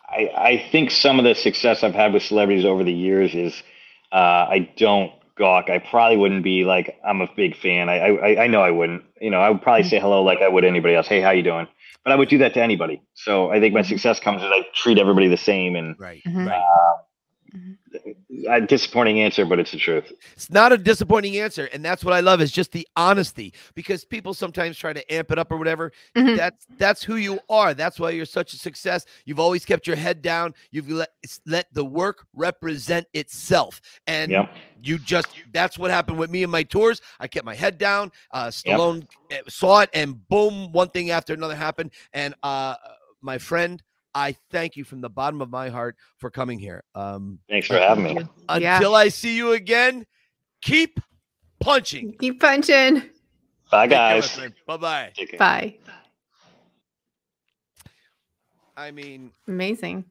I 0.09 0.30
I 0.37 0.68
think 0.70 0.93
some 0.93 1.18
of 1.18 1.24
the 1.24 1.34
success 1.34 1.82
I've 1.82 1.95
had 1.95 2.12
with 2.12 2.22
celebrities 2.22 2.64
over 2.64 2.84
the 2.84 2.93
years 2.93 3.34
is 3.34 3.62
uh, 4.12 4.47
I 4.49 4.70
don't 4.76 5.12
gawk. 5.37 5.70
I 5.70 5.78
probably 5.78 6.16
wouldn't 6.16 6.43
be 6.43 6.64
like 6.64 6.99
I'm 7.05 7.20
a 7.20 7.28
big 7.37 7.57
fan. 7.57 7.89
I 7.89 7.99
I, 7.99 8.45
I 8.45 8.47
know 8.47 8.62
I 8.62 8.70
wouldn't. 8.70 9.05
You 9.20 9.30
know, 9.30 9.41
I 9.41 9.51
would 9.51 9.62
probably 9.62 9.84
mm. 9.84 9.91
say 9.91 10.01
hello 10.01 10.22
like 10.22 10.41
I 10.43 10.49
would 10.49 10.64
anybody 10.64 10.95
else. 10.95 11.07
Hey, 11.07 11.20
how 11.20 11.30
you 11.30 11.43
doing? 11.43 11.68
But 12.05 12.12
I 12.12 12.16
would 12.16 12.28
do 12.28 12.39
that 12.39 12.55
to 12.55 12.62
anybody. 12.62 13.03
So 13.14 13.51
I 13.51 13.59
think 13.61 13.74
my 13.74 13.80
mm-hmm. 13.80 13.89
success 13.89 14.20
comes 14.20 14.43
as 14.43 14.51
I 14.51 14.62
treat 14.74 14.99
everybody 14.99 15.28
the 15.28 15.37
same. 15.37 15.74
And 15.76 15.99
Right. 15.99 16.22
Mhm. 16.26 16.47
Right. 16.47 16.57
Uh, 16.57 17.57
mm-hmm. 17.57 17.72
A 18.48 18.61
disappointing 18.61 19.20
answer, 19.20 19.44
but 19.44 19.59
it's 19.59 19.72
the 19.72 19.78
truth. 19.78 20.12
It's 20.32 20.50
not 20.50 20.72
a 20.72 20.78
disappointing 20.78 21.38
answer, 21.38 21.68
and 21.72 21.84
that's 21.84 22.04
what 22.04 22.14
I 22.14 22.20
love 22.20 22.40
is 22.40 22.52
just 22.52 22.72
the 22.72 22.86
honesty. 22.96 23.52
Because 23.74 24.04
people 24.04 24.34
sometimes 24.34 24.76
try 24.78 24.92
to 24.92 25.12
amp 25.12 25.30
it 25.32 25.38
up 25.38 25.50
or 25.50 25.57
whatever. 25.57 25.92
Mhm. 26.16 26.36
That's 26.36 26.66
that's 26.78 27.02
who 27.02 27.16
you 27.16 27.40
are. 27.48 27.74
That's 27.74 27.98
why 27.98 28.11
you're 28.11 28.24
such 28.24 28.52
a 28.52 28.57
success. 28.57 29.04
You've 29.24 29.40
always 29.40 29.64
kept 29.64 29.86
your 29.86 29.96
head 29.96 30.22
down. 30.22 30.54
You've 30.70 30.90
let 30.90 31.11
let 31.46 31.72
the 31.72 31.84
work 31.84 32.26
represent 32.34 33.07
itself, 33.14 33.80
and 34.07 34.30
Yep. 34.32 34.54
you 34.82 34.98
just 34.98 35.28
that's 35.52 35.78
what 35.78 35.90
happened 35.90 36.18
with 36.18 36.30
me 36.30 36.42
and 36.42 36.52
my 36.52 36.62
tours. 36.62 37.00
I 37.20 37.28
kept 37.28 37.44
my 37.44 37.54
head 37.54 37.78
down. 37.78 38.12
Uh, 38.30 38.46
Stallone 38.48 39.07
eh, 39.30 39.40
saw 39.48 39.80
it, 39.80 39.90
and 39.94 40.26
boom, 40.28 40.72
one 40.72 40.88
thing 40.90 41.11
after 41.11 41.34
another 41.34 41.57
happened, 41.57 41.92
and 42.12 42.34
uh. 42.42 42.74
my 43.22 43.38
friend, 43.38 43.82
I 44.16 44.34
thank 44.50 44.76
you 44.76 44.84
from 44.84 45.02
the 45.02 45.10
bottom 45.10 45.42
of 45.42 45.50
my 45.50 45.68
heart 45.68 45.94
for 46.16 46.30
coming 46.30 46.58
here. 46.58 46.82
Um, 46.94 47.38
Thanks 47.50 47.66
for 47.66 47.74
having 47.78 48.04
me. 48.04 48.18
Yeah. 48.58 48.76
until 48.76 48.94
I 48.94 49.08
see 49.08 49.36
you 49.36 49.52
again, 49.52 50.06
keep 50.62 50.98
punching. 51.60 52.16
Keep 52.18 52.40
punching. 52.40 53.02
Bye, 53.70 53.86
guys. 53.88 54.38
Bye 54.66 54.76
bye. 54.78 55.12
Take 55.14 55.30
care. 55.32 55.38
Bye. 55.38 55.76
I 58.76 58.90
mean, 58.90 59.32
Amazing. 59.48 60.04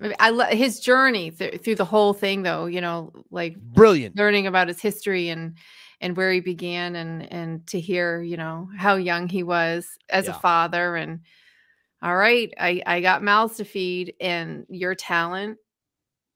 I 0.00 0.04
mean, 0.08 0.16
I 0.18 0.30
lo- 0.30 0.46
his 0.46 0.80
journey 0.80 1.30
th- 1.30 1.62
through 1.62 1.76
the 1.76 1.84
whole 1.84 2.12
thing, 2.12 2.42
though. 2.42 2.66
You 2.66 2.80
know, 2.80 3.12
like 3.30 3.56
brilliant. 3.56 4.16
learning 4.16 4.46
about 4.46 4.68
his 4.68 4.80
history 4.80 5.28
and 5.28 5.56
and 6.00 6.16
where 6.16 6.32
he 6.32 6.40
began, 6.40 6.96
and 6.96 7.32
and 7.32 7.66
to 7.68 7.78
hear, 7.80 8.20
you 8.22 8.36
know, 8.36 8.68
how 8.76 8.96
young 8.96 9.28
he 9.28 9.42
was 9.44 9.86
as 10.10 10.26
Yeah. 10.26 10.32
a 10.32 10.38
father, 10.40 10.96
and 10.96 11.20
all 12.02 12.16
right, 12.16 12.52
I 12.58 12.82
I 12.86 13.00
got 13.00 13.22
mouths 13.22 13.56
to 13.58 13.64
feed, 13.64 14.14
and 14.20 14.66
your 14.68 14.94
talent. 14.94 15.58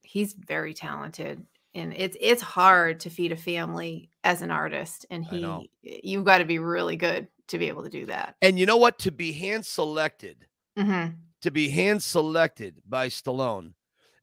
He's 0.02 0.32
very 0.34 0.72
talented, 0.72 1.44
and 1.74 1.92
it's 1.92 2.16
it's 2.20 2.42
hard 2.42 3.00
to 3.00 3.10
feed 3.10 3.32
a 3.32 3.36
family 3.36 4.10
as 4.24 4.42
an 4.42 4.50
artist, 4.50 5.06
and 5.10 5.24
he 5.24 5.70
you've 5.82 6.24
got 6.24 6.38
to 6.38 6.44
be 6.44 6.58
really 6.58 6.96
good 6.96 7.28
to 7.48 7.58
be 7.58 7.68
able 7.68 7.82
to 7.82 7.90
do 7.90 8.06
that. 8.06 8.36
And 8.42 8.58
you 8.58 8.66
know 8.66 8.76
what? 8.76 8.98
To 9.00 9.10
be 9.10 9.32
hand 9.32 9.66
selected, 9.66 10.46
hmm 10.76 11.06
to 11.42 11.50
be 11.50 11.68
hand 11.68 12.02
selected 12.02 12.82
by 12.88 13.08
Stallone. 13.08 13.72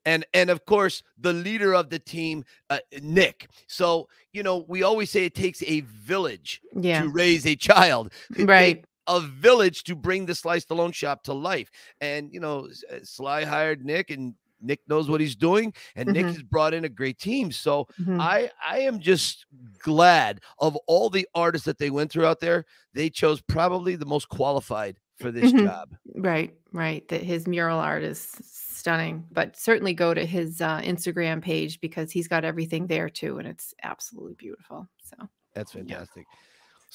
And 0.05 0.25
and 0.33 0.49
of 0.49 0.65
course, 0.65 1.03
the 1.17 1.31
leader 1.31 1.73
of 1.73 1.89
the 1.89 1.99
team, 1.99 2.43
uh, 2.69 2.79
Nick. 3.01 3.47
So, 3.67 4.09
you 4.33 4.43
know, 4.43 4.65
we 4.67 4.83
always 4.83 5.09
say 5.09 5.25
it 5.25 5.35
takes 5.35 5.63
a 5.63 5.81
village 5.81 6.61
Yeah, 6.75 7.03
to 7.03 7.09
raise 7.09 7.45
a 7.45 7.55
child. 7.55 8.11
Right. 8.37 8.83
A 9.07 9.19
village 9.19 9.83
to 9.83 9.95
bring 9.95 10.25
the 10.25 10.35
Sly 10.35 10.57
Stallone 10.59 10.93
shop 10.93 11.23
to 11.23 11.33
life. 11.33 11.69
And, 11.99 12.33
you 12.33 12.39
know, 12.39 12.69
uh, 12.91 12.99
Sly 13.03 13.43
hired 13.43 13.83
Nick 13.85 14.09
and 14.11 14.35
Nick 14.61 14.79
knows 14.87 15.09
what 15.09 15.19
he's 15.19 15.35
doing. 15.35 15.73
And 15.95 16.13
Nick 16.13 16.29
Mhm. 16.29 16.33
has 16.33 16.43
brought 16.43 16.73
in 16.73 16.85
a 16.85 16.89
great 16.89 17.19
team. 17.19 17.51
So 17.51 17.87
Mhm. 17.97 18.33
I 18.33 18.49
I 18.65 18.79
am 18.79 18.99
just 19.01 19.45
glad 19.79 20.39
of 20.59 20.77
all 20.87 21.09
the 21.09 21.27
artists 21.35 21.65
that 21.65 21.79
they 21.79 21.89
went 21.89 22.11
through 22.11 22.25
out 22.25 22.39
there. 22.39 22.65
They 22.93 23.09
chose 23.09 23.41
probably 23.41 23.97
the 23.97 24.05
most 24.05 24.29
qualified 24.29 24.99
for 25.17 25.31
this 25.31 25.51
Mhm. 25.51 25.53
job. 25.53 25.89
Right, 26.15 26.57
right. 26.71 27.07
That 27.09 27.23
his 27.23 27.47
mural 27.47 27.79
art 27.79 28.03
is 28.03 28.19
stunning, 28.21 29.27
but 29.31 29.55
certainly 29.55 29.93
go 29.93 30.13
to 30.13 30.25
his 30.25 30.61
uh, 30.61 30.79
Instagram 30.81 31.41
page 31.41 31.79
because 31.79 32.11
he's 32.11 32.27
got 32.27 32.43
everything 32.45 32.87
there 32.87 33.09
too, 33.09 33.37
and 33.37 33.47
it's 33.47 33.73
absolutely 33.83 34.35
beautiful. 34.35 34.87
So, 35.03 35.29
That's 35.53 35.75
Yeah. 35.75 36.05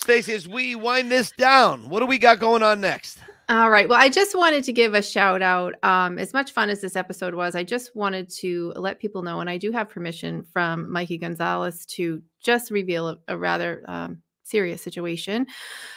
Stacy, 0.01 0.33
as 0.33 0.47
we 0.47 0.77
wind 0.77 1.11
this 1.11 1.33
down, 1.33 1.89
what 1.89 1.99
do 1.99 2.07
we 2.07 2.19
got 2.19 2.39
going 2.39 2.63
on 2.63 2.81
next? 2.81 3.19
all 3.49 3.69
right. 3.69 3.89
Well, 3.89 3.99
I 4.01 4.09
just 4.09 4.37
wanted 4.37 4.63
to 4.63 4.73
give 4.73 4.95
a 4.95 5.03
shout 5.03 5.43
out. 5.43 5.75
Um, 5.83 6.21
as 6.21 6.33
much 6.33 6.53
fun 6.53 6.71
as 6.71 6.81
this 6.81 6.95
episode 6.95 7.35
was, 7.35 7.57
I 7.57 7.65
just 7.65 7.97
wanted 7.97 8.31
to 8.37 8.73
let 8.77 9.01
people 9.01 9.23
know, 9.23 9.41
and 9.41 9.51
I 9.51 9.59
do 9.59 9.73
have 9.73 9.89
permission 9.89 10.45
from 10.53 10.89
Mikey 10.89 11.19
Gonzalez 11.19 11.85
to 11.87 12.23
just 12.41 12.71
reveal 12.71 13.09
a, 13.09 13.19
a 13.27 13.37
rather 13.37 13.83
um, 13.89 14.23
serious 14.45 14.83
situation 14.83 15.49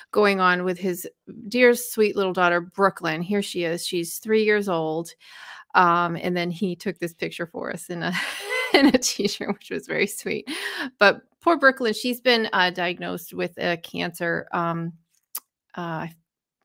going 0.09 0.39
on 0.39 0.63
with 0.63 0.79
his 0.79 1.07
dear 1.47 1.75
sweet 1.75 2.15
little 2.15 2.33
daughter 2.33 2.59
Brooklyn. 2.59 3.21
Here 3.21 3.43
she 3.43 3.65
is. 3.65 3.85
She's 3.85 4.17
three 4.17 4.45
years 4.45 4.67
old. 4.67 5.11
Um, 5.75 6.15
and 6.15 6.35
then 6.35 6.49
he 6.49 6.75
took 6.75 6.97
this 6.97 7.13
picture 7.13 7.45
for 7.45 7.71
us 7.71 7.87
in 7.91 8.01
a 8.01 8.11
in 8.87 8.95
a 8.95 8.97
t-shirt, 8.97 9.47
which 9.53 9.69
was 9.69 9.87
very 9.87 10.07
sweet. 10.07 10.49
But 10.99 11.21
poor 11.41 11.57
Brooklyn, 11.57 11.93
she's 11.93 12.21
been 12.21 12.49
uh, 12.53 12.69
diagnosed 12.71 13.33
with 13.33 13.57
a 13.57 13.77
cancer. 13.77 14.47
Um, 14.51 14.93
uh, 15.75 16.07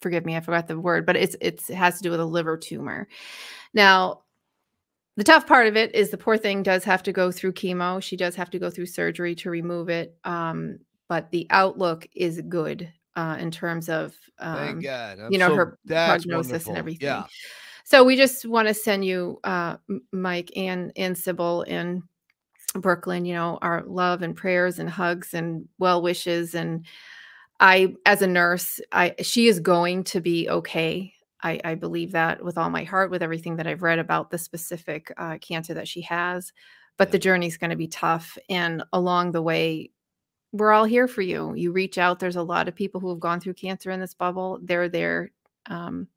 forgive 0.01 0.25
me, 0.25 0.37
I 0.37 0.41
forgot 0.41 0.69
the 0.69 0.79
word, 0.79 1.07
but 1.07 1.17
it's 1.17 1.37
it's 1.41 1.71
it 1.71 1.77
has 1.77 1.97
to 1.97 2.03
do 2.03 2.11
with 2.11 2.21
a 2.21 2.25
liver 2.25 2.57
tumor. 2.57 3.09
Now, 3.75 4.23
the 5.17 5.25
tough 5.25 5.47
part 5.47 5.67
of 5.67 5.77
it 5.77 5.95
is 5.95 6.11
the 6.11 6.19
poor 6.19 6.37
thing 6.37 6.63
does 6.63 6.85
have 6.85 7.03
to 7.05 7.13
go 7.13 7.33
through 7.33 7.53
chemo. 7.53 8.03
She 8.03 8.17
does 8.17 8.35
have 8.37 8.51
to 8.51 8.59
go 8.59 8.69
through 8.69 8.87
surgery 8.87 9.35
to 9.37 9.51
remove 9.51 9.89
it. 9.89 10.17
Um, 10.25 10.79
but 11.09 11.31
the 11.31 11.47
outlook 11.51 12.07
is 12.15 12.43
good 12.49 12.93
uh, 13.15 13.37
in 13.41 13.51
terms 13.51 13.89
of 13.89 14.15
um, 14.39 14.57
Thank 14.57 14.83
God. 14.83 15.19
You 15.31 15.39
know 15.39 15.49
so- 15.49 15.55
her 15.57 15.79
prognosis 15.87 16.27
wonderful. 16.51 16.73
and 16.73 16.79
everything. 16.79 17.07
Yeah. 17.07 17.25
So 17.89 18.03
we 18.03 18.17
just 18.17 18.45
want 18.45 18.67
to 18.67 18.75
send 18.75 19.05
you, 19.05 19.39
uh, 19.45 19.77
Mike 20.11 20.51
and 20.57 20.91
and 20.97 21.17
Sybil 21.17 21.63
and 21.69 22.03
Brooklyn, 22.75 23.25
you 23.25 23.33
know, 23.33 23.61
our 23.63 23.85
love 23.87 24.23
and 24.23 24.35
prayers 24.35 24.81
and 24.81 24.91
hugs 24.91 25.35
and 25.35 25.69
well 25.79 26.03
wishes. 26.03 26.57
And 26.57 26.85
I, 27.61 27.95
as 28.05 28.23
a 28.23 28.27
nurse, 28.27 28.81
I 28.91 29.15
she 29.23 29.47
is 29.47 29.61
going 29.61 30.03
to 30.05 30.21
be 30.21 30.49
okay. 30.51 31.13
I, 31.43 31.61
I 31.65 31.75
believe 31.77 32.11
that 32.13 32.45
with 32.45 32.59
all 32.59 32.71
my 32.71 32.83
heart, 32.83 33.13
with 33.13 33.23
everything 33.23 33.55
that 33.57 33.69
I've 33.69 33.83
read 33.83 34.01
about 34.01 34.31
the 34.33 34.39
specific 34.39 35.13
uh, 35.17 35.39
cancer 35.39 35.75
that 35.75 35.87
she 35.87 36.01
has. 36.03 36.53
But 36.97 37.09
Yeah. 37.09 37.13
the 37.13 37.19
journey's 37.21 37.57
going 37.59 37.71
to 37.71 37.77
be 37.77 37.89
tough, 37.89 38.37
and 38.51 38.83
along 38.93 39.31
the 39.33 39.43
way, 39.43 39.93
we're 40.53 40.73
all 40.73 40.87
here 40.87 41.07
for 41.09 41.23
you. 41.23 41.55
You 41.55 41.71
reach 41.73 41.99
out. 41.99 42.19
There's 42.19 42.37
a 42.37 42.43
lot 42.43 42.69
of 42.69 42.75
people 42.75 43.01
who 43.01 43.11
have 43.11 43.21
gone 43.21 43.41
through 43.41 43.55
cancer 43.55 43.93
in 43.93 44.01
this 44.01 44.15
bubble. 44.15 44.59
They're 44.63 44.89
there 44.89 45.31
um, 45.67 46.09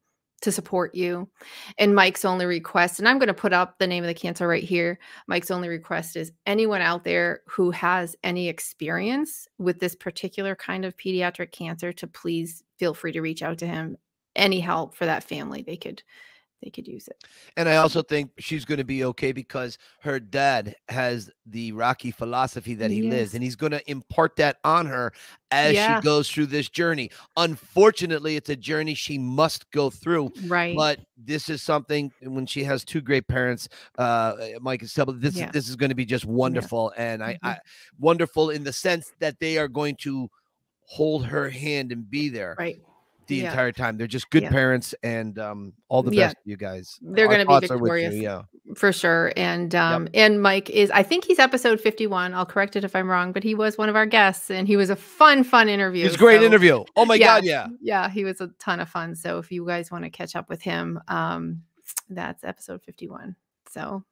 to 0.41 0.51
support 0.51 0.95
you. 0.95 1.29
And 1.77 1.95
Mike's 1.95 2.25
only 2.25 2.45
request, 2.45 2.99
and 2.99 3.07
I'm 3.07 3.19
going 3.19 3.27
to 3.27 3.33
put 3.33 3.53
up 3.53 3.77
the 3.77 3.87
name 3.87 4.03
of 4.03 4.07
the 4.07 4.13
cancer 4.13 4.47
right 4.47 4.63
here. 4.63 4.99
Mike's 5.27 5.51
only 5.51 5.67
request 5.67 6.15
is 6.15 6.31
anyone 6.45 6.81
out 6.81 7.03
there 7.03 7.41
who 7.47 7.71
has 7.71 8.15
any 8.23 8.47
experience 8.47 9.47
with 9.57 9.79
this 9.79 9.95
particular 9.95 10.55
kind 10.55 10.85
of 10.85 10.97
pediatric 10.97 11.51
cancer 11.51 11.91
to 11.93 12.07
please 12.07 12.63
feel 12.77 12.93
free 12.93 13.11
to 13.11 13.21
reach 13.21 13.41
out 13.41 13.57
to 13.59 13.67
him. 13.67 13.97
Any 14.35 14.59
help 14.59 14.95
for 14.95 15.05
that 15.05 15.23
family, 15.23 15.63
they 15.63 15.77
could 15.77 16.03
they 16.61 16.69
could 16.69 16.87
use 16.87 17.07
it. 17.07 17.23
And 17.57 17.69
I 17.69 17.77
also 17.77 18.01
think 18.01 18.31
she's 18.37 18.65
going 18.65 18.79
to 18.79 18.83
be 18.83 19.03
okay 19.05 19.31
because 19.31 19.77
her 20.01 20.19
dad 20.19 20.75
has 20.89 21.29
the 21.45 21.71
Rocky 21.71 22.11
philosophy 22.11 22.73
that 22.75 22.91
he 22.91 23.03
lives, 23.03 23.33
and 23.33 23.43
he's 23.43 23.55
going 23.55 23.71
to 23.71 23.89
impart 23.89 24.35
that 24.37 24.57
on 24.63 24.85
her 24.85 25.13
as 25.51 25.75
Yeah. 25.75 25.97
she 25.97 26.03
goes 26.03 26.29
through 26.29 26.47
this 26.47 26.69
journey. 26.69 27.11
Unfortunately, 27.37 28.35
it's 28.35 28.49
a 28.49 28.55
journey 28.55 28.93
she 28.93 29.17
must 29.17 29.69
go 29.71 29.89
through. 29.89 30.31
Right. 30.45 30.75
But 30.75 30.99
this 31.17 31.49
is 31.49 31.61
something 31.61 32.11
when 32.21 32.45
she 32.45 32.63
has 32.65 32.83
two 32.83 33.01
great 33.01 33.27
parents, 33.27 33.69
uh, 33.97 34.35
Mike 34.61 34.81
and 34.81 34.89
Sybil. 34.89 35.13
This 35.13 35.35
Yeah. 35.35 35.45
is 35.47 35.51
this 35.51 35.69
is 35.69 35.75
going 35.75 35.89
to 35.89 35.95
be 35.95 36.05
just 36.05 36.25
wonderful, 36.25 36.93
and 36.97 37.23
I, 37.23 37.33
Mhm. 37.35 37.39
I 37.43 37.59
wonderful 37.97 38.49
in 38.49 38.63
the 38.63 38.73
sense 38.73 39.11
that 39.19 39.39
they 39.39 39.57
are 39.57 39.67
going 39.67 39.95
to 40.01 40.29
hold 40.81 41.25
her 41.25 41.49
hand 41.49 41.91
and 41.91 42.09
be 42.09 42.29
there 42.29 42.55
right. 42.57 42.81
The 43.29 43.37
Yeah. 43.37 43.49
entire 43.51 43.71
time. 43.71 43.97
They're 43.97 44.07
just 44.07 44.29
good 44.29 44.43
Yeah. 44.43 44.49
parents, 44.49 44.93
and 45.03 45.39
um, 45.39 45.71
all 45.87 46.03
the 46.03 46.13
Yeah. 46.13 46.27
best, 46.27 46.37
you 46.43 46.57
guys. 46.57 46.99
They're 47.01 47.27
gonna 47.29 47.45
be 47.45 47.47
thoughts 47.47 47.71
are 47.71 47.77
with 47.77 47.91
you, 47.93 48.09
victorious. 48.09 48.15
Yeah. 48.21 48.41
for 48.75 48.93
sure 48.93 49.33
and 49.35 49.73
um 49.73 50.07
and 50.13 50.43
mike 50.43 50.69
is 50.69 50.91
i 50.91 51.01
think 51.01 51.23
he's 51.23 51.39
episode 51.39 51.81
51 51.81 52.35
i'll 52.35 52.45
correct 52.45 52.75
it 52.75 52.83
if 52.83 52.95
i'm 52.95 53.09
wrong 53.09 53.31
but 53.31 53.41
he 53.43 53.55
was 53.55 53.79
one 53.79 53.89
of 53.89 53.95
our 53.95 54.05
guests 54.05 54.51
and 54.51 54.67
he 54.67 54.77
was 54.77 54.91
a 54.91 54.95
fun 54.95 55.43
fun 55.43 55.67
interview 55.67 56.05
It's 56.05 56.13
a 56.13 56.19
great 56.19 56.43
interview. 56.43 56.83
Oh 56.95 57.03
my 57.03 57.15
yeah. 57.15 57.25
god, 57.25 57.45
yeah. 57.45 57.67
yeah 57.81 58.09
he 58.11 58.23
was 58.23 58.41
a 58.41 58.49
ton 58.59 58.79
of 58.79 58.87
fun 58.87 59.15
so 59.15 59.39
if 59.39 59.51
you 59.51 59.65
guys 59.65 59.89
want 59.89 60.03
to 60.03 60.11
catch 60.11 60.35
up 60.35 60.49
with 60.49 60.61
him 60.61 60.99
um 61.07 61.63
that's 62.11 62.43
episode 62.43 62.83
51 62.83 63.35
so 63.71 64.03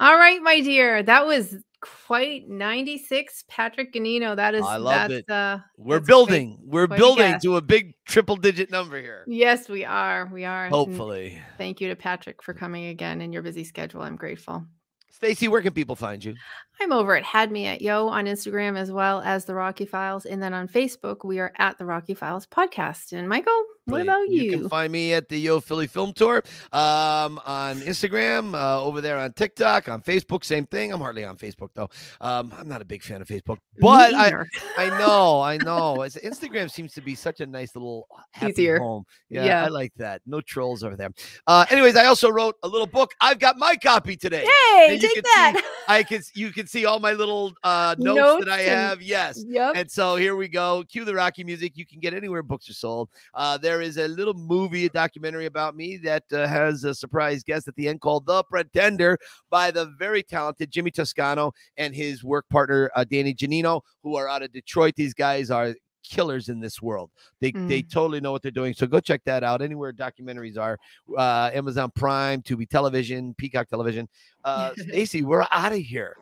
all 0.00 0.18
right 0.18 0.42
my 0.42 0.60
dear 0.60 1.02
that 1.02 1.26
was 1.26 1.54
quite 1.80 2.48
96 2.48 3.44
patrick 3.48 3.92
ganino 3.92 4.34
that 4.34 4.54
is 4.54 4.64
I 4.64 4.78
that's 4.78 5.12
it. 5.12 5.30
uh 5.30 5.58
We're 5.76 6.00
building. 6.00 6.58
We're 6.64 6.86
building 6.86 7.38
to 7.42 7.56
a 7.56 7.60
big 7.60 7.94
triple 8.06 8.36
digit 8.36 8.70
number 8.70 9.00
here. 9.00 9.24
yes 9.26 9.68
we 9.68 9.84
are 9.84 10.28
we 10.32 10.44
are 10.44 10.64
and 10.66 10.74
Hopefully. 10.74 11.38
thank 11.58 11.80
you 11.80 11.88
to 11.88 11.96
patrick 11.96 12.42
for 12.42 12.54
coming 12.54 12.86
again 12.86 13.20
in 13.20 13.32
your 13.32 13.42
busy 13.42 13.64
schedule 13.64 14.02
i'm 14.02 14.16
grateful 14.16 14.64
Stacy, 15.10 15.48
where 15.48 15.62
can 15.62 15.72
people 15.72 15.96
find 15.96 16.22
you? 16.22 16.34
I'm 16.80 16.92
over 16.92 17.16
at 17.16 17.24
Had 17.24 17.50
Me 17.50 17.66
at 17.66 17.80
Yo 17.80 18.08
on 18.08 18.26
Instagram 18.26 18.78
as 18.78 18.92
well 18.92 19.22
as 19.24 19.46
the 19.46 19.54
Rocky 19.54 19.86
Files. 19.86 20.26
And 20.26 20.42
then 20.42 20.52
on 20.52 20.68
Facebook, 20.68 21.24
we 21.24 21.38
are 21.38 21.52
at 21.58 21.78
the 21.78 21.86
Rocky 21.86 22.12
Files 22.14 22.46
podcast. 22.46 23.12
And 23.12 23.28
Michael, 23.28 23.64
what 23.86 24.02
about 24.02 24.28
You 24.28 24.42
you? 24.42 24.50
can 24.50 24.68
find 24.68 24.92
me 24.92 25.14
at 25.14 25.28
the 25.28 25.38
Yo 25.38 25.60
Philly 25.60 25.86
Film 25.86 26.12
Tour 26.12 26.42
um, 26.72 27.40
on 27.46 27.76
Instagram, 27.80 28.54
uh, 28.54 28.82
over 28.82 29.00
there 29.00 29.16
on 29.16 29.32
TikTok, 29.32 29.88
on 29.88 30.02
Facebook, 30.02 30.44
same 30.44 30.66
thing. 30.66 30.92
I'm 30.92 31.00
hardly 31.00 31.24
on 31.24 31.36
Facebook 31.38 31.70
though. 31.74 31.88
Um, 32.20 32.52
I'm 32.58 32.68
not 32.68 32.82
a 32.82 32.84
big 32.84 33.02
fan 33.02 33.22
of 33.22 33.28
Facebook, 33.28 33.58
but 33.80 34.12
I. 34.14 34.32
I 34.76 34.88
know, 34.98 35.40
I 35.40 35.56
know. 35.62 35.96
Instagram 35.98 36.70
seems 36.70 36.92
to 36.94 37.00
be 37.00 37.14
such 37.14 37.40
a 37.40 37.46
nice 37.46 37.74
little 37.74 38.06
happy 38.32 38.52
Easier. 38.52 38.78
home. 38.80 39.04
Yeah, 39.30 39.44
Yeah. 39.46 39.64
I 39.64 39.68
like 39.68 39.92
that. 39.96 40.20
No 40.26 40.40
trolls 40.42 40.82
over 40.84 40.96
there. 40.96 41.10
Uh, 41.46 41.64
anyways, 41.70 41.96
I 41.96 42.06
also 42.06 42.28
wrote 42.28 42.56
a 42.62 42.68
little 42.68 42.86
book. 42.86 43.12
I've 43.20 43.38
got 43.38 43.56
my 43.56 43.76
copy 43.76 44.16
today. 44.16 44.42
Yay, 44.44 44.98
take 44.98 45.00
can 45.00 45.10
see 45.10 45.20
that. 45.22 45.62
I 45.88 46.02
can 46.02 46.20
you 46.34 46.50
can 46.50 46.65
see 46.66 46.84
all 46.86 46.98
my 47.00 47.12
little 47.12 47.54
uh, 47.62 47.94
notes, 47.98 48.16
Notes 48.18 48.44
that 48.44 48.52
I 48.52 48.60
and- 48.60 48.70
have. 48.70 49.02
Yes. 49.02 49.42
Yep. 49.46 49.72
And 49.76 49.90
so 49.90 50.16
here 50.16 50.36
we 50.36 50.48
go. 50.48 50.84
Cue 50.88 51.04
the 51.04 51.14
Rocky 51.14 51.44
music. 51.44 51.72
You 51.76 51.86
can 51.86 52.00
get 52.00 52.14
anywhere 52.14 52.42
books 52.42 52.68
are 52.68 52.74
sold. 52.74 53.08
Uh, 53.34 53.56
there 53.58 53.80
is 53.80 53.96
a 53.98 54.08
little 54.08 54.34
movie, 54.34 54.86
a 54.86 54.90
documentary 54.90 55.46
about 55.46 55.76
me 55.76 55.96
that 55.98 56.24
uh, 56.32 56.46
has 56.46 56.84
a 56.84 56.94
surprise 56.94 57.42
guest 57.42 57.68
at 57.68 57.76
the 57.76 57.88
end 57.88 58.00
called 58.00 58.26
The 58.26 58.42
Pretender 58.44 59.18
by 59.50 59.70
the 59.70 59.86
very 59.98 60.22
talented 60.22 60.70
Jimmy 60.70 60.90
Toscano 60.90 61.52
and 61.76 61.94
his 61.94 62.22
work 62.24 62.48
partner, 62.50 62.90
uh, 62.96 63.04
Danny 63.04 63.34
Janino, 63.34 63.80
who 64.02 64.16
are 64.16 64.28
out 64.28 64.42
of 64.42 64.52
Detroit. 64.52 64.94
These 64.96 65.14
guys 65.14 65.50
are 65.50 65.74
killers 66.08 66.48
in 66.48 66.60
this 66.60 66.80
world. 66.80 67.10
They 67.40 67.50
they 67.50 67.82
Mm. 67.82 67.90
totally 67.90 68.20
know 68.20 68.30
what 68.30 68.40
they're 68.40 68.52
doing. 68.52 68.74
So 68.74 68.86
go 68.86 69.00
check 69.00 69.22
that 69.24 69.42
out. 69.42 69.60
Anywhere 69.60 69.92
documentaries 69.92 70.56
are, 70.56 70.78
uh, 71.18 71.50
Amazon 71.52 71.90
Prime, 71.96 72.42
Tubi 72.42 72.68
Television, 72.68 73.34
Peacock 73.34 73.68
Television. 73.68 74.08
Uh, 74.44 74.70
Stacy, 74.76 75.22
we're 75.22 75.44
out 75.50 75.72
of 75.72 75.78
here. 75.78 76.16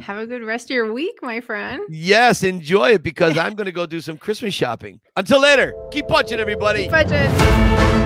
Have 0.00 0.18
a 0.18 0.26
good 0.26 0.42
rest 0.42 0.70
of 0.70 0.74
your 0.74 0.92
week, 0.92 1.18
my 1.22 1.40
friend. 1.40 1.82
Yes, 1.88 2.42
enjoy 2.42 2.90
it 2.92 3.02
because 3.02 3.36
I'm 3.38 3.54
going 3.54 3.66
to 3.66 3.72
go 3.72 3.86
do 3.86 4.00
some 4.00 4.16
Christmas 4.18 4.54
shopping. 4.54 5.00
Until 5.16 5.40
later, 5.40 5.74
keep 5.90 6.08
punching, 6.08 6.38
everybody. 6.38 6.88
Budget. 6.88 8.05